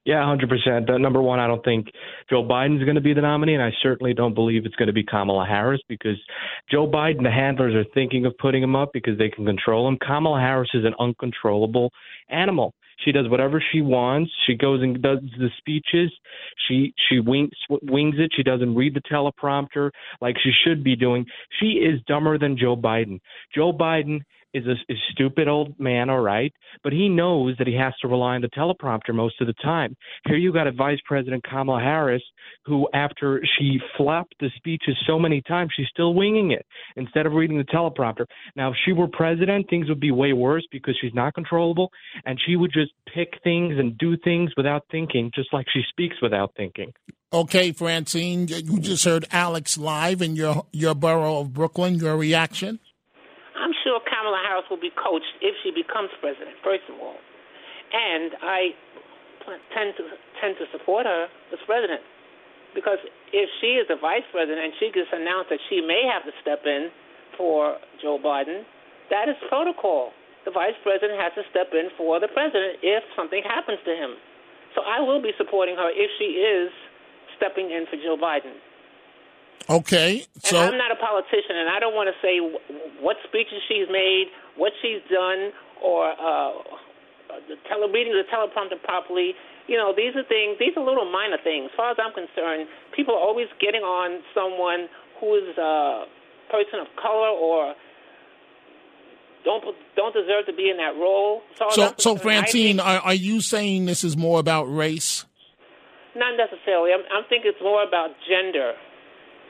Yeah, 0.04 0.24
hundred 0.26 0.48
percent. 0.48 0.90
Uh, 0.90 0.98
number 0.98 1.22
one, 1.22 1.38
I 1.38 1.46
don't 1.46 1.64
think 1.64 1.86
Joe 2.28 2.42
Biden's 2.42 2.82
going 2.82 2.96
to 2.96 3.00
be 3.00 3.14
the 3.14 3.20
nominee, 3.20 3.54
and 3.54 3.62
I 3.62 3.70
certainly 3.82 4.14
don't 4.14 4.34
believe 4.34 4.66
it's 4.66 4.74
going 4.74 4.88
to 4.88 4.92
be 4.92 5.04
Kamala 5.04 5.46
Harris 5.46 5.80
because 5.88 6.16
Joe 6.68 6.88
Biden, 6.88 7.22
the 7.22 7.30
handlers 7.30 7.74
are 7.74 7.88
thinking 7.94 8.26
of 8.26 8.36
putting 8.38 8.64
him 8.64 8.74
up 8.74 8.90
because 8.92 9.16
they 9.16 9.28
can 9.28 9.46
control 9.46 9.86
him. 9.86 9.98
Kamala 10.04 10.40
Harris 10.40 10.70
is 10.74 10.84
an 10.84 10.94
uncontrollable 10.98 11.92
animal. 12.28 12.74
She 13.04 13.12
does 13.12 13.28
whatever 13.28 13.62
she 13.72 13.80
wants. 13.80 14.30
She 14.46 14.54
goes 14.54 14.82
and 14.82 15.00
does 15.00 15.18
the 15.38 15.48
speeches. 15.58 16.12
She 16.68 16.94
she 17.08 17.20
wings 17.20 17.52
wings 17.82 18.16
it. 18.18 18.32
She 18.34 18.42
doesn't 18.42 18.74
read 18.74 18.94
the 18.94 19.02
teleprompter 19.02 19.90
like 20.20 20.36
she 20.42 20.52
should 20.64 20.82
be 20.84 20.96
doing. 20.96 21.26
She 21.60 21.72
is 21.72 22.00
dumber 22.06 22.38
than 22.38 22.56
Joe 22.58 22.76
Biden. 22.76 23.20
Joe 23.54 23.72
Biden 23.72 24.20
is 24.54 24.64
a, 24.66 24.74
stupid 25.12 25.48
old 25.48 25.78
man, 25.78 26.10
all 26.10 26.20
right, 26.20 26.52
but 26.82 26.92
he 26.92 27.08
knows 27.08 27.56
that 27.58 27.66
he 27.66 27.74
has 27.74 27.92
to 28.00 28.08
rely 28.08 28.34
on 28.34 28.42
the 28.42 28.48
teleprompter 28.48 29.14
most 29.14 29.40
of 29.40 29.46
the 29.46 29.54
time. 29.54 29.96
Here 30.26 30.36
you 30.36 30.52
got 30.52 30.66
a 30.66 30.72
Vice 30.72 30.98
President 31.06 31.44
Kamala 31.44 31.80
Harris 31.80 32.22
who, 32.64 32.88
after 32.94 33.42
she 33.58 33.78
flopped 33.96 34.34
the 34.40 34.50
speeches 34.56 34.96
so 35.06 35.18
many 35.18 35.42
times, 35.42 35.70
she's 35.76 35.88
still 35.88 36.14
winging 36.14 36.52
it 36.52 36.64
instead 36.96 37.26
of 37.26 37.32
reading 37.32 37.58
the 37.58 37.64
teleprompter. 37.64 38.26
Now, 38.56 38.70
if 38.70 38.76
she 38.84 38.92
were 38.92 39.08
president, 39.08 39.68
things 39.68 39.88
would 39.88 40.00
be 40.00 40.10
way 40.10 40.32
worse 40.32 40.66
because 40.70 40.96
she's 41.00 41.14
not 41.14 41.34
controllable, 41.34 41.90
and 42.24 42.38
she 42.46 42.56
would 42.56 42.72
just 42.72 42.92
pick 43.14 43.34
things 43.44 43.74
and 43.78 43.96
do 43.98 44.16
things 44.24 44.50
without 44.56 44.84
thinking, 44.90 45.30
just 45.34 45.52
like 45.52 45.66
she 45.72 45.82
speaks 45.90 46.16
without 46.22 46.52
thinking. 46.56 46.92
Okay, 47.32 47.72
Francine, 47.72 48.46
you 48.48 48.78
just 48.78 49.04
heard 49.04 49.26
Alex 49.32 49.78
live 49.78 50.20
in 50.20 50.36
your 50.36 50.66
your 50.70 50.94
borough 50.94 51.40
of 51.40 51.54
Brooklyn. 51.54 51.94
Your 51.94 52.14
reaction? 52.16 52.78
I'm 53.62 53.70
sure 53.86 54.02
Kamala 54.02 54.42
Harris 54.42 54.66
will 54.66 54.82
be 54.82 54.90
coached 54.90 55.38
if 55.38 55.54
she 55.62 55.70
becomes 55.70 56.10
president. 56.18 56.58
First 56.66 56.82
of 56.90 56.98
all, 56.98 57.14
and 57.94 58.34
I 58.42 58.74
tend 59.70 59.94
to 59.98 60.04
tend 60.42 60.58
to 60.58 60.66
support 60.74 61.06
her 61.06 61.30
as 61.54 61.62
president 61.66 62.02
because 62.74 62.98
if 63.30 63.48
she 63.62 63.78
is 63.78 63.86
the 63.86 64.00
vice 64.02 64.26
president 64.34 64.58
and 64.58 64.72
she 64.82 64.90
gets 64.90 65.10
announced 65.14 65.54
that 65.54 65.62
she 65.70 65.78
may 65.78 66.02
have 66.10 66.26
to 66.26 66.34
step 66.42 66.66
in 66.66 66.90
for 67.38 67.78
Joe 68.02 68.18
Biden, 68.18 68.66
that 69.14 69.28
is 69.30 69.36
protocol. 69.46 70.10
The 70.42 70.50
vice 70.50 70.74
president 70.82 71.20
has 71.22 71.30
to 71.38 71.46
step 71.54 71.70
in 71.70 71.94
for 71.94 72.18
the 72.18 72.26
president 72.34 72.82
if 72.82 73.06
something 73.14 73.46
happens 73.46 73.78
to 73.86 73.94
him. 73.94 74.18
So 74.74 74.82
I 74.82 74.98
will 74.98 75.22
be 75.22 75.30
supporting 75.38 75.76
her 75.76 75.92
if 75.92 76.10
she 76.18 76.40
is 76.42 76.72
stepping 77.38 77.70
in 77.70 77.86
for 77.86 78.00
Joe 78.00 78.18
Biden. 78.18 78.56
Okay, 79.70 80.26
so 80.42 80.58
and 80.58 80.74
I'm 80.74 80.78
not 80.78 80.90
a 80.90 80.98
politician, 80.98 81.54
and 81.54 81.70
I 81.70 81.78
don't 81.78 81.94
want 81.94 82.10
to 82.10 82.16
say 82.18 82.42
what 83.00 83.16
speeches 83.24 83.62
she's 83.68 83.86
made, 83.90 84.26
what 84.56 84.72
she's 84.82 85.00
done, 85.06 85.54
or 85.80 86.10
uh, 86.10 86.50
the 87.48 87.56
tele 87.70 87.86
reading 87.90 88.12
the 88.12 88.26
teleprompter 88.26 88.82
properly. 88.82 89.34
You 89.68 89.78
know, 89.78 89.94
these 89.94 90.16
are 90.18 90.26
things. 90.26 90.58
These 90.58 90.74
are 90.76 90.84
little 90.84 91.10
minor 91.10 91.38
things. 91.42 91.70
As 91.70 91.76
far 91.76 91.90
as 91.92 91.96
I'm 92.02 92.12
concerned, 92.12 92.68
people 92.94 93.14
are 93.14 93.22
always 93.22 93.46
getting 93.60 93.82
on 93.82 94.20
someone 94.34 94.90
who 95.20 95.38
is 95.38 95.56
a 95.56 96.10
person 96.50 96.80
of 96.82 96.88
color 97.00 97.30
or 97.30 97.74
don't 99.44 99.64
don't 99.96 100.12
deserve 100.12 100.46
to 100.46 100.52
be 100.52 100.70
in 100.70 100.76
that 100.76 100.98
role. 100.98 101.42
So, 101.58 101.94
so 101.98 102.16
Francine, 102.16 102.80
are, 102.80 103.00
are 103.00 103.14
you 103.14 103.40
saying 103.40 103.86
this 103.86 104.04
is 104.04 104.16
more 104.16 104.40
about 104.40 104.64
race? 104.64 105.24
Not 106.14 106.36
necessarily. 106.36 106.90
I'm, 106.92 107.04
I'm 107.10 107.24
thinking 107.28 107.52
it's 107.54 107.62
more 107.62 107.82
about 107.82 108.10
gender. 108.28 108.74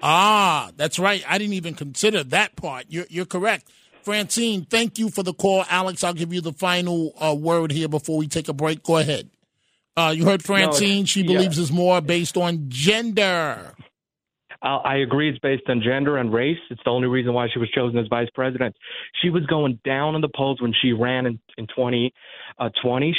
Ah, 0.02 0.70
that's 0.76 0.98
right. 0.98 1.24
I 1.28 1.38
didn't 1.38 1.54
even 1.54 1.74
consider 1.74 2.24
that 2.24 2.56
part. 2.56 2.86
You're, 2.88 3.06
you're 3.08 3.24
correct. 3.26 3.70
Francine, 4.02 4.64
thank 4.64 4.98
you 4.98 5.10
for 5.10 5.22
the 5.22 5.32
call. 5.32 5.64
Alex, 5.70 6.02
I'll 6.02 6.12
give 6.12 6.32
you 6.32 6.40
the 6.40 6.52
final 6.52 7.14
uh, 7.20 7.34
word 7.34 7.70
here 7.70 7.86
before 7.88 8.18
we 8.18 8.26
take 8.26 8.48
a 8.48 8.52
break. 8.52 8.82
Go 8.82 8.96
ahead. 8.96 9.30
Uh, 9.96 10.12
you 10.16 10.24
heard 10.24 10.42
Francine. 10.42 11.00
No, 11.00 11.06
she 11.06 11.22
believes 11.22 11.58
it's 11.58 11.70
more 11.70 12.00
based 12.00 12.36
on 12.36 12.64
gender. 12.68 13.74
I 14.62 14.96
agree 14.98 15.28
it's 15.28 15.38
based 15.40 15.64
on 15.68 15.82
gender 15.82 16.18
and 16.18 16.32
race. 16.32 16.58
It's 16.70 16.80
the 16.84 16.90
only 16.90 17.08
reason 17.08 17.32
why 17.32 17.48
she 17.52 17.58
was 17.58 17.68
chosen 17.70 17.98
as 17.98 18.06
vice 18.08 18.28
president. 18.34 18.76
She 19.20 19.28
was 19.28 19.44
going 19.46 19.80
down 19.84 20.14
in 20.14 20.20
the 20.20 20.28
polls 20.36 20.62
when 20.62 20.72
she 20.80 20.92
ran 20.92 21.26
in, 21.26 21.40
in 21.58 21.66
2020. 21.66 22.12
Uh, 22.58 22.68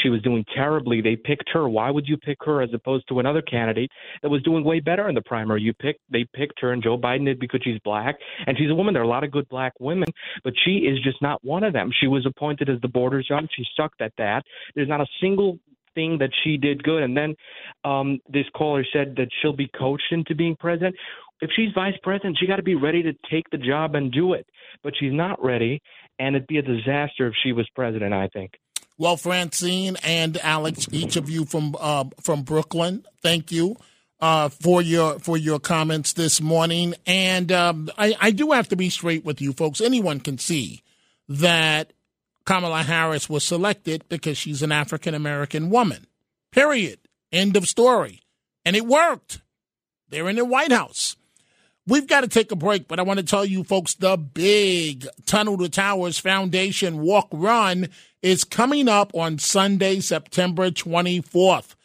she 0.01 0.09
was 0.09 0.21
doing 0.21 0.45
terribly. 0.55 1.01
They 1.01 1.17
picked 1.17 1.49
her. 1.49 1.67
Why 1.67 1.91
would 1.91 2.07
you 2.07 2.17
pick 2.17 2.37
her 2.45 2.61
as 2.61 2.69
opposed 2.73 3.07
to 3.09 3.19
another 3.19 3.41
candidate 3.41 3.91
that 4.21 4.29
was 4.29 4.41
doing 4.43 4.63
way 4.63 4.79
better 4.79 5.09
in 5.09 5.15
the 5.15 5.21
primary? 5.21 5.61
You 5.61 5.73
picked, 5.73 5.99
they 6.09 6.25
picked 6.33 6.61
her, 6.61 6.71
and 6.71 6.81
Joe 6.81 6.97
Biden 6.97 7.25
did 7.25 7.39
because 7.39 7.61
she's 7.63 7.79
black 7.83 8.15
and 8.47 8.57
she's 8.57 8.69
a 8.69 8.75
woman. 8.75 8.93
There 8.93 9.03
are 9.03 9.05
a 9.05 9.09
lot 9.09 9.23
of 9.23 9.31
good 9.31 9.49
black 9.49 9.73
women, 9.79 10.07
but 10.43 10.53
she 10.63 10.77
is 10.77 11.01
just 11.03 11.21
not 11.21 11.43
one 11.43 11.63
of 11.63 11.73
them. 11.73 11.91
She 11.99 12.07
was 12.07 12.25
appointed 12.25 12.69
as 12.69 12.79
the 12.81 12.87
border 12.87 13.21
judge. 13.21 13.49
She 13.55 13.65
sucked 13.75 14.01
at 14.01 14.13
that. 14.17 14.43
There's 14.75 14.89
not 14.89 15.01
a 15.01 15.07
single 15.19 15.59
thing 15.95 16.17
that 16.19 16.31
she 16.43 16.57
did 16.57 16.83
good. 16.83 17.03
And 17.03 17.15
then 17.15 17.35
um, 17.83 18.19
this 18.27 18.45
caller 18.55 18.85
said 18.91 19.15
that 19.17 19.27
she'll 19.41 19.55
be 19.55 19.69
coached 19.77 20.11
into 20.11 20.35
being 20.35 20.55
president 20.59 20.95
if 21.43 21.49
she's 21.55 21.73
vice 21.75 21.95
president, 22.01 22.37
she 22.39 22.47
got 22.47 22.55
to 22.55 22.63
be 22.63 22.75
ready 22.75 23.03
to 23.03 23.13
take 23.29 23.49
the 23.51 23.57
job 23.57 23.95
and 23.95 24.11
do 24.11 24.33
it. 24.33 24.47
But 24.81 24.93
she's 24.99 25.13
not 25.13 25.43
ready, 25.43 25.81
and 26.17 26.35
it'd 26.35 26.47
be 26.47 26.57
a 26.57 26.61
disaster 26.61 27.27
if 27.27 27.33
she 27.43 27.51
was 27.51 27.67
president. 27.75 28.13
I 28.13 28.29
think. 28.29 28.51
Well, 28.97 29.17
Francine 29.17 29.97
and 30.03 30.37
Alex, 30.37 30.87
each 30.91 31.15
of 31.15 31.29
you 31.29 31.45
from 31.45 31.75
uh, 31.79 32.05
from 32.21 32.43
Brooklyn, 32.43 33.05
thank 33.21 33.51
you 33.51 33.75
uh, 34.19 34.49
for 34.49 34.81
your 34.81 35.19
for 35.19 35.37
your 35.37 35.59
comments 35.59 36.13
this 36.13 36.39
morning. 36.39 36.95
And 37.05 37.51
um, 37.51 37.89
I, 37.97 38.15
I 38.19 38.31
do 38.31 38.51
have 38.51 38.69
to 38.69 38.75
be 38.75 38.89
straight 38.89 39.25
with 39.25 39.41
you 39.41 39.51
folks. 39.51 39.81
Anyone 39.81 40.21
can 40.21 40.37
see 40.37 40.81
that 41.27 41.91
Kamala 42.45 42.83
Harris 42.83 43.29
was 43.29 43.43
selected 43.43 44.05
because 44.09 44.37
she's 44.37 44.61
an 44.61 44.71
African 44.71 45.13
American 45.13 45.69
woman. 45.69 46.07
Period. 46.51 46.99
End 47.31 47.57
of 47.57 47.67
story. 47.67 48.21
And 48.63 48.75
it 48.75 48.85
worked. 48.85 49.41
They're 50.09 50.29
in 50.29 50.35
the 50.35 50.45
White 50.45 50.71
House. 50.71 51.17
We've 51.85 52.07
got 52.07 52.21
to 52.21 52.29
take 52.29 52.51
a 52.51 52.55
break, 52.55 52.87
but 52.87 52.97
I 52.97 53.03
want 53.03 53.19
to 53.19 53.25
tell 53.25 53.43
you 53.43 53.65
folks 53.65 53.95
the 53.95 54.15
big 54.15 55.05
Tunnel 55.25 55.57
to 55.57 55.67
Towers 55.67 56.17
Foundation 56.17 57.01
Walk 57.01 57.27
Run 57.33 57.89
is 58.21 58.45
coming 58.45 58.87
up 58.87 59.13
on 59.13 59.37
Sunday, 59.37 59.99
September 59.99 60.71
24th. 60.71 61.75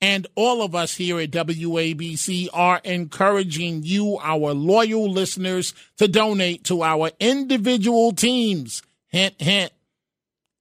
And 0.00 0.26
all 0.34 0.60
of 0.60 0.74
us 0.74 0.96
here 0.96 1.20
at 1.20 1.30
WABC 1.30 2.48
are 2.52 2.80
encouraging 2.82 3.84
you, 3.84 4.18
our 4.20 4.52
loyal 4.52 5.10
listeners, 5.10 5.72
to 5.98 6.08
donate 6.08 6.64
to 6.64 6.82
our 6.82 7.12
individual 7.20 8.10
teams. 8.10 8.82
Hint, 9.06 9.40
hint. 9.40 9.72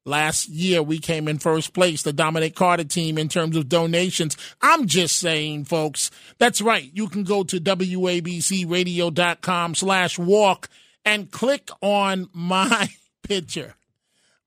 Last 0.05 0.49
year, 0.49 0.83
we 0.83 0.99
came 0.99 1.29
in 1.29 1.39
first 1.39 1.73
place, 1.73 2.03
the 2.03 2.11
Dominic 2.11 2.55
Carter 2.55 2.83
team, 2.83 3.17
in 3.17 3.29
terms 3.29 3.55
of 3.55 3.69
donations. 3.69 4.35
I'm 4.61 4.85
just 4.85 5.17
saying, 5.17 5.63
folks, 5.65 6.11
that's 6.39 6.61
right. 6.61 6.91
You 6.93 7.07
can 7.07 7.23
go 7.23 7.45
to 7.45 7.59
WABCRadio.com 7.59 9.75
slash 9.75 10.19
walk 10.19 10.67
and 11.05 11.31
click 11.31 11.69
on 11.81 12.27
my 12.33 12.89
picture. 13.23 13.75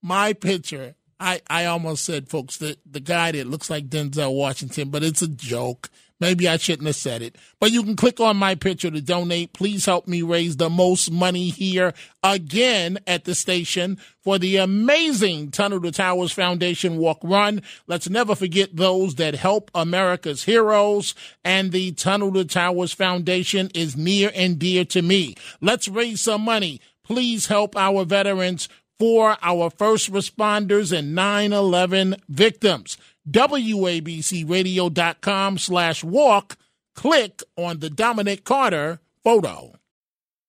My 0.01 0.33
picture. 0.33 0.95
I, 1.19 1.41
I 1.49 1.65
almost 1.65 2.05
said, 2.05 2.29
folks, 2.29 2.57
the, 2.57 2.77
the 2.85 2.99
guy 2.99 3.31
that 3.31 3.47
looks 3.47 3.71
like 3.71 3.89
Denzel 3.89 4.35
Washington, 4.35 4.89
but 4.89 5.03
it's 5.03 5.23
a 5.23 5.27
joke. 5.27 5.89
Maybe 6.19 6.47
I 6.47 6.57
shouldn't 6.57 6.87
have 6.87 6.95
said 6.95 7.21
it. 7.21 7.35
But 7.59 7.71
you 7.71 7.83
can 7.83 7.95
click 7.95 8.19
on 8.19 8.37
my 8.37 8.55
picture 8.55 8.89
to 8.89 9.01
donate. 9.01 9.53
Please 9.53 9.85
help 9.85 10.07
me 10.07 10.23
raise 10.23 10.57
the 10.57 10.69
most 10.69 11.11
money 11.11 11.49
here 11.49 11.93
again 12.23 12.97
at 13.05 13.25
the 13.25 13.35
station 13.35 13.99
for 14.23 14.39
the 14.39 14.57
amazing 14.57 15.51
Tunnel 15.51 15.81
to 15.81 15.91
Towers 15.91 16.31
Foundation 16.31 16.97
Walk 16.97 17.19
Run. 17.23 17.61
Let's 17.85 18.09
never 18.09 18.33
forget 18.33 18.75
those 18.75 19.15
that 19.15 19.35
help 19.35 19.69
America's 19.75 20.43
heroes. 20.43 21.13
And 21.45 21.71
the 21.71 21.91
Tunnel 21.91 22.33
to 22.33 22.45
Towers 22.45 22.93
Foundation 22.93 23.69
is 23.75 23.95
near 23.95 24.31
and 24.33 24.57
dear 24.57 24.85
to 24.85 25.03
me. 25.03 25.35
Let's 25.61 25.87
raise 25.87 26.21
some 26.21 26.41
money. 26.41 26.81
Please 27.03 27.45
help 27.45 27.77
our 27.77 28.03
veterans 28.03 28.67
for 28.99 29.37
our 29.41 29.69
first 29.69 30.11
responders 30.11 30.97
and 30.97 31.17
9-11 31.17 32.19
victims. 32.29 32.97
WABCRadio.com 33.29 35.57
slash 35.57 36.03
walk. 36.03 36.57
Click 36.95 37.41
on 37.55 37.79
the 37.79 37.89
Dominic 37.89 38.43
Carter 38.43 38.99
photo. 39.23 39.73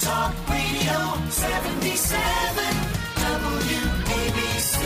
Talk 0.00 0.32
Radio 0.48 1.28
77 1.28 2.74
WABC. 3.16 4.80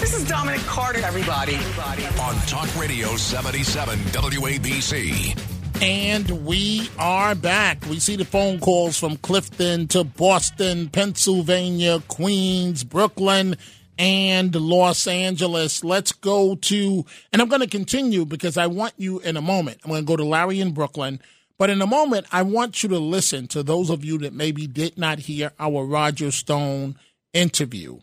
This 0.00 0.14
is 0.14 0.24
Dominic 0.28 0.60
Carter, 0.62 0.98
everybody. 1.04 1.54
On 1.54 2.34
Talk 2.48 2.76
Radio 2.76 3.16
77 3.16 3.96
WABC. 4.00 5.45
And 5.82 6.46
we 6.46 6.88
are 6.98 7.34
back. 7.34 7.84
We 7.86 7.98
see 7.98 8.16
the 8.16 8.24
phone 8.24 8.60
calls 8.60 8.98
from 8.98 9.16
Clifton 9.18 9.88
to 9.88 10.04
Boston, 10.04 10.88
Pennsylvania, 10.88 12.00
Queens, 12.08 12.82
Brooklyn, 12.82 13.56
and 13.98 14.54
Los 14.54 15.06
Angeles. 15.06 15.84
Let's 15.84 16.12
go 16.12 16.54
to, 16.56 17.04
and 17.32 17.42
I'm 17.42 17.48
going 17.48 17.60
to 17.60 17.66
continue 17.66 18.24
because 18.24 18.56
I 18.56 18.66
want 18.66 18.94
you 18.96 19.20
in 19.20 19.36
a 19.36 19.42
moment. 19.42 19.80
I'm 19.84 19.90
going 19.90 20.02
to 20.02 20.06
go 20.06 20.16
to 20.16 20.24
Larry 20.24 20.60
in 20.60 20.72
Brooklyn. 20.72 21.20
But 21.58 21.70
in 21.70 21.82
a 21.82 21.86
moment, 21.86 22.26
I 22.32 22.42
want 22.42 22.82
you 22.82 22.88
to 22.90 22.98
listen 22.98 23.46
to 23.48 23.62
those 23.62 23.90
of 23.90 24.04
you 24.04 24.18
that 24.18 24.32
maybe 24.32 24.66
did 24.66 24.96
not 24.96 25.20
hear 25.20 25.52
our 25.58 25.84
Roger 25.84 26.30
Stone 26.30 26.98
interview. 27.32 27.98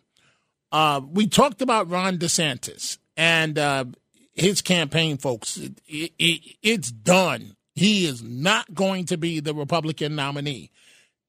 Uh, 0.71 1.01
we 1.11 1.27
talked 1.27 1.61
about 1.61 1.89
Ron 1.89 2.17
DeSantis 2.17 2.97
and 3.17 3.57
uh, 3.57 3.85
his 4.33 4.61
campaign, 4.61 5.17
folks. 5.17 5.57
It, 5.57 5.81
it, 5.87 6.11
it, 6.17 6.55
it's 6.61 6.91
done. 6.91 7.55
He 7.75 8.05
is 8.05 8.21
not 8.21 8.73
going 8.73 9.05
to 9.05 9.17
be 9.17 9.39
the 9.39 9.53
Republican 9.53 10.15
nominee. 10.15 10.69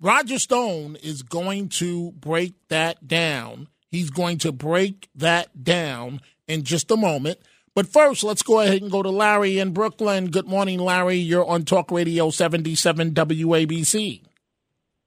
Roger 0.01 0.39
Stone 0.39 0.97
is 1.03 1.23
going 1.23 1.69
to 1.71 2.13
break 2.13 2.55
that 2.69 3.07
down. 3.07 3.69
He's 3.91 4.11
going 4.11 4.39
to 4.39 4.53
break 4.53 5.09
that 5.15 5.65
down 5.65 6.21
in 6.47 6.65
just 6.65 6.91
a 6.91 6.97
moment. 6.97 7.39
But 7.75 7.89
first, 7.89 8.23
let's 8.23 8.43
go 8.43 8.61
ahead 8.61 8.83
and 8.83 8.91
go 8.91 9.03
to 9.03 9.11
Larry 9.11 9.59
in 9.59 9.73
Brooklyn. 9.73 10.31
Good 10.31 10.47
morning, 10.47 10.79
Larry. 10.79 11.17
You're 11.17 11.47
on 11.47 11.65
Talk 11.65 11.91
Radio 11.91 12.31
77 12.31 13.13
WABC. 13.13 14.23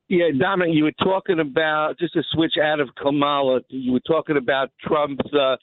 Yeah, 0.10 0.28
Dominic, 0.38 0.74
you 0.74 0.86
were 0.86 0.92
talking 1.04 1.40
about 1.40 2.00
just 2.00 2.14
to 2.14 2.24
switch 2.32 2.54
out 2.62 2.80
of 2.80 2.90
Kamala. 2.96 3.60
You 3.70 3.92
were 3.92 4.00
talking 4.00 4.38
about 4.38 4.72
Trump's, 4.82 5.34
uh, 5.34 5.58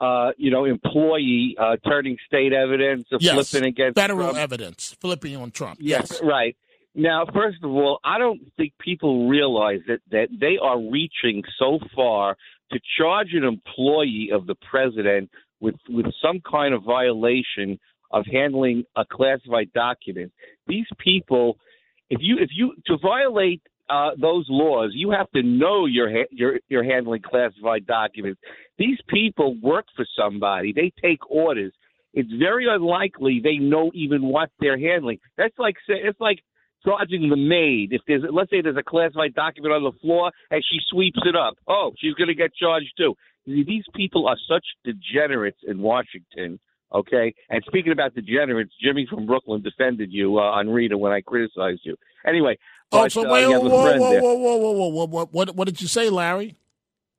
uh, 0.00 0.30
you 0.36 0.50
know, 0.50 0.64
employee 0.64 1.56
uh, 1.58 1.76
turning 1.86 2.16
state 2.26 2.52
evidence 2.52 3.06
of 3.12 3.20
Yes, 3.22 3.50
flipping 3.50 3.68
against 3.68 3.96
federal 3.98 4.20
Trump. 4.30 4.38
evidence, 4.38 4.96
flipping 5.00 5.36
on 5.36 5.50
Trump. 5.50 5.78
Yes, 5.80 6.08
Yes. 6.12 6.22
right. 6.22 6.56
Now, 6.94 7.26
first 7.32 7.58
of 7.62 7.70
all, 7.70 8.00
I 8.04 8.18
don't 8.18 8.40
think 8.56 8.72
people 8.80 9.28
realize 9.28 9.80
that 9.88 10.00
that 10.10 10.28
they 10.40 10.56
are 10.60 10.78
reaching 10.80 11.42
so 11.58 11.78
far 11.94 12.36
to 12.72 12.80
charge 12.98 13.28
an 13.34 13.44
employee 13.44 14.30
of 14.32 14.46
the 14.46 14.54
president 14.70 15.30
with 15.60 15.76
with 15.88 16.06
some 16.22 16.40
kind 16.40 16.74
of 16.74 16.82
violation 16.82 17.78
of 18.10 18.24
handling 18.26 18.84
a 18.96 19.04
classified 19.04 19.72
document. 19.74 20.32
These 20.66 20.86
people, 20.98 21.58
if 22.10 22.18
you 22.22 22.38
if 22.38 22.50
you 22.52 22.74
to 22.86 22.96
violate 22.98 23.62
uh, 23.90 24.10
those 24.20 24.46
laws, 24.48 24.92
you 24.94 25.10
have 25.10 25.30
to 25.30 25.42
know 25.42 25.86
you're 25.86 26.10
ha- 26.10 26.28
you're 26.30 26.60
you're 26.68 26.84
handling 26.84 27.22
classified 27.22 27.86
documents. 27.86 28.40
These 28.78 28.98
people 29.08 29.56
work 29.62 29.86
for 29.96 30.06
somebody; 30.16 30.72
they 30.72 30.92
take 31.02 31.30
orders. 31.30 31.72
It's 32.14 32.30
very 32.38 32.66
unlikely 32.68 33.40
they 33.42 33.56
know 33.56 33.90
even 33.94 34.22
what 34.22 34.50
they're 34.60 34.78
handling. 34.78 35.18
That's 35.36 35.58
like 35.58 35.76
it's 35.88 36.20
like 36.20 36.40
charging 36.84 37.28
the 37.28 37.36
maid. 37.36 37.92
If 37.92 38.02
there's 38.06 38.22
let's 38.30 38.50
say 38.50 38.60
there's 38.60 38.76
a 38.76 38.82
classified 38.82 39.34
document 39.34 39.74
on 39.74 39.84
the 39.84 39.98
floor 40.00 40.30
and 40.50 40.62
she 40.70 40.78
sweeps 40.88 41.20
it 41.24 41.36
up, 41.36 41.54
oh, 41.66 41.92
she's 41.98 42.14
going 42.14 42.28
to 42.28 42.34
get 42.34 42.54
charged 42.54 42.92
too. 42.96 43.14
These 43.46 43.84
people 43.94 44.28
are 44.28 44.36
such 44.48 44.64
degenerates 44.84 45.60
in 45.66 45.80
Washington. 45.80 46.60
Okay, 46.94 47.34
and 47.50 47.62
speaking 47.66 47.92
about 47.92 48.14
degenerates, 48.14 48.72
Jimmy 48.82 49.06
from 49.10 49.26
Brooklyn 49.26 49.62
defended 49.62 50.10
you 50.10 50.38
uh, 50.38 50.42
on 50.42 50.68
Rita 50.70 50.96
when 50.96 51.12
I 51.12 51.20
criticized 51.20 51.80
you. 51.84 51.96
Anyway, 52.26 52.56
Oh, 52.90 53.02
but, 53.02 53.12
so 53.12 53.28
uh, 53.28 53.32
wait, 53.32 53.42
you 53.42 53.60
whoa, 53.60 53.68
whoa, 53.68 53.98
whoa, 53.98 54.20
whoa, 54.20 54.56
whoa, 54.56 54.72
whoa, 54.72 54.88
whoa, 54.88 55.06
what, 55.06 55.32
what, 55.34 55.54
what 55.54 55.66
did 55.68 55.82
you 55.82 55.86
say, 55.88 56.08
Larry? 56.08 56.56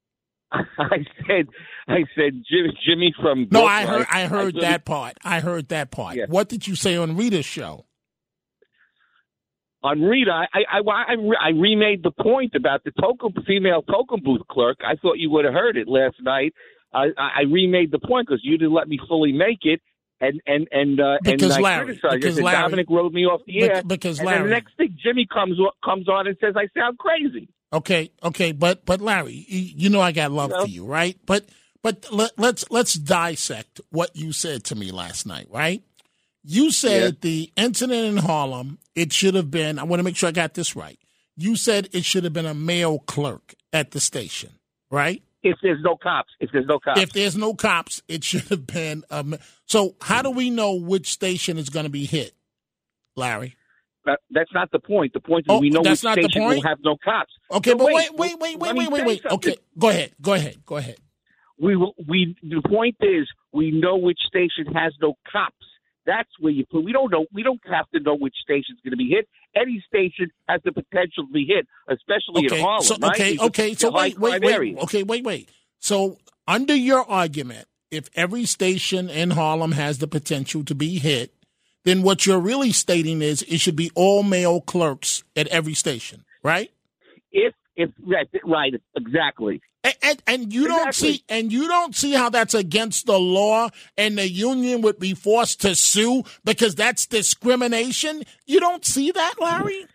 I 0.51 1.05
said, 1.27 1.45
I 1.87 1.99
said, 2.15 2.41
Jimmy, 2.49 2.75
Jimmy 2.83 3.13
from 3.21 3.41
No, 3.51 3.61
Brooklyn. 3.61 3.67
I 3.69 3.85
heard, 3.85 4.07
I 4.09 4.25
heard 4.25 4.55
really- 4.55 4.61
that 4.67 4.85
part. 4.85 5.17
I 5.23 5.39
heard 5.41 5.69
that 5.69 5.91
part. 5.91 6.17
What 6.29 6.49
did 6.49 6.67
you 6.67 6.73
say 6.75 6.97
on 6.97 7.15
Rita's 7.15 7.45
show? 7.45 7.85
on 9.81 10.01
Rita, 10.01 10.31
I 10.31 10.59
I, 10.73 10.79
I, 10.79 11.15
I 11.41 11.49
remade 11.51 12.03
the 12.03 12.11
point 12.11 12.53
about 12.55 12.83
the 12.83 12.91
token 12.99 13.31
female 13.47 13.81
token 13.81 14.19
booth 14.23 14.41
clerk. 14.51 14.79
I 14.85 14.95
thought 14.97 15.19
you 15.19 15.29
would 15.31 15.45
have 15.45 15.53
heard 15.53 15.77
it 15.77 15.87
last 15.87 16.17
night. 16.21 16.53
I, 16.93 17.05
I 17.17 17.29
I 17.37 17.41
remade 17.49 17.91
the 17.91 17.99
point 17.99 18.27
because 18.27 18.41
you 18.43 18.57
didn't 18.57 18.73
let 18.73 18.87
me 18.87 18.99
fully 19.07 19.31
make 19.31 19.59
it, 19.63 19.81
and 20.19 20.41
and 20.47 20.67
and 20.71 20.99
uh, 20.99 21.17
Because 21.23 21.55
and 21.55 21.65
I 21.65 21.69
Larry- 21.69 21.85
criticized. 21.85 22.15
because 22.15 22.39
I 22.39 22.43
Larry- 22.43 22.61
Dominic 22.63 22.87
wrote 22.89 23.13
me 23.13 23.25
off 23.25 23.41
the 23.45 23.61
air 23.61 23.83
because 23.83 24.19
and 24.19 24.27
Larry- 24.27 24.43
the 24.43 24.49
next 24.49 24.75
thing 24.77 24.97
Jimmy 25.01 25.27
comes 25.31 25.57
comes 25.83 26.07
on 26.09 26.27
and 26.27 26.35
says 26.41 26.55
I 26.57 26.67
sound 26.77 26.97
crazy. 26.97 27.49
Okay, 27.71 28.11
okay, 28.23 28.51
but 28.51 28.85
but 28.85 28.99
Larry, 29.01 29.45
you 29.47 29.89
know 29.89 30.01
I 30.01 30.11
got 30.11 30.31
love 30.31 30.51
for 30.51 30.67
you, 30.67 30.85
right? 30.85 31.17
But 31.25 31.45
but 31.83 32.07
let, 32.11 32.31
let's 32.37 32.65
let's 32.71 32.95
dissect 32.95 33.79
what 33.91 34.15
you 34.15 34.33
said 34.33 34.63
to 34.65 34.75
me 34.75 34.91
last 34.91 35.25
night, 35.27 35.47
right? 35.51 35.83
You 36.43 36.71
said 36.71 37.21
the 37.21 37.51
incident 37.55 38.05
in 38.05 38.17
Harlem, 38.17 38.79
it 38.95 39.13
should 39.13 39.35
have 39.35 39.51
been. 39.51 39.77
I 39.77 39.83
want 39.83 39.99
to 39.99 40.03
make 40.03 40.15
sure 40.15 40.29
I 40.29 40.31
got 40.31 40.55
this 40.55 40.75
right. 40.75 40.97
You 41.37 41.55
said 41.55 41.89
it 41.93 42.05
should 42.05 42.23
have 42.23 42.33
been 42.33 42.45
a 42.47 42.53
male 42.55 42.99
clerk 42.99 43.53
at 43.71 43.91
the 43.91 43.99
station, 43.99 44.51
right? 44.89 45.21
If 45.43 45.57
there's 45.63 45.79
no 45.81 45.95
cops, 45.95 46.29
if 46.39 46.49
there's 46.51 46.65
no 46.67 46.79
cops, 46.79 47.01
If 47.01 47.13
there's 47.13 47.37
no 47.37 47.53
cops, 47.53 48.01
it 48.07 48.23
should 48.23 48.43
have 48.49 48.67
been 48.67 49.03
ma- 49.23 49.37
So 49.65 49.95
how 50.01 50.21
do 50.21 50.29
we 50.31 50.49
know 50.49 50.73
which 50.75 51.11
station 51.11 51.57
is 51.57 51.69
going 51.69 51.85
to 51.85 51.89
be 51.89 52.05
hit, 52.05 52.33
Larry? 53.15 53.55
That, 54.05 54.19
that's 54.31 54.51
not 54.53 54.71
the 54.71 54.79
point. 54.79 55.13
The 55.13 55.19
point 55.19 55.45
is 55.47 55.51
Oh, 55.51 55.59
we 55.59 55.69
know 55.69 55.81
that's 55.83 56.03
which 56.03 56.09
not 56.17 56.19
station 56.23 56.43
will 56.43 56.61
have 56.63 56.79
no 56.83 56.97
cops. 57.03 57.31
Okay, 57.51 57.71
So 57.71 57.77
but 57.77 57.85
wait, 57.87 58.13
wait, 58.15 58.39
wait, 58.39 58.57
wait, 58.59 58.73
wait, 58.75 58.91
wait, 58.91 59.05
wait. 59.05 59.25
Okay, 59.31 59.57
go 59.77 59.89
ahead, 59.89 60.11
go 60.21 60.33
ahead, 60.33 60.57
go 60.65 60.77
ahead. 60.77 60.97
we 61.57 61.75
will 61.75 61.93
we 62.07 62.35
the 62.41 62.61
point 62.67 62.95
is 63.01 63.27
we 63.53 63.71
know 63.71 63.97
which 63.97 64.19
station 64.27 64.73
has 64.73 64.93
no 65.01 65.13
cops 65.31 65.53
that's 66.09 66.29
where 66.39 66.51
you 66.51 66.65
put 66.65 66.83
we 66.83 66.91
don't 66.91 67.11
know 67.11 67.25
we 67.31 67.43
don't 67.43 67.61
have 67.65 67.89
to 67.91 67.99
know 67.99 68.15
which 68.15 68.35
station's 68.41 68.79
going 68.83 68.91
to 68.91 68.97
be 68.97 69.09
hit 69.09 69.27
any 69.55 69.83
station 69.87 70.31
has 70.47 70.59
the 70.65 70.71
potential 70.71 71.25
to 71.27 71.31
be 71.31 71.45
hit 71.45 71.67
especially 71.89 72.47
okay, 72.47 72.59
in 72.59 72.65
harlem 72.65 72.83
so, 72.83 72.95
right? 73.01 73.11
okay, 73.11 73.37
okay. 73.39 73.71
it's 73.71 73.81
So 73.81 73.91
wait, 73.91 74.17
wait, 74.17 74.41
wait. 74.41 74.53
area. 74.53 74.77
Okay, 74.79 75.03
wait, 75.03 75.23
wait. 75.23 75.49
So 75.79 76.17
under 76.47 76.75
your 76.75 77.09
argument, 77.09 77.67
if 77.91 78.09
every 78.15 78.45
station 78.45 79.09
in 79.09 79.31
Harlem 79.31 79.73
has 79.73 79.99
the 79.99 80.07
potential 80.07 80.63
to 80.65 80.75
be 80.75 80.99
hit, 80.99 81.33
then 81.85 82.01
what 82.03 82.25
you're 82.25 82.39
really 82.39 82.71
stating 82.71 83.21
is 83.21 83.41
it 83.43 83.59
should 83.59 83.75
be 83.75 83.91
all 83.95 84.23
male 84.23 84.61
clerks 84.61 85.23
at 85.35 85.47
every 85.47 85.73
station, 85.73 86.25
right? 86.43 86.71
if 87.31 87.53
if 87.75 87.89
right, 88.05 88.29
right 88.43 88.73
exactly 88.95 89.61
And, 89.83 89.95
and, 90.03 90.23
and 90.27 90.53
you 90.53 90.67
don't 90.67 90.93
see 90.93 91.23
and 91.29 91.53
you 91.53 91.67
don't 91.67 91.95
see 91.95 92.11
how 92.11 92.29
that's 92.29 92.53
against 92.53 93.05
the 93.05 93.17
law 93.17 93.69
and 93.97 94.17
the 94.17 94.29
union 94.29 94.81
would 94.81 94.99
be 94.99 95.13
forced 95.13 95.61
to 95.61 95.73
sue 95.73 96.23
because 96.43 96.75
that's 96.75 97.05
discrimination. 97.05 98.23
You 98.45 98.59
don't 98.59 98.83
see 98.83 99.11
that, 99.11 99.35
Larry? 99.39 99.85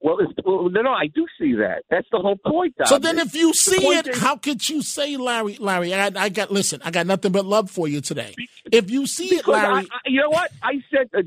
Well, 0.00 0.18
it's, 0.20 0.32
well, 0.44 0.68
no, 0.68 0.82
no, 0.82 0.90
I 0.90 1.06
do 1.06 1.26
see 1.38 1.54
that. 1.54 1.82
That's 1.88 2.06
the 2.12 2.18
whole 2.18 2.36
point. 2.36 2.74
So 2.84 2.98
then, 2.98 3.18
if 3.18 3.34
you 3.34 3.54
see 3.54 3.76
it, 3.88 4.06
is- 4.06 4.18
how 4.18 4.36
could 4.36 4.68
you 4.68 4.82
say, 4.82 5.16
Larry? 5.16 5.56
Larry, 5.58 5.94
I, 5.94 6.10
I 6.14 6.28
got 6.28 6.50
listen. 6.50 6.82
I 6.84 6.90
got 6.90 7.06
nothing 7.06 7.32
but 7.32 7.46
love 7.46 7.70
for 7.70 7.88
you 7.88 8.02
today. 8.02 8.34
If 8.70 8.90
you 8.90 9.06
see 9.06 9.28
it, 9.36 9.46
Because 9.46 9.54
I, 9.64 9.72
Larry, 9.72 9.88
I, 9.90 9.98
you 10.08 10.20
know 10.20 10.28
what? 10.28 10.50
I 10.62 10.72
sent 10.94 11.10
a 11.14 11.22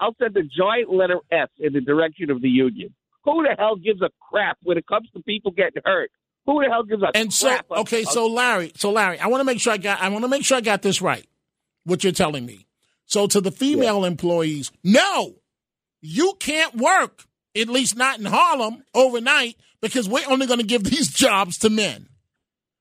I'll 0.00 0.14
send 0.20 0.36
a 0.36 0.42
giant 0.44 0.92
letter 0.92 1.18
F 1.32 1.50
in 1.58 1.72
the 1.72 1.80
direction 1.80 2.30
of 2.30 2.40
the 2.42 2.48
union. 2.48 2.94
Who 3.24 3.42
the 3.42 3.56
hell 3.58 3.74
gives 3.74 4.02
a 4.02 4.10
crap 4.20 4.58
when 4.62 4.78
it 4.78 4.86
comes 4.86 5.08
to 5.14 5.22
people 5.22 5.50
getting 5.50 5.82
hurt? 5.84 6.10
Who 6.46 6.62
the 6.62 6.68
hell 6.70 6.82
gives 6.82 7.02
a 7.02 7.10
and 7.14 7.32
so 7.32 7.56
okay, 7.70 8.02
so 8.02 8.26
Larry, 8.26 8.72
so 8.76 8.90
Larry, 8.90 9.18
I 9.20 9.28
want 9.28 9.40
to 9.40 9.44
make 9.44 9.60
sure 9.60 9.72
I 9.72 9.76
got. 9.76 10.00
I 10.00 10.08
want 10.08 10.24
to 10.24 10.28
make 10.28 10.44
sure 10.44 10.56
I 10.56 10.60
got 10.60 10.82
this 10.82 11.00
right. 11.00 11.26
What 11.84 12.02
you're 12.02 12.12
telling 12.12 12.44
me. 12.44 12.66
So 13.06 13.26
to 13.28 13.40
the 13.40 13.52
female 13.52 14.04
employees, 14.04 14.72
no, 14.82 15.36
you 16.00 16.34
can't 16.40 16.76
work. 16.76 17.24
At 17.54 17.68
least 17.68 17.96
not 17.96 18.18
in 18.18 18.24
Harlem 18.24 18.82
overnight, 18.94 19.56
because 19.82 20.08
we're 20.08 20.26
only 20.28 20.46
going 20.46 20.60
to 20.60 20.66
give 20.66 20.84
these 20.90 21.12
jobs 21.12 21.58
to 21.58 21.70
men. 21.70 22.08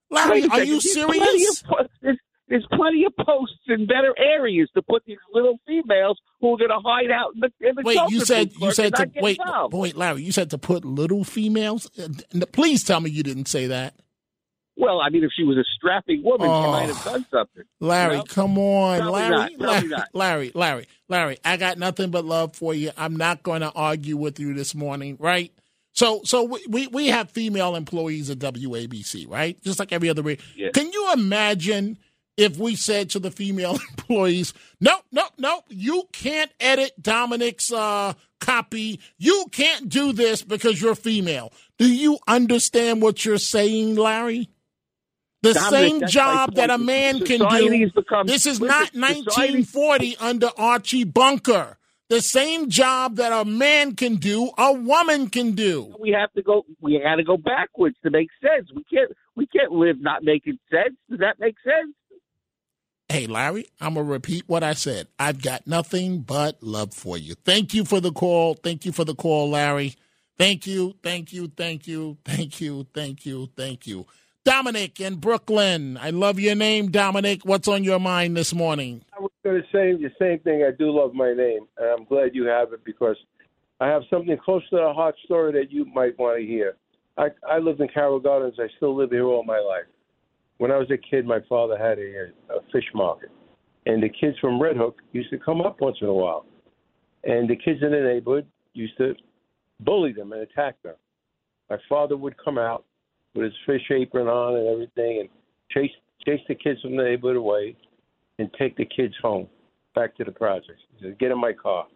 Larry, 0.09 0.45
are 0.47 0.63
you 0.63 0.79
serious? 0.81 1.63
There's, 2.51 2.67
plenty 2.73 3.05
of 3.05 3.13
posts 3.25 3.55
in 3.67 3.87
better 3.87 4.13
areas 4.17 4.69
to 4.75 4.81
put 4.81 5.03
these 5.05 5.17
little 5.33 5.57
females 5.65 6.19
who 6.41 6.53
are 6.53 6.57
going 6.57 6.69
to 6.69 6.79
hide 6.83 7.09
out 7.09 7.31
in 7.33 7.39
the, 7.39 7.51
in 7.67 7.75
the 7.75 7.81
Wait, 7.85 7.97
you 8.09 8.25
said 8.25 8.51
you 8.59 8.71
said 8.73 8.93
to 8.95 9.09
wait, 9.21 9.39
involved. 9.39 9.73
wait, 9.73 9.95
Larry. 9.95 10.21
You 10.23 10.31
said 10.31 10.49
to 10.51 10.57
put 10.57 10.83
little 10.85 11.23
females. 11.23 11.89
Uh, 11.97 12.09
Please 12.51 12.83
tell 12.83 12.99
me 12.99 13.09
you 13.09 13.23
didn't 13.23 13.47
say 13.47 13.67
that, 13.67 13.95
Well, 14.75 14.99
I 14.99 15.09
mean, 15.09 15.23
if 15.23 15.31
she 15.35 15.43
was 15.43 15.57
a 15.57 15.63
strapping 15.77 16.23
woman, 16.23 16.47
she 16.47 16.51
Oh. 16.51 16.71
might 16.71 16.87
have 16.89 17.03
done 17.03 17.25
something. 17.31 17.63
Larry. 17.79 18.13
you 18.13 18.17
know? 18.19 18.23
Come 18.25 18.57
on, 18.57 18.99
Probably 18.99 19.21
Larry, 19.21 19.55
Larry. 19.57 19.89
Larry, 20.13 20.51
Larry, 20.53 20.85
Larry. 21.07 21.37
I 21.45 21.57
got 21.57 21.77
nothing 21.77 22.11
but 22.11 22.25
love 22.25 22.55
for 22.55 22.73
you. 22.73 22.91
I'm 22.97 23.15
not 23.15 23.43
going 23.43 23.61
to 23.61 23.71
argue 23.71 24.17
with 24.17 24.39
you 24.39 24.53
this 24.53 24.75
morning, 24.75 25.15
right? 25.19 25.53
So, 25.93 26.21
so 26.23 26.43
we, 26.45 26.65
we, 26.69 26.87
we 26.87 27.07
have 27.07 27.29
female 27.31 27.75
employees 27.75 28.29
at 28.29 28.39
WABC, 28.39 29.29
right? 29.29 29.61
Just 29.61 29.77
like 29.77 29.91
every 29.91 30.09
other. 30.09 30.21
ra- 30.21 30.35
Yeah. 30.55 30.69
Can 30.73 30.91
you 30.91 31.11
imagine 31.13 31.97
if 32.37 32.57
we 32.57 32.75
said 32.75 33.09
to 33.11 33.19
the 33.19 33.31
female 33.31 33.77
employees, 33.91 34.53
"No, 34.79 34.97
no, 35.11 35.23
no, 35.37 35.61
you 35.69 36.07
can't 36.11 36.51
edit 36.59 36.93
Dominic's 37.01 37.71
uh, 37.71 38.13
copy. 38.39 38.99
You 39.17 39.45
can't 39.51 39.89
do 39.89 40.13
this 40.13 40.41
because 40.43 40.81
you're 40.81 40.95
female." 40.95 41.51
Do 41.77 41.91
you 41.91 42.19
understand 42.27 43.01
what 43.01 43.25
you're 43.25 43.37
saying, 43.37 43.95
Larry? 43.95 44.49
The 45.43 45.53
Dominic, 45.53 45.71
same 46.01 46.07
job 46.07 46.55
that 46.55 46.69
a 46.69 46.77
man 46.77 47.19
can 47.21 47.39
do. 47.39 47.89
become- 47.95 48.27
this 48.27 48.45
is 48.45 48.59
not 48.59 48.93
society- 48.93 48.99
1940 48.99 50.17
under 50.17 50.49
Archie 50.55 51.03
Bunker. 51.03 51.77
The 52.09 52.21
same 52.21 52.69
job 52.69 53.15
that 53.15 53.31
a 53.31 53.45
man 53.45 53.95
can 53.95 54.17
do, 54.17 54.51
a 54.57 54.73
woman 54.73 55.29
can 55.29 55.53
do. 55.53 55.95
We 55.97 56.09
have 56.11 56.31
to 56.33 56.41
go. 56.43 56.63
We 56.81 56.99
got 56.99 57.15
to 57.15 57.23
go 57.23 57.37
backwards 57.37 57.95
to 58.03 58.11
make 58.11 58.27
sense. 58.41 58.69
We 58.75 58.83
can't. 58.83 59.11
We 59.35 59.47
can't 59.47 59.71
live 59.71 60.01
not 60.01 60.21
making 60.21 60.59
sense. 60.69 60.95
Does 61.09 61.19
that 61.19 61.39
make 61.39 61.55
sense? 61.63 61.95
Hey, 63.11 63.27
Larry, 63.27 63.65
I'm 63.81 63.95
going 63.95 64.05
to 64.05 64.11
repeat 64.13 64.45
what 64.47 64.63
I 64.63 64.71
said. 64.71 65.09
I've 65.19 65.41
got 65.41 65.67
nothing 65.67 66.21
but 66.21 66.63
love 66.63 66.93
for 66.93 67.17
you. 67.17 67.35
Thank 67.43 67.73
you 67.73 67.83
for 67.83 67.99
the 67.99 68.13
call. 68.13 68.53
Thank 68.53 68.85
you 68.85 68.93
for 68.93 69.03
the 69.03 69.13
call, 69.13 69.49
Larry. 69.49 69.95
Thank 70.37 70.65
you, 70.65 70.95
thank 71.03 71.33
you, 71.33 71.51
thank 71.57 71.87
you, 71.87 72.17
thank 72.23 72.61
you, 72.61 72.87
thank 72.93 73.25
you, 73.25 73.49
thank 73.57 73.85
you. 73.85 74.05
Dominic 74.45 75.01
in 75.01 75.15
Brooklyn. 75.15 75.97
I 75.97 76.11
love 76.11 76.39
your 76.39 76.55
name, 76.55 76.89
Dominic. 76.89 77.41
What's 77.43 77.67
on 77.67 77.83
your 77.83 77.99
mind 77.99 78.37
this 78.37 78.53
morning? 78.53 79.03
I 79.11 79.19
was 79.19 79.31
going 79.43 79.61
to 79.61 79.67
say 79.73 79.91
the 79.91 80.09
same 80.17 80.39
thing. 80.39 80.63
I 80.63 80.71
do 80.71 80.89
love 80.89 81.13
my 81.13 81.33
name, 81.33 81.67
and 81.79 81.87
I'm 81.89 82.05
glad 82.05 82.33
you 82.33 82.45
have 82.45 82.71
it 82.71 82.85
because 82.85 83.17
I 83.81 83.87
have 83.87 84.03
something 84.09 84.37
close 84.37 84.63
to 84.69 84.77
the 84.77 84.93
heart 84.93 85.15
story 85.25 85.51
that 85.51 85.69
you 85.69 85.83
might 85.83 86.17
want 86.17 86.39
to 86.39 86.47
hear. 86.47 86.77
I, 87.17 87.27
I 87.45 87.57
lived 87.57 87.81
in 87.81 87.89
Carroll 87.89 88.21
Gardens. 88.21 88.55
I 88.57 88.69
still 88.77 88.95
live 88.95 89.11
here 89.11 89.25
all 89.25 89.43
my 89.43 89.59
life. 89.59 89.83
When 90.61 90.69
I 90.69 90.77
was 90.77 90.91
a 90.91 90.97
kid, 90.97 91.25
my 91.25 91.39
father 91.49 91.75
had 91.75 91.97
a, 91.97 92.55
a 92.55 92.61
fish 92.71 92.85
market, 92.93 93.31
and 93.87 94.03
the 94.03 94.09
kids 94.09 94.37
from 94.37 94.61
Red 94.61 94.77
Hook 94.77 95.01
used 95.11 95.31
to 95.31 95.39
come 95.39 95.59
up 95.59 95.81
once 95.81 95.97
in 96.01 96.07
a 96.07 96.13
while, 96.13 96.45
and 97.23 97.49
the 97.49 97.55
kids 97.55 97.79
in 97.81 97.89
the 97.89 97.99
neighborhood 97.99 98.45
used 98.75 98.95
to 98.97 99.15
bully 99.79 100.13
them 100.13 100.33
and 100.33 100.43
attack 100.43 100.75
them. 100.83 100.93
My 101.71 101.77
father 101.89 102.15
would 102.15 102.35
come 102.37 102.59
out 102.59 102.85
with 103.33 103.45
his 103.45 103.53
fish 103.65 103.81
apron 103.89 104.27
on 104.27 104.55
and 104.55 104.67
everything, 104.67 105.21
and 105.21 105.29
chase 105.71 105.89
chase 106.23 106.41
the 106.47 106.53
kids 106.53 106.79
from 106.81 106.95
the 106.95 107.05
neighborhood 107.05 107.37
away, 107.37 107.75
and 108.37 108.47
take 108.53 108.77
the 108.77 108.85
kids 108.85 109.15
home 109.19 109.47
back 109.95 110.15
to 110.17 110.23
the 110.23 110.31
projects. 110.31 110.81
He 110.95 111.07
said, 111.07 111.17
"Get 111.17 111.31
in 111.31 111.39
my 111.39 111.53
car." 111.53 111.87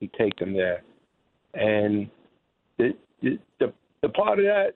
He'd 0.00 0.12
take 0.14 0.36
them 0.36 0.52
there, 0.52 0.82
and 1.54 2.10
the 2.76 2.90
the 3.22 3.38
the, 3.60 3.72
the 4.02 4.08
part 4.08 4.40
of 4.40 4.46
that 4.46 4.74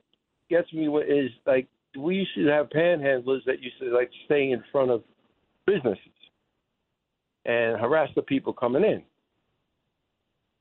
gets 0.49 0.73
me 0.73 0.87
is 0.87 1.33
like 1.47 1.67
we 1.97 2.17
used 2.17 2.35
to 2.37 2.47
have 2.47 2.69
panhandlers 2.71 3.45
that 3.47 3.63
used 3.63 3.79
to 3.81 3.95
like 3.95 4.11
stay 4.27 4.51
in 4.51 4.63
front 4.73 4.91
of 4.91 5.03
businesses 5.67 5.99
and 7.45 7.79
harass 7.81 8.09
the 8.17 8.23
people 8.23 8.53
coming 8.53 8.85
in, 8.85 9.03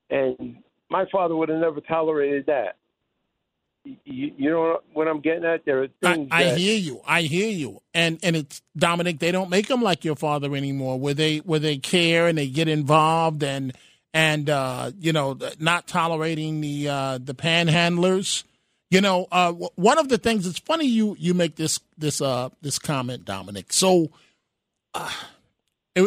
and 0.10 0.58
my 0.90 1.06
father 1.12 1.36
would 1.36 1.50
have 1.50 1.60
never 1.60 1.82
tolerated 1.82 2.46
that. 2.48 2.78
You, 3.86 4.32
you 4.38 4.50
know 4.50 4.80
what 4.94 5.10
I'm 5.10 5.20
getting 5.20 5.44
at? 5.44 5.66
There 5.66 5.84
are 5.84 5.88
I, 6.04 6.14
things 6.14 6.30
I 6.32 6.44
that 6.44 6.58
hear 6.58 6.78
you. 6.78 7.02
I 7.06 7.24
hear 7.24 7.50
you. 7.50 7.82
And 7.94 8.18
and 8.24 8.36
it's 8.36 8.62
Dominic. 8.78 9.20
They 9.20 9.32
don't 9.32 9.50
make 9.50 9.68
them 9.68 9.82
like 9.82 10.06
your 10.06 10.16
father 10.16 10.56
anymore, 10.56 10.98
where 11.00 11.14
they 11.14 11.40
where 11.40 11.60
they 11.60 11.78
care 11.78 12.28
and 12.28 12.38
they 12.38 12.48
get 12.48 12.70
involved 12.70 13.44
and 13.44 13.74
and 14.14 14.50
uh, 14.50 14.92
you 15.00 15.12
know 15.12 15.38
not 15.60 15.88
tolerating 15.88 16.62
the 16.62 16.88
uh, 16.88 17.18
the 17.22 17.34
panhandlers. 17.34 18.44
You 18.94 19.02
know, 19.02 19.28
uh, 19.32 19.48
w- 19.48 19.70
one 19.74 19.98
of 19.98 20.10
the 20.10 20.20
things. 20.20 20.46
It's 20.46 20.60
funny 20.60 20.86
you 20.86 21.16
you 21.18 21.34
make 21.34 21.56
this 21.56 21.80
this 21.98 22.22
uh 22.22 22.50
this 22.62 22.78
comment, 22.78 23.26
Dominic. 23.26 23.74
So 23.74 24.12
uh, 24.94 25.10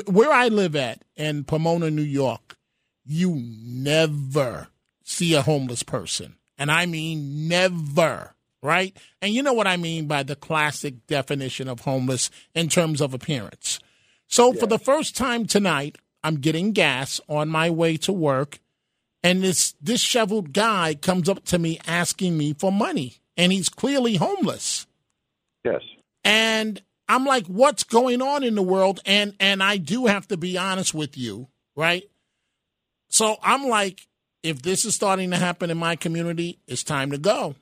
where 0.07 0.31
I 0.33 0.47
live 0.47 0.77
at 0.77 1.03
in 1.17 1.43
Pomona, 1.43 1.91
New 1.91 2.03
York, 2.03 2.57
you 3.05 3.43
never 3.43 4.69
see 5.03 5.35
a 5.35 5.43
homeless 5.43 5.83
person. 5.83 6.37
And 6.59 6.71
I 6.71 6.87
mean 6.87 7.49
never, 7.49 8.37
right? 8.63 8.97
And 9.21 9.35
you 9.35 9.43
know 9.43 9.53
what 9.53 9.67
I 9.67 9.77
mean 9.77 10.07
by 10.07 10.23
the 10.23 10.37
classic 10.37 11.09
definition 11.09 11.67
of 11.67 11.81
homeless 11.81 12.31
in 12.55 12.69
terms 12.69 13.01
of 13.01 13.13
appearance. 13.13 13.81
So 14.29 14.53
for 14.53 14.67
the 14.67 14.79
first 14.79 15.17
time 15.17 15.47
tonight, 15.47 15.99
I'm 16.23 16.37
getting 16.37 16.71
gas 16.71 17.21
on 17.29 17.49
my 17.49 17.69
way 17.69 17.97
to 17.99 18.13
work, 18.13 18.61
and 19.27 19.43
this 19.43 19.73
disheveled 19.83 20.53
guy 20.53 20.95
comes 20.95 21.29
up 21.29 21.45
to 21.47 21.59
me 21.59 21.79
asking 21.87 22.37
me 22.39 22.53
for 22.55 22.71
money, 22.71 23.17
and 23.37 23.53
he's 23.53 23.69
clearly 23.69 24.17
homeless. 24.17 24.87
yes. 25.65 25.83
And 26.25 26.83
I'm 27.09 27.25
like, 27.25 27.47
what's 27.47 27.85
going 27.85 28.21
on 28.21 28.43
in 28.43 28.57
the 28.57 28.63
world? 28.63 29.01
And 29.07 29.35
and 29.39 29.63
I 29.63 29.77
do 29.77 30.07
have 30.07 30.27
to 30.29 30.37
be 30.37 30.59
honest 30.59 30.93
with 30.93 31.17
you, 31.17 31.47
right? 31.77 32.03
So 33.09 33.37
I'm 33.43 33.69
like, 33.69 34.07
if 34.43 34.61
this 34.63 34.85
is 34.85 34.95
starting 34.97 35.31
to 35.31 35.37
happen 35.37 35.71
in 35.71 35.79
my 35.79 35.95
community, 35.95 36.59
it's 36.67 36.83
time 36.83 37.13
to 37.13 37.19
go. 37.19 37.55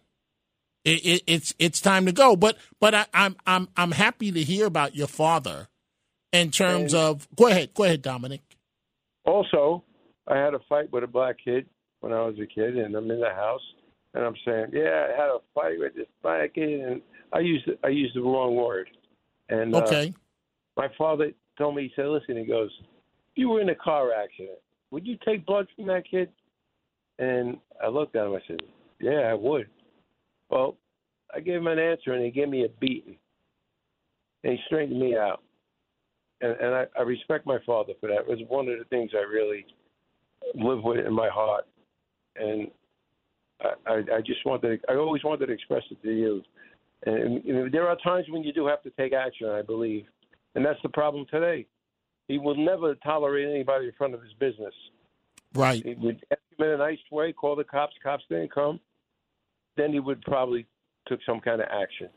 It, 0.85 1.05
it, 1.05 1.23
it's 1.27 1.55
it's 1.59 1.81
time 1.83 2.07
to 2.07 2.13
go. 2.13 2.37
But 2.37 2.57
but 2.81 2.95
I, 2.95 3.07
I'm 3.13 3.37
I'm 3.47 3.69
I'm 3.77 3.91
happy 3.93 4.33
to 4.33 4.43
hear 4.43 4.65
about 4.67 4.95
your 4.97 5.09
father 5.09 5.69
in 6.33 6.51
terms 6.51 6.95
And- 6.95 7.03
of. 7.03 7.29
Go 7.37 7.47
ahead, 7.49 7.75
go 7.75 7.85
ahead, 7.85 8.01
Dominic. 8.01 8.41
Also, 9.27 9.85
I 10.27 10.37
had 10.37 10.55
a 10.55 10.61
fight 10.69 10.91
with 10.93 11.05
a 11.05 11.09
black 11.09 11.37
kid 11.45 11.67
when 12.01 12.13
I 12.13 12.23
was 12.23 12.37
a 12.39 12.47
kid, 12.47 12.77
and 12.77 12.95
I'm 12.95 13.11
in 13.11 13.21
the 13.21 13.31
house, 13.31 13.63
and 14.15 14.25
I'm 14.25 14.37
saying, 14.45 14.69
"Yeah, 14.73 15.09
I 15.09 15.21
had 15.21 15.29
a 15.29 15.39
fight 15.55 15.79
with 15.79 15.95
this 15.95 16.07
black 16.23 16.55
kid," 16.55 16.81
and 16.81 17.03
I 17.33 17.41
used 17.41 17.69
I 17.83 17.89
used 17.89 18.17
the 18.17 18.23
wrong 18.23 18.57
word. 18.57 18.89
And 19.49 19.75
uh, 19.75 20.07
my 20.77 20.89
father 20.97 21.33
told 21.59 21.77
me, 21.77 21.85
he 21.85 21.93
said, 21.95 22.07
"Listen," 22.07 22.37
he 22.37 22.45
goes, 22.45 22.71
"If 22.81 22.87
"You 23.37 23.51
were 23.51 23.61
in 23.61 23.69
a 23.69 23.75
car 23.75 24.13
accident. 24.13 24.59
Would 24.91 25.07
you 25.07 25.19
take 25.25 25.45
blood 25.45 25.67
from 25.75 25.87
that 25.87 26.09
kid?" 26.09 26.31
And 27.19 27.59
I 27.83 27.89
looked 27.89 28.17
at 28.17 28.27
him. 28.27 28.35
I 28.35 28.41
said, 28.47 28.61
"Yeah, 29.01 29.31
I 29.31 29.35
would." 29.35 29.69
Well, 30.51 30.77
I 31.35 31.41
gave 31.41 31.57
him 31.57 31.67
an 31.67 31.79
answer, 31.79 32.13
and 32.13 32.25
he 32.25 32.31
gave 32.31 32.49
me 32.49 32.65
a 32.65 32.69
beating, 32.81 33.17
and 34.43 34.53
he 34.53 34.59
straightened 34.67 35.01
me 35.01 35.17
out. 35.17 35.43
And, 36.41 36.53
and 36.61 36.75
I, 36.75 36.87
I 36.99 37.03
respect 37.03 37.47
my 37.47 37.59
father 37.65 37.93
for 38.01 38.09
that. 38.09 38.21
It 38.21 38.29
was 38.29 38.41
one 38.49 38.69
of 38.69 38.79
the 38.79 38.85
things 38.85 39.13
I 39.15 39.23
really 39.23 39.67
live 40.55 40.83
with 40.83 40.99
it 40.99 41.07
in 41.07 41.13
my 41.13 41.29
heart, 41.29 41.65
and 42.37 42.71
I, 43.61 43.73
I, 43.87 43.95
I 44.17 44.21
just 44.21 44.45
wanted. 44.45 44.81
To, 44.83 44.93
I 44.93 44.97
always 44.97 45.25
wanted 45.25 45.47
to 45.47 45.53
express 45.53 45.83
it 45.91 46.03
to 46.03 46.13
you. 46.13 46.43
And, 47.07 47.45
and 47.45 47.73
there 47.73 47.89
are 47.89 47.97
times 47.97 48.27
when 48.31 48.43
you 48.43 48.53
do 48.53 48.67
have 48.67 48.83
to 48.83 48.91
take 48.91 49.13
action. 49.13 49.49
I 49.49 49.63
believe, 49.63 50.07
and 50.55 50.65
that's 50.65 50.81
the 50.83 50.89
problem 50.89 51.27
today. 51.31 51.67
He 52.29 52.39
will 52.39 52.57
never 52.57 52.95
tolerate 52.97 53.49
anybody 53.49 53.87
in 53.87 53.93
front 53.99 54.15
of 54.15 54.23
his 54.23 54.33
business. 54.41 54.75
Right. 55.55 55.85
He 55.85 55.95
would 55.95 56.25
ask 56.31 56.41
him 56.59 56.67
in 56.67 56.73
a 56.73 56.79
nice 56.79 56.99
way, 57.13 57.33
call 57.33 57.55
the 57.55 57.65
cops. 57.65 57.95
Cops 58.03 58.25
didn't 58.29 58.53
come. 58.53 58.81
Then 59.77 59.93
he 59.93 60.01
would 60.01 60.23
probably 60.23 60.67
took 61.07 61.21
some 61.27 61.41
kind 61.41 61.61
of 61.61 61.69
action. 61.71 62.09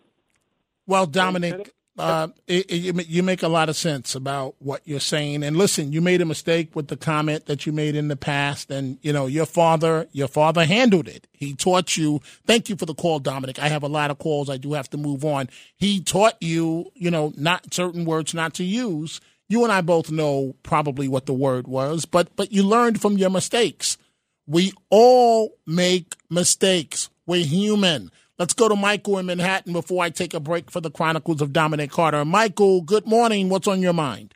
Well, 0.85 1.05
Dominic, 1.05 1.73
uh, 1.97 2.27
it, 2.45 2.69
it, 2.69 2.75
you 2.75 2.93
you 3.07 3.23
make 3.23 3.41
a 3.41 3.47
lot 3.47 3.69
of 3.69 3.75
sense 3.75 4.13
about 4.13 4.55
what 4.59 4.81
you're 4.85 4.99
saying. 4.99 5.43
And 5.43 5.57
listen, 5.57 5.91
you 5.91 6.01
made 6.01 6.21
a 6.21 6.25
mistake 6.25 6.75
with 6.75 6.89
the 6.89 6.97
comment 6.97 7.47
that 7.47 7.65
you 7.65 7.71
made 7.71 7.95
in 7.95 8.07
the 8.07 8.15
past, 8.15 8.69
and 8.69 8.99
you 9.01 9.11
know 9.11 9.25
your 9.25 9.45
father, 9.45 10.07
your 10.11 10.27
father 10.27 10.65
handled 10.65 11.07
it. 11.07 11.27
He 11.33 11.55
taught 11.55 11.97
you. 11.97 12.21
Thank 12.45 12.69
you 12.69 12.75
for 12.75 12.85
the 12.85 12.93
call, 12.93 13.19
Dominic. 13.19 13.59
I 13.59 13.69
have 13.69 13.83
a 13.83 13.87
lot 13.87 14.11
of 14.11 14.19
calls. 14.19 14.49
I 14.49 14.57
do 14.57 14.73
have 14.73 14.89
to 14.91 14.97
move 14.97 15.25
on. 15.25 15.49
He 15.75 15.99
taught 15.99 16.35
you, 16.41 16.91
you 16.93 17.09
know, 17.09 17.33
not 17.35 17.73
certain 17.73 18.05
words 18.05 18.33
not 18.33 18.53
to 18.55 18.63
use. 18.63 19.19
You 19.49 19.63
and 19.63 19.71
I 19.71 19.81
both 19.81 20.11
know 20.11 20.55
probably 20.61 21.07
what 21.07 21.25
the 21.25 21.33
word 21.33 21.67
was, 21.67 22.05
but 22.05 22.35
but 22.35 22.51
you 22.51 22.63
learned 22.63 23.01
from 23.01 23.17
your 23.17 23.29
mistakes. 23.29 23.97
We 24.45 24.71
all 24.89 25.57
make 25.65 26.15
mistakes. 26.29 27.09
We're 27.25 27.45
human. 27.45 28.11
Let's 28.39 28.53
go 28.53 28.69
to 28.69 28.75
Michael 28.75 29.17
in 29.17 29.25
Manhattan 29.25 29.73
before 29.73 30.03
I 30.03 30.11
take 30.11 30.33
a 30.35 30.39
break 30.39 30.69
for 30.69 30.79
the 30.79 30.91
Chronicles 30.91 31.41
of 31.41 31.51
Dominic 31.53 31.89
Carter. 31.89 32.23
Michael, 32.23 32.81
good 32.81 33.07
morning. 33.07 33.49
What's 33.49 33.67
on 33.67 33.81
your 33.81 33.93
mind? 33.93 34.33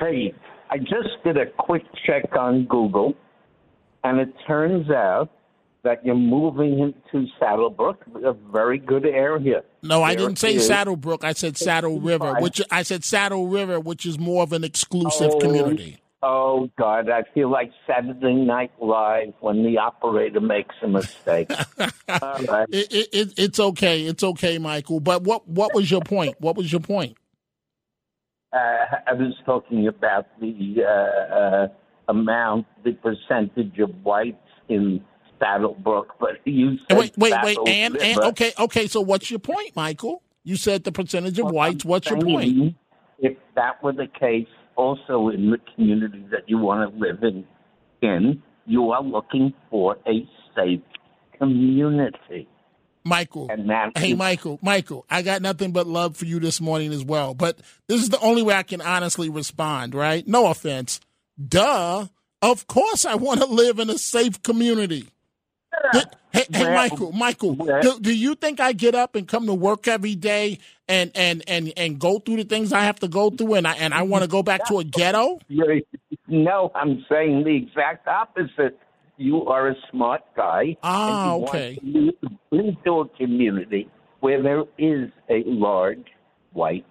Hey, 0.00 0.34
I 0.70 0.78
just 0.78 1.22
did 1.24 1.36
a 1.36 1.46
quick 1.56 1.84
check 2.04 2.24
on 2.36 2.64
Google, 2.64 3.14
and 4.02 4.18
it 4.18 4.28
turns 4.46 4.90
out 4.90 5.30
that 5.84 6.04
you're 6.04 6.16
moving 6.16 6.80
into 6.80 7.28
Saddlebrook, 7.40 7.98
a 8.24 8.32
very 8.32 8.78
good 8.78 9.06
area. 9.06 9.62
No, 9.84 10.02
I 10.02 10.16
There 10.16 10.26
didn't 10.26 10.40
say 10.40 10.56
is- 10.56 10.66
Saddlebrook. 10.68 11.22
I 11.22 11.32
said 11.32 11.56
Saddle 11.56 12.00
River, 12.00 12.34
which 12.40 12.60
I 12.72 12.82
said 12.82 13.04
Saddle 13.04 13.46
River, 13.46 13.78
which 13.78 14.04
is 14.04 14.18
more 14.18 14.42
of 14.42 14.52
an 14.52 14.64
exclusive 14.64 15.30
Oh, 15.34 15.38
community. 15.38 15.98
Oh 16.28 16.68
God, 16.76 17.08
I 17.08 17.22
feel 17.34 17.48
like 17.48 17.70
Saturday 17.86 18.34
Night 18.34 18.72
Live 18.80 19.32
when 19.38 19.62
the 19.62 19.78
operator 19.78 20.40
makes 20.40 20.74
a 20.82 20.88
mistake. 20.88 21.50
Right. 22.08 22.66
It, 22.70 22.92
it, 22.92 23.08
it, 23.12 23.34
it's 23.36 23.60
okay. 23.60 24.02
It's 24.02 24.22
okay, 24.22 24.58
Michael. 24.58 25.00
But 25.00 25.22
what 25.22 25.46
what 25.48 25.74
was 25.74 25.90
your 25.90 26.00
point? 26.00 26.36
What 26.38 26.56
was 26.56 26.70
your 26.70 26.80
point? 26.80 27.16
Uh, 28.52 28.56
I 29.06 29.12
was 29.12 29.34
talking 29.44 29.88
about 29.88 30.26
the 30.40 30.82
uh, 30.84 31.34
uh, 31.34 31.68
amount, 32.08 32.66
the 32.84 32.92
percentage 32.92 33.78
of 33.80 33.90
whites 34.04 34.38
in 34.68 35.04
Saddlebrook, 35.40 36.06
but 36.20 36.36
you 36.44 36.76
said 36.88 36.98
Wait, 36.98 37.18
wait, 37.18 37.34
wait. 37.42 37.58
And, 37.66 37.96
and 37.96 38.18
okay, 38.20 38.52
okay. 38.58 38.86
So 38.86 39.00
what's 39.00 39.30
your 39.30 39.40
point, 39.40 39.74
Michael? 39.74 40.22
You 40.44 40.56
said 40.56 40.84
the 40.84 40.92
percentage 40.92 41.38
of 41.38 41.50
whites. 41.50 41.84
What's 41.84 42.08
your 42.08 42.20
point? 42.20 42.76
If 43.18 43.36
that 43.56 43.82
were 43.82 43.92
the 43.92 44.06
case, 44.06 44.46
also 44.76 45.28
in 45.28 45.50
the 45.50 45.58
community 45.74 46.24
that 46.30 46.48
you 46.48 46.58
want 46.58 46.92
to 46.92 46.98
live 46.98 47.22
in, 47.22 47.44
in 48.02 48.42
you 48.66 48.90
are 48.90 49.02
looking 49.02 49.52
for 49.70 49.96
a 50.06 50.28
safe 50.54 50.80
community. 51.38 52.48
Michael. 53.04 53.48
Hey, 53.96 54.14
Michael, 54.14 54.58
Michael, 54.62 55.06
I 55.08 55.22
got 55.22 55.40
nothing 55.40 55.70
but 55.70 55.86
love 55.86 56.16
for 56.16 56.24
you 56.24 56.40
this 56.40 56.60
morning 56.60 56.92
as 56.92 57.04
well. 57.04 57.34
But 57.34 57.58
this 57.86 58.02
is 58.02 58.08
the 58.08 58.18
only 58.18 58.42
way 58.42 58.54
I 58.54 58.64
can 58.64 58.80
honestly 58.80 59.28
respond, 59.28 59.94
right? 59.94 60.26
No 60.26 60.48
offense. 60.48 61.00
Duh. 61.42 62.06
Of 62.42 62.66
course 62.66 63.04
I 63.04 63.14
want 63.14 63.40
to 63.40 63.46
live 63.46 63.78
in 63.78 63.90
a 63.90 63.98
safe 63.98 64.42
community. 64.42 65.08
Hey, 65.92 66.02
hey 66.52 66.74
Michael, 66.74 67.12
Michael, 67.12 67.54
do, 67.54 68.00
do 68.00 68.14
you 68.14 68.34
think 68.34 68.60
I 68.60 68.72
get 68.72 68.94
up 68.94 69.14
and 69.14 69.26
come 69.26 69.46
to 69.46 69.54
work 69.54 69.88
every 69.88 70.14
day 70.14 70.58
and, 70.88 71.10
and, 71.14 71.42
and, 71.48 71.72
and 71.76 71.98
go 71.98 72.18
through 72.18 72.36
the 72.36 72.44
things 72.44 72.72
I 72.72 72.84
have 72.84 72.98
to 73.00 73.08
go 73.08 73.30
through 73.30 73.54
and 73.54 73.66
I 73.66 73.74
and 73.74 73.92
I 73.92 74.02
want 74.02 74.22
to 74.22 74.28
go 74.28 74.42
back 74.42 74.66
to 74.66 74.78
a 74.78 74.84
ghetto? 74.84 75.38
No, 76.28 76.70
I'm 76.74 77.04
saying 77.10 77.44
the 77.44 77.56
exact 77.56 78.06
opposite. 78.08 78.78
You 79.16 79.46
are 79.46 79.68
a 79.68 79.74
smart 79.90 80.22
guy. 80.36 80.76
Ah, 80.82 81.32
and 81.32 81.42
you 81.42 81.48
okay. 81.48 81.78
Want 81.82 82.14
to 82.20 82.28
move 82.52 82.74
into 82.76 83.00
a 83.00 83.08
community 83.16 83.88
where 84.20 84.42
there 84.42 84.64
is 84.78 85.10
a 85.30 85.42
large 85.46 86.04
white 86.52 86.86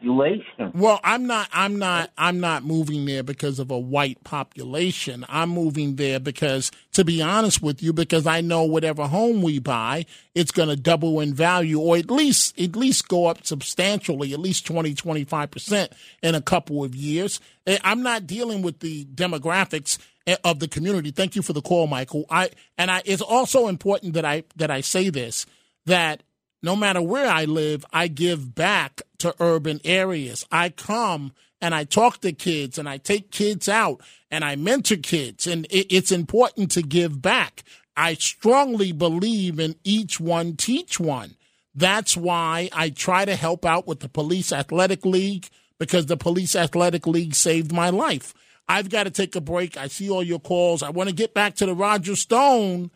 population. 0.00 0.72
Well, 0.74 1.00
I'm 1.04 1.26
not 1.26 1.48
I'm 1.52 1.78
not 1.78 2.10
I'm 2.16 2.40
not 2.40 2.64
moving 2.64 3.04
there 3.04 3.22
because 3.22 3.58
of 3.58 3.70
a 3.70 3.78
white 3.78 4.22
population. 4.24 5.24
I'm 5.28 5.50
moving 5.50 5.96
there 5.96 6.18
because 6.18 6.70
to 6.92 7.04
be 7.04 7.22
honest 7.22 7.62
with 7.62 7.82
you 7.82 7.92
because 7.92 8.26
I 8.26 8.40
know 8.40 8.64
whatever 8.64 9.06
home 9.06 9.42
we 9.42 9.58
buy, 9.58 10.06
it's 10.34 10.50
going 10.50 10.68
to 10.68 10.76
double 10.76 11.20
in 11.20 11.34
value 11.34 11.78
or 11.78 11.96
at 11.96 12.10
least 12.10 12.58
at 12.60 12.76
least 12.76 13.08
go 13.08 13.26
up 13.26 13.46
substantially, 13.46 14.32
at 14.32 14.40
least 14.40 14.66
20 14.66 14.94
25% 14.94 15.88
in 16.22 16.34
a 16.34 16.40
couple 16.42 16.82
of 16.84 16.94
years. 16.94 17.40
Eh, 17.66 17.78
I'm 17.84 18.02
not 18.02 18.26
dealing 18.26 18.62
with 18.62 18.80
the 18.80 19.04
demographics 19.06 19.98
eh, 20.26 20.36
of 20.44 20.60
the 20.60 20.68
community. 20.68 21.10
Thank 21.10 21.36
you 21.36 21.42
for 21.42 21.52
the 21.52 21.62
call, 21.62 21.86
Michael. 21.86 22.24
I 22.30 22.50
and 22.78 22.90
I 22.90 23.02
it's 23.04 23.22
also 23.22 23.68
important 23.68 24.14
that 24.14 24.24
I 24.24 24.44
that 24.56 24.70
I 24.70 24.80
say 24.80 25.10
this 25.10 25.46
that 25.86 26.22
no 26.62 26.76
matter 26.76 27.00
where 27.00 27.28
I 27.28 27.44
live, 27.44 27.84
I 27.92 28.08
give 28.08 28.54
back 28.54 29.02
to 29.18 29.34
urban 29.40 29.80
areas. 29.84 30.46
I 30.50 30.70
come 30.70 31.32
and 31.60 31.74
I 31.74 31.84
talk 31.84 32.20
to 32.20 32.32
kids 32.32 32.78
and 32.78 32.88
I 32.88 32.98
take 32.98 33.30
kids 33.30 33.68
out 33.68 34.00
and 34.30 34.44
I 34.44 34.56
mentor 34.56 34.96
kids. 34.96 35.46
And 35.46 35.66
it's 35.70 36.12
important 36.12 36.70
to 36.72 36.82
give 36.82 37.20
back. 37.22 37.62
I 37.96 38.14
strongly 38.14 38.92
believe 38.92 39.58
in 39.58 39.76
each 39.84 40.20
one, 40.20 40.56
teach 40.56 40.98
one. 41.00 41.36
That's 41.74 42.16
why 42.16 42.68
I 42.72 42.90
try 42.90 43.24
to 43.24 43.36
help 43.36 43.64
out 43.64 43.86
with 43.86 44.00
the 44.00 44.08
Police 44.08 44.52
Athletic 44.52 45.04
League 45.04 45.48
because 45.78 46.06
the 46.06 46.16
Police 46.16 46.56
Athletic 46.56 47.06
League 47.06 47.34
saved 47.34 47.72
my 47.72 47.90
life. 47.90 48.34
I've 48.68 48.90
got 48.90 49.04
to 49.04 49.10
take 49.10 49.34
a 49.34 49.40
break. 49.40 49.76
I 49.76 49.88
see 49.88 50.10
all 50.10 50.22
your 50.22 50.38
calls. 50.38 50.82
I 50.82 50.90
want 50.90 51.08
to 51.08 51.14
get 51.14 51.34
back 51.34 51.56
to 51.56 51.66
the 51.66 51.74
Roger 51.74 52.16
Stone 52.16 52.90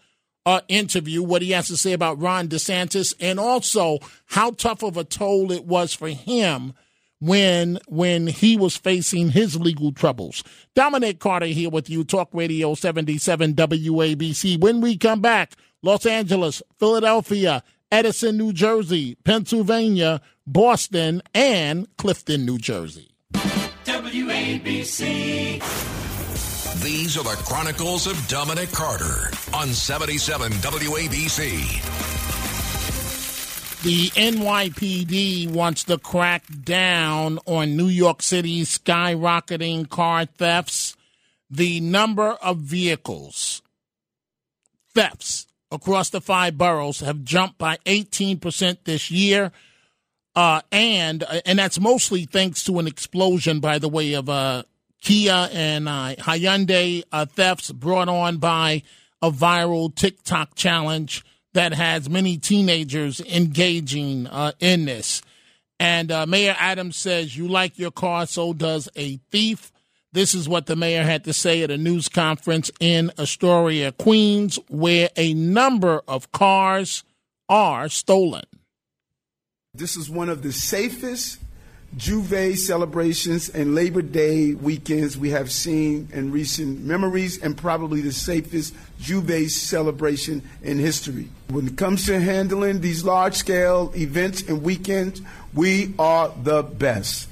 uh, 0.46 0.60
interview, 0.68 1.22
what 1.22 1.42
he 1.42 1.52
has 1.52 1.68
to 1.68 1.76
say 1.76 1.92
about 1.92 2.20
Ron 2.20 2.48
DeSantis, 2.48 3.14
and 3.20 3.40
also 3.40 3.98
how 4.26 4.52
tough 4.52 4.82
of 4.82 4.96
a 4.96 5.04
toll 5.04 5.52
it 5.52 5.64
was 5.64 5.94
for 5.94 6.08
him 6.08 6.74
when 7.20 7.78
when 7.88 8.26
he 8.26 8.56
was 8.56 8.76
facing 8.76 9.30
his 9.30 9.58
legal 9.58 9.92
troubles. 9.92 10.42
Dominic 10.74 11.20
Carter 11.20 11.46
here 11.46 11.70
with 11.70 11.88
you, 11.88 12.04
Talk 12.04 12.28
Radio 12.32 12.74
77 12.74 13.54
WABC. 13.54 14.60
When 14.60 14.80
we 14.80 14.98
come 14.98 15.20
back, 15.20 15.52
Los 15.82 16.06
Angeles, 16.06 16.62
Philadelphia, 16.78 17.62
Edison, 17.90 18.36
New 18.36 18.52
Jersey, 18.52 19.16
Pennsylvania, 19.24 20.20
Boston, 20.46 21.22
and 21.32 21.86
Clifton, 21.96 22.44
New 22.44 22.58
Jersey. 22.58 23.10
WABC. 23.84 25.93
These 26.82 27.16
are 27.16 27.24
the 27.24 27.40
Chronicles 27.44 28.06
of 28.06 28.26
Dominic 28.26 28.70
Carter 28.72 29.30
on 29.54 29.68
77 29.68 30.52
WABC. 30.52 32.04
The 33.84 34.08
NYPD 34.08 35.50
wants 35.50 35.84
to 35.84 35.98
crack 35.98 36.44
down 36.64 37.38
on 37.46 37.76
New 37.76 37.86
York 37.86 38.22
City's 38.22 38.76
skyrocketing 38.76 39.88
car 39.88 40.26
thefts. 40.26 40.96
The 41.48 41.80
number 41.80 42.30
of 42.30 42.58
vehicles 42.58 43.62
thefts 44.94 45.46
across 45.70 46.10
the 46.10 46.20
five 46.20 46.58
boroughs 46.58 47.00
have 47.00 47.24
jumped 47.24 47.56
by 47.56 47.78
18% 47.86 48.78
this 48.84 49.10
year. 49.10 49.52
Uh, 50.34 50.60
and 50.72 51.22
and 51.46 51.58
that's 51.58 51.78
mostly 51.78 52.24
thanks 52.24 52.64
to 52.64 52.80
an 52.80 52.88
explosion, 52.88 53.60
by 53.60 53.78
the 53.78 53.88
way, 53.88 54.14
of 54.14 54.28
uh, 54.28 54.64
Kia 55.04 55.50
and 55.52 55.86
uh, 55.86 56.14
Hyundai 56.18 57.04
uh, 57.12 57.26
thefts 57.26 57.70
brought 57.70 58.08
on 58.08 58.38
by 58.38 58.82
a 59.20 59.30
viral 59.30 59.94
TikTok 59.94 60.54
challenge 60.54 61.24
that 61.52 61.74
has 61.74 62.08
many 62.08 62.38
teenagers 62.38 63.20
engaging 63.20 64.26
uh, 64.26 64.52
in 64.60 64.86
this. 64.86 65.22
And 65.78 66.10
uh, 66.10 66.24
Mayor 66.24 66.56
Adams 66.58 66.96
says, 66.96 67.36
You 67.36 67.48
like 67.48 67.78
your 67.78 67.90
car, 67.90 68.26
so 68.26 68.54
does 68.54 68.88
a 68.96 69.18
thief. 69.30 69.70
This 70.12 70.34
is 70.34 70.48
what 70.48 70.66
the 70.66 70.76
mayor 70.76 71.02
had 71.02 71.24
to 71.24 71.34
say 71.34 71.62
at 71.62 71.70
a 71.70 71.76
news 71.76 72.08
conference 72.08 72.70
in 72.80 73.12
Astoria, 73.18 73.92
Queens, 73.92 74.58
where 74.68 75.10
a 75.16 75.34
number 75.34 76.00
of 76.08 76.32
cars 76.32 77.04
are 77.48 77.90
stolen. 77.90 78.44
This 79.74 79.96
is 79.96 80.08
one 80.08 80.30
of 80.30 80.42
the 80.42 80.52
safest 80.52 81.40
J'ouvert 81.96 82.56
celebrations 82.56 83.48
and 83.50 83.74
Labor 83.74 84.02
Day 84.02 84.54
weekends 84.54 85.16
we 85.16 85.30
have 85.30 85.52
seen 85.52 86.08
in 86.12 86.32
recent 86.32 86.80
memories, 86.84 87.40
and 87.40 87.56
probably 87.56 88.00
the 88.00 88.12
safest 88.12 88.74
J'ouvert 89.00 89.48
celebration 89.50 90.42
in 90.62 90.78
history. 90.78 91.28
When 91.48 91.68
it 91.68 91.76
comes 91.76 92.06
to 92.06 92.20
handling 92.20 92.80
these 92.80 93.04
large 93.04 93.34
scale 93.34 93.92
events 93.94 94.42
and 94.42 94.62
weekends, 94.62 95.22
we 95.52 95.94
are 95.98 96.32
the 96.42 96.62
best. 96.62 97.28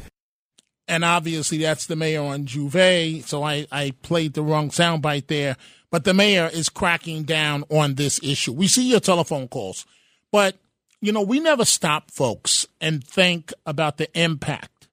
and 0.89 1.05
obviously 1.05 1.59
that's 1.59 1.87
the 1.87 1.97
mayor 1.97 2.23
on 2.23 2.45
J'ouvert. 2.45 3.25
So 3.25 3.43
I, 3.43 3.67
I 3.73 3.93
played 4.03 4.35
the 4.35 4.43
wrong 4.43 4.69
soundbite 4.71 5.27
there. 5.27 5.57
But 5.91 6.05
the 6.05 6.15
mayor 6.15 6.51
is 6.53 6.69
cracking 6.69 7.25
down 7.25 7.65
on 7.71 7.95
this 7.95 8.21
issue. 8.23 8.53
We 8.53 8.67
see 8.69 8.91
your 8.91 9.01
telephone 9.01 9.49
calls, 9.49 9.87
but 10.31 10.57
you 11.03 11.13
know 11.13 11.21
we 11.21 11.41
never 11.41 11.67
stop, 11.67 12.11
folks, 12.11 12.67
and 12.81 13.05
think 13.05 13.53
about 13.67 13.99
the 13.99 14.09
impact 14.19 14.89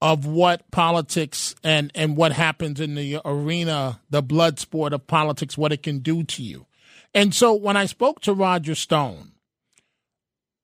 of 0.00 0.26
what 0.26 0.70
politics 0.70 1.54
and 1.64 1.90
and 1.94 2.16
what 2.16 2.32
happens 2.32 2.80
in 2.80 2.94
the 2.94 3.18
arena, 3.24 4.00
the 4.10 4.22
blood 4.22 4.58
sport 4.58 4.92
of 4.92 5.06
politics, 5.06 5.58
what 5.58 5.72
it 5.72 5.82
can 5.82 6.00
do 6.00 6.22
to 6.22 6.42
you. 6.42 6.66
And 7.14 7.34
so 7.34 7.54
when 7.54 7.76
I 7.76 7.86
spoke 7.86 8.20
to 8.20 8.34
Roger 8.34 8.74
Stone, 8.74 9.32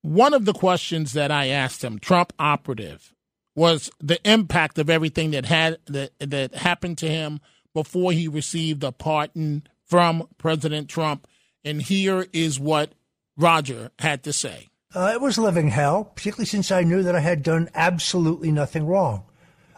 one 0.02 0.34
of 0.34 0.44
the 0.44 0.52
questions 0.52 1.12
that 1.14 1.30
I 1.30 1.48
asked 1.48 1.82
him, 1.82 1.98
Trump 1.98 2.32
operative, 2.38 3.14
was 3.54 3.90
the 4.00 4.20
impact 4.30 4.78
of 4.78 4.90
everything 4.90 5.30
that 5.30 5.46
had 5.46 5.78
that 5.86 6.12
that 6.18 6.54
happened 6.54 6.98
to 6.98 7.08
him 7.08 7.40
before 7.72 8.12
he 8.12 8.28
received 8.28 8.84
a 8.84 8.92
pardon 8.92 9.62
from 9.86 10.28
President 10.36 10.88
Trump. 10.88 11.26
And 11.64 11.80
here 11.80 12.26
is 12.32 12.60
what 12.60 12.92
Roger 13.38 13.92
had 14.00 14.24
to 14.24 14.32
say. 14.32 14.68
Uh, 14.94 15.12
it 15.14 15.20
was 15.20 15.38
living 15.38 15.68
hell, 15.68 16.04
particularly 16.04 16.46
since 16.46 16.72
I 16.72 16.82
knew 16.82 17.02
that 17.04 17.14
I 17.14 17.20
had 17.20 17.42
done 17.42 17.68
absolutely 17.74 18.50
nothing 18.50 18.86
wrong. 18.86 19.24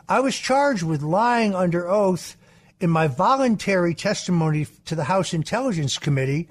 I 0.09 0.21
was 0.21 0.37
charged 0.37 0.83
with 0.83 1.03
lying 1.03 1.55
under 1.55 1.89
oath 1.89 2.37
in 2.81 2.91
my 2.91 3.07
voluntary 3.07 3.95
testimony 3.95 4.67
to 4.87 4.95
the 4.95 5.05
House 5.05 5.35
Intelligence 5.35 5.99
Committee 5.99 6.49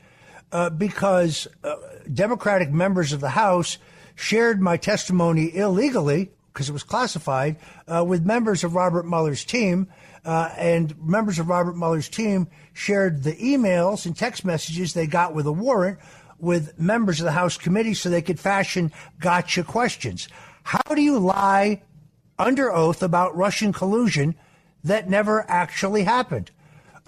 uh, 0.52 0.70
because 0.70 1.48
uh, 1.64 1.76
Democratic 2.14 2.72
members 2.72 3.12
of 3.12 3.22
the 3.22 3.30
House 3.30 3.78
shared 4.16 4.62
my 4.62 4.78
testimony 4.78 5.56
illegally 5.56 6.32
because 6.54 6.70
it 6.70 6.74
was 6.74 6.84
classified 6.84 7.58
uh, 7.88 8.04
with 8.06 8.26
members 8.26 8.64
of 8.64 8.76
Robert 8.76 9.06
Mueller's 9.06 9.46
team. 9.46 9.88
Uh, 10.26 10.54
and 10.58 10.94
members 11.02 11.40
of 11.40 11.48
Robert 11.48 11.78
Mueller's 11.78 12.10
team 12.10 12.48
shared 12.74 13.24
the 13.24 13.34
emails 13.36 14.06
and 14.06 14.18
text 14.18 14.44
messages 14.44 14.94
they 14.94 15.08
got 15.08 15.34
with 15.34 15.48
a 15.48 15.52
warrant 15.52 15.98
with 16.40 16.80
members 16.80 17.20
of 17.20 17.26
the 17.26 17.32
House 17.32 17.58
committee 17.58 17.94
so 17.94 18.10
they 18.10 18.22
could 18.22 18.40
fashion 18.40 18.92
gotcha 19.20 19.64
questions. 19.64 20.28
How 20.64 20.96
do 20.96 21.02
you 21.02 21.20
lie 21.20 21.82
under 22.38 22.72
oath 22.74 23.04
about 23.04 23.36
Russian 23.36 23.74
collusion 23.74 24.36
that 24.84 25.10
never 25.10 25.46
actually 25.50 26.04
happened? 26.04 26.52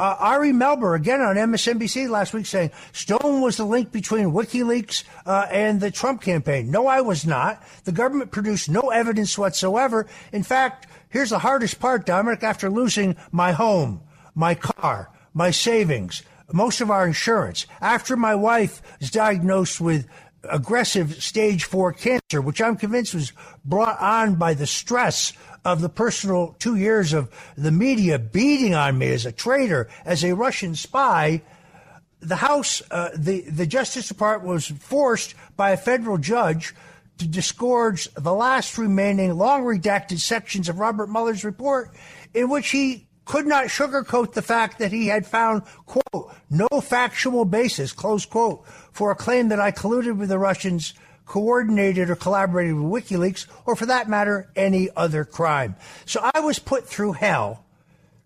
Uh, 0.02 0.16
Ari 0.20 0.52
Melber, 0.52 0.96
again 0.96 1.22
on 1.22 1.36
MSNBC 1.36 2.10
last 2.10 2.34
week, 2.34 2.48
saying 2.48 2.72
Stone 2.92 3.42
was 3.42 3.58
the 3.58 3.66
link 3.66 3.92
between 3.92 4.32
WikiLeaks 4.32 5.04
uh, 5.28 5.46
and 5.52 5.80
the 5.80 5.92
Trump 5.92 6.24
campaign. 6.24 6.72
No, 6.72 6.88
I 6.88 7.02
was 7.02 7.24
not. 7.24 7.62
The 7.84 7.92
government 7.92 8.32
produced 8.32 8.68
no 8.68 8.90
evidence 8.90 9.38
whatsoever. 9.38 10.08
In 10.32 10.42
fact, 10.42 10.88
here's 11.10 11.30
the 11.30 11.38
hardest 11.38 11.80
part, 11.80 12.08
Dominic, 12.08 12.42
after 12.42 12.68
losing 12.68 13.16
my 13.32 13.52
home, 13.52 14.02
my 14.34 14.56
car, 14.56 15.12
my 15.36 15.52
savings, 15.52 16.24
most 16.54 16.82
of 16.82 16.92
our 16.92 17.06
insurance, 17.06 17.66
after 17.80 18.16
my 18.16 18.36
wife 18.36 18.82
was 19.00 19.12
diagnosed 19.12 19.80
with 19.82 20.08
aggressive 20.44 21.22
stage 21.22 21.66
four 21.66 21.94
cancer, 21.94 22.42
which 22.42 22.62
I'm 22.62 22.76
convinced 22.76 23.14
was 23.14 23.34
brought 23.64 24.00
on 24.02 24.36
by 24.36 24.54
the 24.54 24.68
stress 24.68 25.34
of 25.64 25.82
the 25.82 25.90
personal 25.90 26.56
two 26.60 26.76
years 26.76 27.14
of 27.14 27.30
the 27.56 27.72
media 27.72 28.18
beating 28.18 28.74
on 28.74 28.98
me 28.98 29.08
as 29.10 29.26
a 29.26 29.32
traitor, 29.32 29.88
as 30.06 30.24
a 30.24 30.34
Russian 30.34 30.76
spy. 30.76 31.42
The 32.20 32.36
House, 32.36 32.82
uh, 32.92 33.10
the, 33.16 33.42
the 33.42 33.66
Justice 33.66 34.08
Department 34.08 34.54
was 34.54 34.68
forced 34.68 35.36
by 35.56 35.72
a 35.72 35.78
federal 35.78 36.18
judge 36.18 36.74
to 37.18 37.28
disgorge 37.28 38.12
the 38.16 38.34
last 38.34 38.78
remaining 38.78 39.34
long 39.34 39.64
redacted 39.64 40.20
sections 40.20 40.70
of 40.70 40.80
Robert 40.80 41.08
Mueller's 41.08 41.44
report 41.44 41.92
in 42.34 42.50
which 42.50 42.70
he 42.70 43.08
could 43.32 43.48
not 43.48 43.68
sugarcoat 43.68 44.34
the 44.34 44.42
fact 44.42 44.78
that 44.80 44.92
he 44.92 45.08
had 45.08 45.26
found, 45.26 45.64
quote, 45.86 46.36
no 46.50 46.68
factual 46.82 47.46
basis, 47.46 47.94
close 47.94 48.26
quote, 48.26 48.68
for 48.92 49.10
a 49.10 49.16
claim 49.16 49.48
that 49.48 49.60
I 49.60 49.72
colluded 49.72 50.18
with 50.18 50.28
the 50.28 50.38
Russians, 50.38 50.94
coordinated 51.26 52.10
or 52.10 52.18
collaborated 52.18 52.76
with 52.76 53.06
WikiLeaks, 53.06 53.48
or 53.66 53.78
for 53.78 53.86
that 53.86 54.10
matter, 54.10 54.52
any 54.58 54.90
other 54.98 55.24
crime. 55.24 55.78
So 56.06 56.20
I 56.34 56.42
was 56.42 56.60
put 56.60 56.90
through 56.90 57.14
hell 57.14 57.64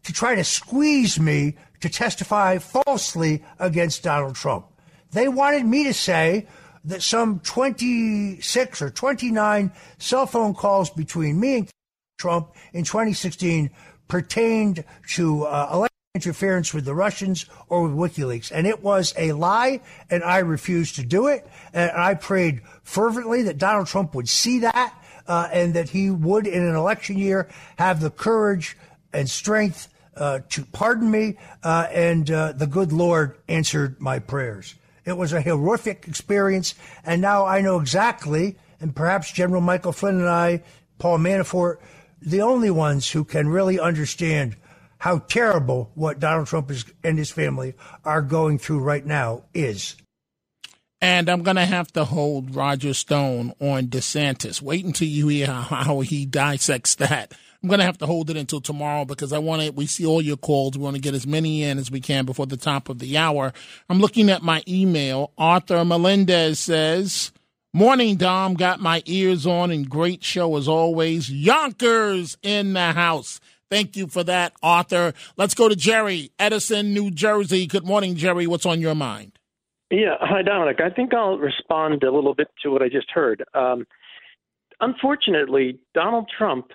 to 0.06 0.12
try 0.12 0.34
to 0.34 0.43
squeeze 0.43 1.20
me 1.20 1.56
to 1.82 1.89
testify 1.89 2.58
falsely 2.58 3.43
against 3.60 4.01
Donald 4.01 4.34
Trump. 4.34 4.66
They 5.12 5.28
wanted 5.28 5.68
me 5.68 5.84
to 5.84 5.93
say 5.93 6.47
that 6.84 7.03
some 7.03 7.41
26 7.41 8.82
or 8.82 8.89
29 8.89 9.72
cell 9.99 10.26
phone 10.26 10.56
calls 10.56 10.89
between 10.89 11.39
me 11.39 11.58
and 11.58 11.70
Trump 12.18 12.56
in 12.74 12.86
2016 12.86 13.70
pertained 14.08 14.84
to 15.14 15.43
uh, 15.45 15.70
election 15.72 15.95
interference 16.16 16.74
with 16.74 16.86
the 16.86 16.95
Russians 16.95 17.45
or 17.68 17.88
with 17.88 18.16
WikiLeaks. 18.16 18.51
And 18.51 18.66
it 18.66 18.82
was 18.82 19.14
a 19.18 19.34
lie, 19.34 19.82
and 20.10 20.24
I 20.24 20.38
refused 20.39 20.95
to 20.95 21.03
do 21.03 21.28
it. 21.28 21.45
And 21.74 21.91
I 21.91 22.14
prayed 22.14 22.62
fervently 22.84 23.43
that 23.43 23.58
Donald 23.58 23.88
Trump 23.88 24.16
would 24.16 24.30
see 24.30 24.60
that 24.60 24.93
uh, 25.28 25.49
and 25.51 25.74
that 25.74 25.89
he 25.89 26.10
would, 26.10 26.47
in 26.47 26.64
an 26.64 26.76
election 26.76 27.18
year, 27.18 27.49
have 27.78 27.99
the 27.99 28.10
courage 28.10 28.78
and 29.12 29.30
strength 29.30 29.89
uh, 30.16 30.39
to 30.49 30.64
pardon 30.66 31.12
me. 31.12 31.38
Uh, 31.64 31.88
and 31.91 32.32
uh, 32.32 32.53
the 32.53 32.68
good 32.68 32.93
Lord 32.93 33.38
answered 33.47 33.99
my 33.99 34.20
prayers. 34.20 34.76
It 35.03 35.18
was 35.18 35.34
a 35.34 35.41
horrific 35.41 36.08
experience, 36.08 36.74
and 37.03 37.22
now 37.22 37.45
I 37.45 37.62
know 37.62 37.80
exactly, 37.80 38.58
and 38.80 38.95
perhaps 38.95 39.32
General 39.32 39.62
Michael 39.62 39.91
Flynn 39.91 40.20
and 40.20 40.28
I, 40.28 40.64
Paul 40.97 41.20
Manafort, 41.20 41.78
the 42.26 42.42
only 42.42 42.72
ones 42.72 43.10
who 43.12 43.24
can 43.24 43.48
really 43.48 43.80
understand 43.80 44.56
how 44.98 45.20
terrible 45.20 45.92
what 45.94 46.20
Donald 46.20 46.48
Trump 46.48 46.72
is, 46.72 46.86
and 47.04 47.18
his 47.18 47.32
family 47.32 47.76
are 48.04 48.22
going 48.22 48.58
through 48.58 48.80
right 48.80 49.06
now 49.06 49.44
is. 49.54 49.96
And 51.02 51.30
I'm 51.30 51.44
going 51.44 51.58
to 51.58 51.66
have 51.66 51.92
to 51.94 52.06
hold 52.06 52.56
Roger 52.56 52.94
Stone 52.94 53.54
on 53.60 53.88
DeSantis. 53.88 54.62
Wait 54.62 54.86
until 54.86 55.08
you 55.08 55.28
hear 55.28 55.48
how 55.48 56.00
he 56.00 56.26
dissects 56.26 56.96
that. 56.96 57.34
I'm 57.62 57.70
going 57.70 57.80
to 57.80 57.86
have 57.86 57.98
to 58.00 58.06
hold 58.06 58.30
it 58.30 58.38
until 58.38 58.62
tomorrow 58.62 59.06
because 59.06 59.34
I 59.34 59.40
want 59.40 59.62
to, 59.62 59.72
we 59.72 59.88
see 59.88 60.06
all 60.06 60.22
your 60.22 60.38
calls. 60.38 60.78
We 60.78 60.84
want 60.84 60.96
to 60.96 61.02
get 61.02 61.14
as 61.14 61.28
many 61.28 61.64
in 61.64 61.78
as 61.78 61.92
we 61.92 62.00
can 62.00 62.26
before 62.26 62.46
the 62.46 62.58
top 62.58 62.90
of 62.90 63.00
the 63.00 63.18
hour. 63.18 63.54
I'm 63.90 64.00
looking 64.00 64.30
at 64.30 64.42
my 64.42 64.64
email. 64.68 65.32
Arthur 65.38 65.84
Melendez 65.84 66.60
says, 66.60 67.32
Morning, 67.76 68.16
Dom. 68.16 68.54
Got 68.54 68.80
my 68.80 69.04
ears 69.06 69.46
on 69.46 69.70
and 69.70 69.90
great 69.90 70.24
show 70.24 70.56
as 70.56 70.66
always. 70.66 71.30
Yonkers 71.30 72.38
in 72.42 72.72
the 72.72 72.94
house. 72.94 73.42
Thank 73.70 73.98
you 73.98 74.08
for 74.08 74.24
that, 74.24 74.54
Arthur. 74.64 75.12
Let's 75.36 75.54
go 75.54 75.68
to 75.68 75.76
Jerry, 75.76 76.32
Edison, 76.40 76.94
New 76.94 77.12
Jersey. 77.12 77.68
Good 77.68 77.86
morning, 77.86 78.16
Jerry. 78.16 78.48
What's 78.48 78.66
on 78.66 78.80
your 78.80 78.96
mind? 78.96 79.38
Yeah. 79.92 80.16
Hi, 80.22 80.42
Dominic. 80.42 80.80
I 80.80 80.90
think 80.90 81.14
I'll 81.14 81.38
respond 81.38 82.04
a 82.04 82.12
little 82.14 82.34
bit 82.34 82.48
to 82.64 82.70
what 82.70 82.82
I 82.82 82.88
just 82.88 83.12
heard. 83.12 83.44
Um, 83.54 83.86
unfortunately, 84.80 85.78
Donald 85.94 86.32
Trump 86.38 86.68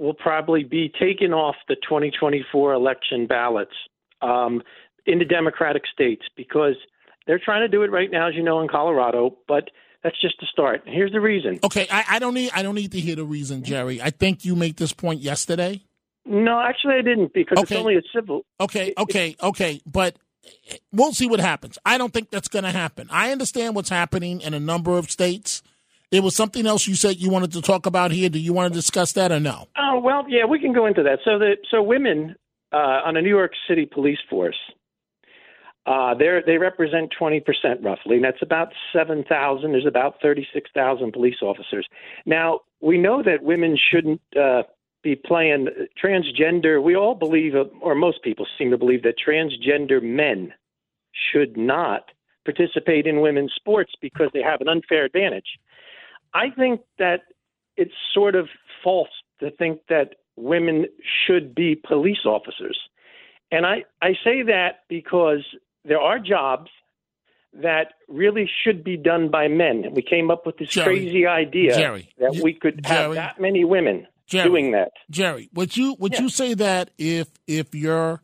will 0.00 0.14
probably 0.14 0.64
be 0.64 0.90
taken 0.98 1.32
off 1.32 1.54
the 1.68 1.76
2024 1.76 2.72
election 2.72 3.28
ballots 3.28 3.76
um, 4.20 4.64
in 5.06 5.20
the 5.20 5.24
Democratic 5.24 5.84
states 5.92 6.22
because 6.36 6.74
they're 7.28 7.38
trying 7.38 7.60
to 7.60 7.68
do 7.68 7.84
it 7.84 7.92
right 7.92 8.10
now, 8.10 8.28
as 8.28 8.34
you 8.34 8.42
know, 8.42 8.60
in 8.60 8.66
Colorado, 8.66 9.36
but 9.46 9.70
that's 10.02 10.20
just 10.20 10.36
a 10.42 10.46
start. 10.46 10.82
Here's 10.86 11.12
the 11.12 11.20
reason. 11.20 11.60
Okay, 11.64 11.86
I, 11.90 12.04
I 12.10 12.18
don't 12.18 12.34
need 12.34 12.50
I 12.54 12.62
don't 12.62 12.74
need 12.74 12.92
to 12.92 13.00
hear 13.00 13.16
the 13.16 13.24
reason, 13.24 13.62
Jerry. 13.62 14.00
I 14.00 14.10
think 14.10 14.44
you 14.44 14.56
made 14.56 14.76
this 14.76 14.92
point 14.92 15.20
yesterday. 15.20 15.82
No, 16.26 16.60
actually, 16.60 16.94
I 16.94 17.02
didn't 17.02 17.32
because 17.32 17.58
Okay. 17.58 17.74
it's 17.74 17.80
only 17.80 17.96
a 17.96 18.02
civil. 18.14 18.42
Okay, 18.60 18.92
okay, 18.96 19.36
okay, 19.42 19.80
but 19.86 20.16
we'll 20.92 21.12
see 21.12 21.26
what 21.26 21.40
happens. 21.40 21.78
I 21.84 21.98
don't 21.98 22.12
think 22.12 22.30
that's 22.30 22.48
going 22.48 22.64
to 22.64 22.70
happen. 22.70 23.08
I 23.10 23.32
understand 23.32 23.74
what's 23.74 23.88
happening 23.88 24.40
in 24.40 24.54
a 24.54 24.60
number 24.60 24.98
of 24.98 25.10
states. 25.10 25.62
It 26.10 26.22
was 26.22 26.34
something 26.34 26.66
else 26.66 26.86
you 26.88 26.94
said 26.94 27.16
you 27.16 27.30
wanted 27.30 27.52
to 27.52 27.62
talk 27.62 27.86
about 27.86 28.10
here. 28.10 28.28
Do 28.28 28.38
you 28.38 28.52
want 28.52 28.72
to 28.72 28.78
discuss 28.78 29.12
that 29.12 29.30
or 29.32 29.40
no? 29.40 29.68
Oh 29.78 30.00
well, 30.02 30.24
yeah, 30.28 30.44
we 30.44 30.58
can 30.58 30.72
go 30.72 30.86
into 30.86 31.02
that. 31.04 31.20
So 31.24 31.38
the 31.38 31.56
so 31.70 31.82
women 31.82 32.34
uh, 32.72 32.76
on 33.04 33.16
a 33.16 33.22
New 33.22 33.28
York 33.28 33.52
City 33.68 33.86
police 33.86 34.18
force, 34.28 34.58
uh, 35.86 36.14
they 36.14 36.58
represent 36.58 37.10
twenty 37.16 37.40
percent 37.40 37.82
roughly, 37.82 38.16
and 38.16 38.24
that's 38.24 38.42
about 38.42 38.68
seven 38.92 39.24
thousand. 39.28 39.72
There's 39.72 39.86
about 39.86 40.16
thirty 40.20 40.46
six 40.52 40.70
thousand 40.74 41.12
police 41.12 41.42
officers. 41.42 41.86
Now 42.26 42.60
we 42.80 42.98
know 42.98 43.22
that 43.22 43.42
women 43.42 43.78
shouldn't 43.90 44.20
uh, 44.40 44.62
be 45.02 45.16
playing 45.16 45.68
transgender. 46.02 46.82
We 46.82 46.96
all 46.96 47.14
believe, 47.14 47.54
uh, 47.54 47.64
or 47.80 47.94
most 47.94 48.22
people 48.22 48.46
seem 48.58 48.70
to 48.70 48.78
believe, 48.78 49.02
that 49.04 49.14
transgender 49.18 50.02
men 50.02 50.52
should 51.32 51.56
not 51.56 52.10
participate 52.44 53.06
in 53.06 53.20
women's 53.20 53.52
sports 53.54 53.92
because 54.00 54.30
they 54.32 54.42
have 54.42 54.60
an 54.60 54.68
unfair 54.68 55.04
advantage. 55.04 55.58
I 56.34 56.50
think 56.50 56.80
that 56.98 57.22
it's 57.76 57.94
sort 58.12 58.34
of 58.34 58.48
false 58.84 59.08
to 59.40 59.50
think 59.50 59.80
that 59.88 60.16
women 60.36 60.86
should 61.26 61.54
be 61.54 61.74
police 61.74 62.24
officers. 62.24 62.78
And 63.50 63.66
I, 63.66 63.84
I 64.00 64.12
say 64.24 64.42
that 64.42 64.80
because 64.88 65.44
there 65.84 66.00
are 66.00 66.18
jobs 66.18 66.70
that 67.52 67.94
really 68.08 68.48
should 68.62 68.84
be 68.84 68.96
done 68.96 69.30
by 69.30 69.48
men. 69.48 69.86
We 69.92 70.02
came 70.02 70.30
up 70.30 70.46
with 70.46 70.58
this 70.58 70.68
Jerry, 70.68 70.98
crazy 71.00 71.26
idea 71.26 71.74
Jerry, 71.74 72.12
that 72.18 72.40
we 72.42 72.54
could 72.54 72.86
have 72.86 73.14
that 73.14 73.40
many 73.40 73.64
women 73.64 74.06
Jerry, 74.26 74.48
doing 74.48 74.72
that. 74.72 74.92
Jerry, 75.10 75.48
would 75.52 75.76
you 75.76 75.96
would 75.98 76.18
you 76.18 76.28
say 76.28 76.54
that 76.54 76.90
if 76.98 77.28
if 77.46 77.74
your 77.74 78.22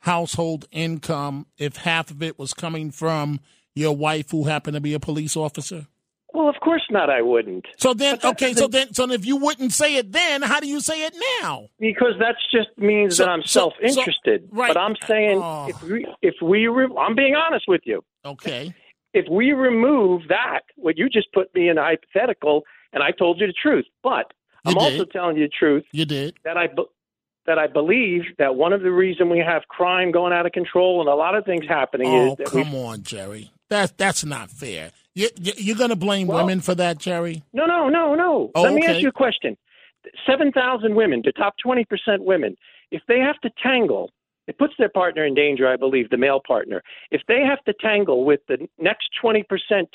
household 0.00 0.66
income, 0.72 1.46
if 1.56 1.76
half 1.76 2.10
of 2.10 2.22
it 2.22 2.38
was 2.38 2.52
coming 2.52 2.90
from 2.90 3.40
your 3.74 3.96
wife 3.96 4.30
who 4.30 4.44
happened 4.44 4.74
to 4.74 4.80
be 4.80 4.94
a 4.94 5.00
police 5.00 5.36
officer? 5.36 5.86
Well, 6.34 6.48
of 6.48 6.56
course 6.60 6.82
not. 6.90 7.08
I 7.08 7.22
wouldn't. 7.22 7.64
So 7.78 7.94
then, 7.94 8.18
okay, 8.22 8.52
the- 8.52 8.58
so 8.60 8.66
then, 8.68 8.92
so 8.92 9.10
if 9.10 9.24
you 9.24 9.36
wouldn't 9.36 9.72
say 9.72 9.96
it 9.96 10.12
then, 10.12 10.42
how 10.42 10.58
do 10.60 10.66
you 10.66 10.80
say 10.80 11.06
it 11.06 11.14
now? 11.40 11.68
Because 11.78 12.14
that 12.18 12.34
just 12.52 12.76
means 12.76 13.16
So- 13.16 13.24
that 13.24 13.30
I'm 13.30 13.42
so- 13.42 13.70
self-interested. 13.70 14.48
so- 14.50 14.56
right. 14.56 14.74
But 14.74 14.76
I'm 14.80 14.96
saying 15.06 15.40
Oh. 15.42 15.66
if 15.68 15.82
we, 15.82 16.06
if 16.22 16.34
we, 16.42 16.66
re- 16.66 16.88
I'm 16.98 17.14
being 17.14 17.36
honest 17.36 17.66
with 17.68 17.82
you. 17.84 18.02
Okay. 18.26 18.74
if 19.12 19.26
we 19.30 19.52
remove 19.52 20.22
that, 20.28 20.62
what 20.74 20.98
you 20.98 21.08
just 21.08 21.32
put 21.32 21.54
me 21.54 21.68
in 21.68 21.78
a 21.78 21.82
hypothetical, 21.84 22.64
and 22.92 23.00
I 23.00 23.12
told 23.12 23.38
you 23.40 23.46
the 23.46 23.52
truth, 23.52 23.84
but 24.02 24.32
I'm 24.64 24.72
You 24.74 24.80
also 24.80 25.04
telling 25.04 25.36
you 25.36 25.44
the 25.44 25.52
truth. 25.56 25.84
You 25.92 26.04
did 26.04 26.34
that 26.44 26.56
I 26.56 26.66
be- 26.66 26.82
that 27.46 27.58
I 27.58 27.66
believe 27.68 28.22
that 28.38 28.56
one 28.56 28.72
of 28.72 28.80
the 28.82 28.90
reason 28.90 29.28
we 29.30 29.38
have 29.38 29.68
crime 29.68 30.10
going 30.10 30.32
out 30.32 30.46
of 30.46 30.52
control 30.52 31.00
and 31.00 31.08
a 31.08 31.14
lot 31.14 31.34
of 31.36 31.44
things 31.44 31.64
happening 31.68 32.08
Oh, 32.08 32.32
is 32.32 32.36
that 32.38 32.52
we 32.54 32.64
come 32.64 32.74
on, 32.74 33.02
Jerry. 33.04 33.50
That's 33.70 33.92
that's 33.92 34.24
not 34.24 34.50
fair. 34.50 34.90
You, 35.14 35.28
you're 35.36 35.76
going 35.76 35.90
to 35.90 35.96
blame 35.96 36.26
women 36.26 36.60
for 36.60 36.74
that, 36.74 36.98
Jerry? 36.98 37.44
No, 37.52 37.66
no, 37.66 37.88
no, 37.88 38.14
no. 38.14 38.50
Oh, 38.54 38.62
Let 38.62 38.74
me 38.74 38.84
ask 38.84 39.00
you 39.00 39.08
a 39.08 39.12
question. 39.12 39.56
7,000 40.26 40.94
women, 40.96 41.22
the 41.24 41.32
top 41.32 41.54
20% 41.64 41.86
women, 42.18 42.56
if 42.90 43.00
they 43.06 43.20
have 43.20 43.40
to 43.40 43.50
tangle, 43.62 44.10
it 44.46 44.58
puts 44.58 44.74
their 44.78 44.88
partner 44.88 45.24
in 45.24 45.34
danger, 45.34 45.68
I 45.68 45.76
believe, 45.76 46.10
the 46.10 46.16
male 46.16 46.40
partner. 46.44 46.82
If 47.10 47.22
they 47.28 47.40
have 47.40 47.62
to 47.64 47.72
tangle 47.80 48.24
with 48.24 48.40
the 48.48 48.68
next 48.78 49.08
20% 49.22 49.44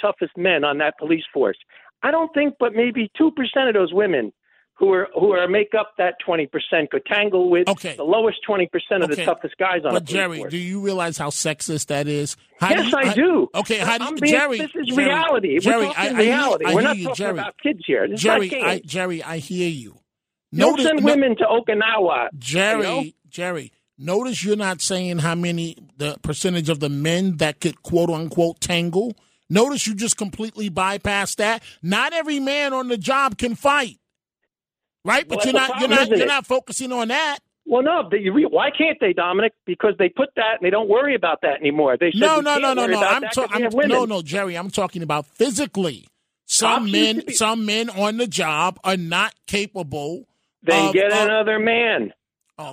toughest 0.02 0.38
men 0.38 0.64
on 0.64 0.78
that 0.80 0.98
police 0.98 1.26
force, 1.34 1.58
I 2.02 2.12
don't 2.12 2.34
think 2.34 2.56
but 2.60 2.74
maybe 2.74 3.12
2% 3.20 3.32
of 3.68 3.74
those 3.74 3.94
women 3.94 4.32
who 4.80 4.92
are 4.94 5.10
who 5.14 5.32
are 5.34 5.48
make 5.48 5.74
up 5.78 5.92
that 5.98 6.16
20% 6.26 6.48
could 6.90 7.06
tangle 7.06 7.50
with 7.50 7.66
the 7.68 7.96
lowest 8.04 8.40
20% 8.48 8.68
of 9.04 9.10
the 9.10 9.24
toughest 9.26 9.56
guys 9.58 9.82
on 9.86 9.92
But 9.94 10.04
a 10.04 10.06
Jerry, 10.06 10.38
force. 10.40 10.52
do 10.52 10.58
you 10.58 10.80
realize 10.80 11.18
how 11.18 11.30
sexist 11.30 11.88
that 11.88 12.08
is? 12.08 12.38
Yes, 12.62 12.92
you- 12.92 12.98
I 12.98 13.14
do. 13.14 13.50
Okay, 13.56 13.78
how 13.80 13.98
do 13.98 14.06
I'm 14.06 14.16
you, 14.16 14.22
being- 14.22 14.34
Jerry? 14.36 14.58
this 14.58 14.72
is 14.76 14.88
Jerry, 14.88 15.06
reality. 15.06 15.60
We're 15.64 15.72
talking 15.74 15.94
I, 15.98 16.02
I 16.02 16.08
hear- 16.10 16.18
reality. 16.18 16.66
I 16.66 16.74
We're 16.76 16.82
not 16.82 16.98
you, 16.98 17.04
talking 17.04 17.16
Jerry. 17.16 17.32
about 17.40 17.56
kids 17.62 17.80
here. 17.86 18.08
This 18.08 18.16
is 18.16 18.22
Jerry, 18.24 18.64
I. 18.64 18.80
Jerry, 18.80 19.22
I 19.24 19.38
hear 19.40 19.68
you. 19.70 20.00
You 20.52 20.60
don't 20.62 20.72
Notice- 20.72 20.86
send 20.86 21.04
women 21.04 21.36
to 21.38 21.44
Okinawa. 21.44 22.30
Jerry, 22.40 22.78
you 22.80 22.84
know? 22.84 23.04
Jerry, 23.30 23.72
notice 23.98 24.44
you're 24.44 24.56
not 24.56 24.82
saying 24.82 25.20
how 25.20 25.36
many 25.36 25.76
the 25.98 26.18
percentage 26.24 26.70
of 26.70 26.80
the 26.80 26.90
men 26.90 27.38
that 27.38 27.60
could 27.60 27.84
quote 27.84 28.10
unquote 28.10 28.60
tangle. 28.62 29.14
Notice 29.50 29.86
you 29.88 29.94
just 29.96 30.16
completely 30.18 30.70
bypass 30.70 31.36
that. 31.36 31.64
Not 31.84 32.14
every 32.14 32.40
man 32.40 32.72
on 32.74 32.88
the 32.88 32.98
job 32.98 33.38
can 33.38 33.56
fight, 33.56 33.98
right? 35.06 35.28
But 35.28 35.38
Well, 35.40 35.46
you're 35.48 35.54
not 35.54 35.68
the 35.74 35.80
you're 35.80 35.90
not 35.90 36.08
you're 36.10 36.20
it? 36.22 36.28
not 36.28 36.46
focusing 36.48 36.92
on 36.92 37.08
that. 37.10 37.40
Well, 37.66 37.84
no. 37.84 38.04
But 38.10 38.22
you 38.22 38.34
re- 38.34 38.46
why 38.50 38.70
can't 38.76 38.98
they, 39.00 39.14
Dominic? 39.14 39.54
Because 39.66 39.94
they 40.00 40.10
put 40.10 40.30
that 40.36 40.56
and 40.60 40.66
they 40.66 40.70
don't 40.72 40.90
worry 40.90 41.14
about 41.16 41.42
that 41.42 41.60
anymore. 41.60 41.98
They 42.00 42.12
said 42.12 42.20
No, 42.22 42.40
no, 42.40 42.58
no, 42.58 42.74
no, 42.74 42.88
no. 42.88 43.00
I'm 43.02 43.22
that 43.22 43.34
'cause 43.36 43.48
we 43.54 43.70
talking. 43.70 43.88
No, 43.90 44.06
no, 44.06 44.22
Jerry. 44.22 44.56
I'm 44.56 44.70
talking 44.72 45.04
about 45.04 45.26
physically. 45.28 46.08
Some 46.46 46.84
Cops 46.84 46.92
men, 46.92 47.24
be- 47.28 47.34
some 47.34 47.66
men 47.68 47.90
on 47.92 48.18
the 48.18 48.26
job 48.26 48.80
are 48.84 48.98
not 48.98 49.36
capable. 49.46 50.26
Then 50.64 50.88
of- 50.88 50.94
get 50.94 51.12
of- 51.12 51.20
another 51.28 51.60
man. 51.60 52.12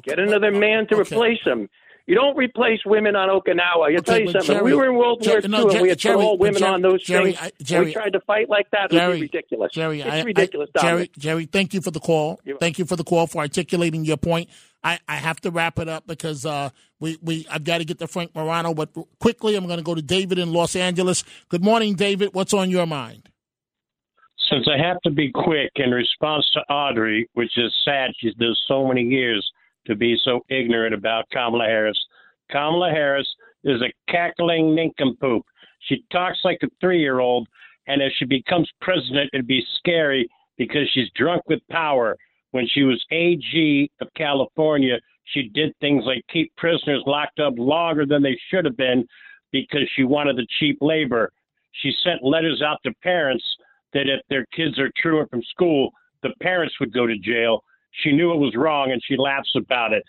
get 0.05 0.19
another 0.19 0.51
man 0.51 0.87
to 0.89 0.99
replace 0.99 1.39
them. 1.45 1.69
You 2.07 2.15
don't 2.15 2.37
replace 2.37 2.79
women 2.87 3.17
on 3.17 3.29
Okinawa. 3.29 3.91
You 3.91 3.99
tell 4.01 4.15
Okay, 4.15 4.25
you 4.27 4.31
something. 4.31 4.43
Jerry- 4.47 4.63
we 4.63 4.75
were 4.75 4.85
in 4.87 4.95
World 4.95 5.27
War 5.27 5.41
Jer- 5.41 5.47
II 5.47 5.49
no, 5.49 5.69
and 5.69 5.83
we 5.83 5.89
had 5.89 5.99
Jerry, 5.99 6.15
put 6.17 6.23
all 6.25 6.39
women 6.39 6.61
Jerry- 6.61 6.73
on 6.73 6.83
those 6.83 7.03
Jerry, 7.03 7.33
things. 7.33 7.39
I- 7.43 7.45
and 7.59 7.67
Jerry- 7.67 7.85
we 7.87 7.93
tried 7.93 8.13
to 8.13 8.21
fight 8.21 8.49
like 8.49 8.71
that. 8.71 8.93
It 8.93 9.05
would 9.09 9.15
be 9.17 9.21
ridiculous. 9.23 9.73
Jerry, 9.73 10.01
it's 10.03 10.11
I, 10.11 10.23
ridiculous, 10.23 10.71
I, 10.79 10.83
Jerry, 10.83 11.11
Jerry, 11.19 11.47
thank 11.47 11.75
you 11.75 11.81
for 11.81 11.91
the 11.91 11.99
call. 11.99 12.41
Thank 12.61 12.79
you 12.79 12.85
for 12.85 12.95
the 12.95 13.03
call 13.03 13.27
for 13.27 13.39
articulating 13.39 14.05
your 14.05 14.17
point. 14.19 14.49
I, 14.85 15.01
I 15.09 15.17
have 15.17 15.41
to 15.41 15.51
wrap 15.51 15.81
it 15.81 15.89
up 15.89 16.07
because 16.07 16.47
uh, 16.47 16.71
we, 17.01 17.19
we 17.23 17.45
I've 17.51 17.65
got 17.65 17.79
to 17.79 17.85
get 17.85 17.99
to 17.99 18.07
Frank 18.07 18.37
Morano. 18.37 18.73
But 18.73 18.91
quickly, 19.19 19.57
I'm 19.57 19.67
going 19.67 19.79
to 19.79 19.83
go 19.85 19.97
to 19.97 20.03
David 20.03 20.39
in 20.39 20.53
Los 20.53 20.77
Angeles. 20.77 21.25
Good 21.49 21.65
morning, 21.65 21.95
David. 21.97 22.35
What's 22.35 22.55
on 22.55 22.71
your 22.71 22.87
mind? 22.87 23.29
Since 24.49 24.69
I 24.73 24.79
have 24.81 25.01
to 25.01 25.11
be 25.11 25.33
quick 25.33 25.73
in 25.75 25.91
response 25.91 26.49
to 26.55 26.61
Audrey, 26.73 27.29
which 27.33 27.51
is 27.59 27.75
sad, 27.85 28.13
she's 28.17 28.35
done 28.35 28.55
so 28.69 28.87
many 28.87 29.03
years 29.03 29.45
to 29.87 29.95
be 29.97 30.17
so 30.25 30.41
ignorant 30.49 30.95
about 30.95 31.29
Kamala 31.33 31.65
Harris. 31.65 31.99
Kamala 32.51 32.91
Harris 32.91 33.29
is 33.65 33.81
a 33.83 34.11
cackling 34.11 34.75
nincompoop. 34.75 35.45
She 35.81 36.05
talks 36.11 36.39
like 36.45 36.59
a 36.63 36.69
three 36.81 37.01
year 37.01 37.21
old, 37.21 37.49
and 37.87 38.03
if 38.03 38.13
she 38.19 38.25
becomes 38.25 38.71
president, 38.81 39.31
it'd 39.33 39.47
be 39.47 39.65
scary 39.79 40.29
because 40.57 40.89
she's 40.93 41.11
drunk 41.15 41.43
with 41.49 41.61
power. 41.71 42.17
When 42.53 42.67
she 42.69 42.85
was 42.85 43.05
AG 43.11 43.91
of 44.01 44.09
California, 44.17 44.99
she 45.25 45.51
did 45.55 45.75
things 45.81 46.05
like 46.07 46.25
keep 46.33 46.55
prisoners 46.57 47.03
locked 47.07 47.41
up 47.41 47.55
longer 47.59 48.07
than 48.07 48.23
they 48.23 48.39
should 48.49 48.65
have 48.65 48.77
been 48.77 49.07
because 49.53 49.89
she 49.95 50.05
wanted 50.05 50.37
the 50.37 50.47
cheap 50.59 50.79
labor. 50.81 51.33
She 51.83 51.93
sent 52.03 52.25
letters 52.25 52.63
out 52.63 52.79
to 52.85 52.93
parents 53.03 53.45
that 53.93 54.09
if 54.09 54.21
their 54.29 54.47
kids 54.55 54.79
are 54.79 54.91
truant 54.97 55.31
from 55.31 55.43
school, 55.51 55.91
the 56.23 56.31
parents 56.41 56.75
would 56.81 56.93
go 56.93 57.07
to 57.07 57.19
jail. 57.19 57.63
She 58.03 58.13
knew 58.13 58.33
it 58.33 58.39
was 58.39 58.55
wrong 58.57 58.91
and 58.93 59.03
she 59.07 59.17
laughs 59.17 59.51
about 59.57 59.93
it. 59.93 60.05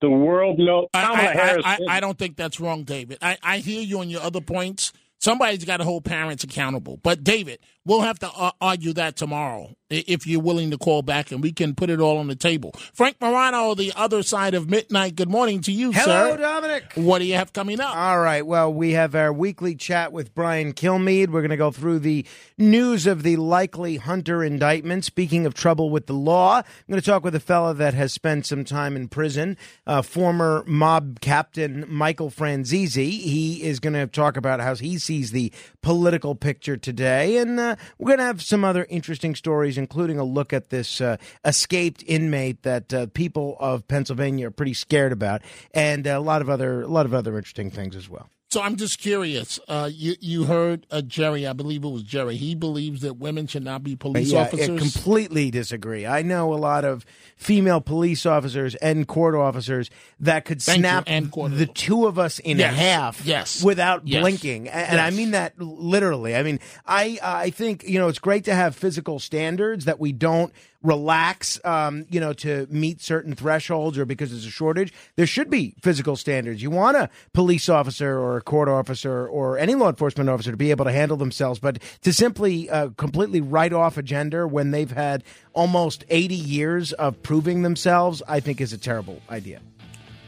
The 0.00 0.10
world 0.10 0.58
knows 0.58 0.86
Kamala 0.94 1.18
I, 1.18 1.32
Harris. 1.32 1.62
I, 1.64 1.78
I, 1.88 1.96
I 1.96 2.00
don't 2.00 2.18
think 2.18 2.36
that's 2.36 2.58
wrong, 2.58 2.84
David. 2.84 3.18
I, 3.20 3.36
I 3.42 3.58
hear 3.58 3.82
you 3.82 4.00
on 4.00 4.08
your 4.08 4.22
other 4.22 4.40
points. 4.40 4.92
Somebody's 5.18 5.64
got 5.64 5.78
to 5.78 5.84
hold 5.84 6.04
parents 6.04 6.44
accountable. 6.44 6.98
But 7.02 7.22
David, 7.22 7.58
we'll 7.84 8.02
have 8.02 8.18
to 8.20 8.30
uh, 8.30 8.52
argue 8.60 8.92
that 8.94 9.16
tomorrow 9.16 9.74
if 9.90 10.26
you're 10.26 10.40
willing 10.40 10.70
to 10.70 10.78
call 10.78 11.02
back, 11.02 11.32
and 11.32 11.42
we 11.42 11.52
can 11.52 11.74
put 11.74 11.90
it 11.90 12.00
all 12.00 12.18
on 12.18 12.28
the 12.28 12.36
table. 12.36 12.72
Frank 12.94 13.16
Morano, 13.20 13.74
the 13.74 13.92
other 13.96 14.22
side 14.22 14.54
of 14.54 14.70
midnight. 14.70 15.16
Good 15.16 15.28
morning 15.28 15.60
to 15.62 15.72
you, 15.72 15.90
Hello, 15.90 16.04
sir. 16.04 16.24
Hello, 16.24 16.36
Dominic. 16.36 16.92
What 16.94 17.18
do 17.18 17.24
you 17.24 17.34
have 17.34 17.52
coming 17.52 17.80
up? 17.80 17.94
All 17.94 18.20
right. 18.20 18.46
Well, 18.46 18.72
we 18.72 18.92
have 18.92 19.14
our 19.14 19.32
weekly 19.32 19.74
chat 19.74 20.12
with 20.12 20.32
Brian 20.34 20.72
Kilmeade. 20.72 21.28
We're 21.28 21.40
going 21.40 21.50
to 21.50 21.56
go 21.56 21.72
through 21.72 22.00
the 22.00 22.24
news 22.56 23.06
of 23.06 23.24
the 23.24 23.36
likely 23.36 23.96
Hunter 23.96 24.44
indictment. 24.44 25.04
Speaking 25.04 25.44
of 25.44 25.54
trouble 25.54 25.90
with 25.90 26.06
the 26.06 26.14
law, 26.14 26.58
I'm 26.58 26.64
going 26.88 27.00
to 27.00 27.06
talk 27.06 27.24
with 27.24 27.34
a 27.34 27.40
fellow 27.40 27.72
that 27.74 27.94
has 27.94 28.12
spent 28.12 28.46
some 28.46 28.64
time 28.64 28.94
in 28.94 29.08
prison, 29.08 29.56
uh, 29.86 30.02
former 30.02 30.62
mob 30.66 31.20
captain 31.20 31.84
Michael 31.88 32.30
Franzese. 32.30 32.94
He 32.94 33.62
is 33.64 33.80
going 33.80 33.94
to 33.94 34.06
talk 34.06 34.36
about 34.36 34.60
how 34.60 34.76
he 34.76 34.98
sees 34.98 35.32
the 35.32 35.52
political 35.82 36.36
picture 36.36 36.76
today. 36.76 37.38
And 37.38 37.58
uh, 37.58 37.69
we're 37.98 38.08
going 38.08 38.18
to 38.18 38.24
have 38.24 38.42
some 38.42 38.64
other 38.64 38.86
interesting 38.88 39.34
stories, 39.34 39.78
including 39.78 40.18
a 40.18 40.24
look 40.24 40.52
at 40.52 40.70
this 40.70 41.00
uh, 41.00 41.16
escaped 41.44 42.04
inmate 42.06 42.62
that 42.62 42.92
uh, 42.92 43.06
people 43.06 43.56
of 43.60 43.86
Pennsylvania 43.88 44.48
are 44.48 44.52
pretty 44.52 44.74
scared 44.74 45.12
about, 45.12 45.42
and 45.72 46.06
a 46.06 46.20
lot 46.20 46.42
of 46.42 46.48
other 46.48 46.82
a 46.82 46.88
lot 46.88 47.06
of 47.06 47.14
other 47.14 47.36
interesting 47.36 47.70
things 47.70 47.96
as 47.96 48.08
well. 48.08 48.28
So 48.52 48.60
I'm 48.60 48.74
just 48.74 48.98
curious. 48.98 49.60
Uh, 49.68 49.88
you 49.92 50.16
you 50.18 50.42
heard 50.42 50.84
uh, 50.90 51.02
Jerry? 51.02 51.46
I 51.46 51.52
believe 51.52 51.84
it 51.84 51.88
was 51.88 52.02
Jerry. 52.02 52.34
He 52.34 52.56
believes 52.56 53.02
that 53.02 53.14
women 53.14 53.46
should 53.46 53.62
not 53.62 53.84
be 53.84 53.94
police 53.94 54.32
yeah, 54.32 54.40
I 54.40 54.42
officers. 54.46 54.80
completely 54.80 55.52
disagree. 55.52 56.04
I 56.04 56.22
know 56.22 56.52
a 56.52 56.56
lot 56.56 56.84
of 56.84 57.06
female 57.36 57.80
police 57.80 58.26
officers 58.26 58.74
and 58.74 59.06
court 59.06 59.36
officers 59.36 59.88
that 60.18 60.46
could 60.46 60.60
Thank 60.60 60.80
snap 60.80 61.04
the 61.06 61.70
two 61.72 62.06
of 62.06 62.18
us 62.18 62.40
in 62.40 62.58
Yes, 62.58 62.74
half 62.74 63.24
yes, 63.24 63.62
without 63.62 64.08
yes, 64.08 64.20
blinking. 64.20 64.68
And 64.68 65.00
I 65.00 65.10
mean 65.10 65.30
that 65.30 65.56
literally. 65.60 66.34
I 66.34 66.42
mean, 66.42 66.58
I 66.84 67.20
I 67.22 67.50
think, 67.50 67.84
you 67.84 68.00
know, 68.00 68.08
it's 68.08 68.18
great 68.18 68.46
to 68.46 68.54
have 68.54 68.74
physical 68.74 69.20
standards 69.20 69.84
that 69.84 70.00
we 70.00 70.10
don't 70.10 70.52
relax 70.82 71.60
um, 71.64 72.06
you 72.08 72.20
know, 72.20 72.32
to 72.32 72.66
meet 72.70 73.00
certain 73.02 73.34
thresholds 73.34 73.98
or 73.98 74.04
because 74.04 74.30
there's 74.30 74.46
a 74.46 74.50
shortage. 74.50 74.92
There 75.16 75.26
should 75.26 75.50
be 75.50 75.74
physical 75.82 76.16
standards. 76.16 76.62
You 76.62 76.70
want 76.70 76.96
a 76.96 77.10
police 77.32 77.68
officer 77.68 78.18
or 78.18 78.38
a 78.38 78.40
court 78.40 78.68
officer 78.68 79.26
or 79.26 79.58
any 79.58 79.74
law 79.74 79.88
enforcement 79.88 80.30
officer 80.30 80.50
to 80.50 80.56
be 80.56 80.70
able 80.70 80.86
to 80.86 80.92
handle 80.92 81.16
themselves, 81.16 81.58
but 81.58 81.80
to 82.02 82.12
simply 82.12 82.70
uh, 82.70 82.90
completely 82.96 83.40
write 83.40 83.72
off 83.72 83.98
a 83.98 84.02
gender 84.02 84.46
when 84.46 84.70
they've 84.70 84.90
had 84.90 85.22
almost 85.52 86.04
80 86.08 86.34
years 86.34 86.92
of 86.94 87.22
proving 87.22 87.62
themselves, 87.62 88.22
I 88.26 88.40
think 88.40 88.60
is 88.60 88.72
a 88.72 88.78
terrible 88.78 89.20
idea. 89.28 89.60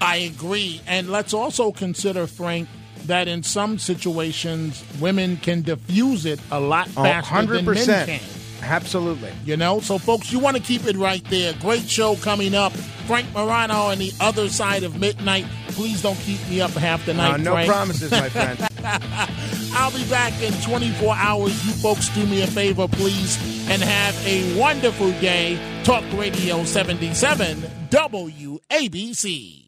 I 0.01 0.17
agree. 0.17 0.81
And 0.87 1.11
let's 1.11 1.33
also 1.33 1.71
consider, 1.71 2.27
Frank, 2.27 2.69
that 3.07 3.29
in 3.29 3.43
some 3.43 3.79
situations, 3.79 4.85
women 5.01 5.37
can 5.37 5.63
diffuse 5.63 6.27
it 6.27 6.41
a 6.51 6.61
lot 6.61 6.89
faster 6.89 7.47
than 7.47 7.65
men 7.65 7.75
100%. 7.75 8.07
can. 8.07 8.42
Absolutely. 8.63 9.33
You 9.45 9.57
know, 9.57 9.81
so 9.81 9.99
folks, 9.99 10.33
you 10.33 10.39
want 10.39 10.57
to 10.57 10.63
keep 10.63 10.87
it 10.87 10.97
right 10.97 11.25
there. 11.25 11.53
Great 11.61 11.89
show 11.89 12.17
coming 12.17 12.55
up. 12.55 12.73
Frank 12.73 13.27
Morano 13.35 13.75
on 13.75 13.99
the 13.99 14.13
other 14.21 14.49
side 14.49 14.85
of 14.85 14.99
midnight. 15.01 15.45
Please 15.69 16.03
don't 16.03 16.19
keep 16.19 16.41
me 16.49 16.61
up 16.61 16.71
half 16.71 17.05
the 17.05 17.15
night. 17.15 17.35
Uh, 17.35 17.37
no 17.39 17.53
Frank. 17.53 17.69
promises, 17.69 18.11
my 18.11 18.29
friend. 18.29 18.59
I'll 19.75 19.91
be 19.91 20.05
back 20.09 20.33
in 20.43 20.53
24 20.63 21.15
hours. 21.15 21.67
You 21.67 21.73
folks 21.73 22.09
do 22.11 22.25
me 22.27 22.43
a 22.43 22.47
favor, 22.47 22.87
please, 22.89 23.39
and 23.69 23.83
have 23.83 24.27
a 24.27 24.59
wonderful 24.59 25.11
day. 25.21 25.59
Talk 25.83 26.05
Radio 26.15 26.65
77 26.65 27.59
WABC. 27.91 29.62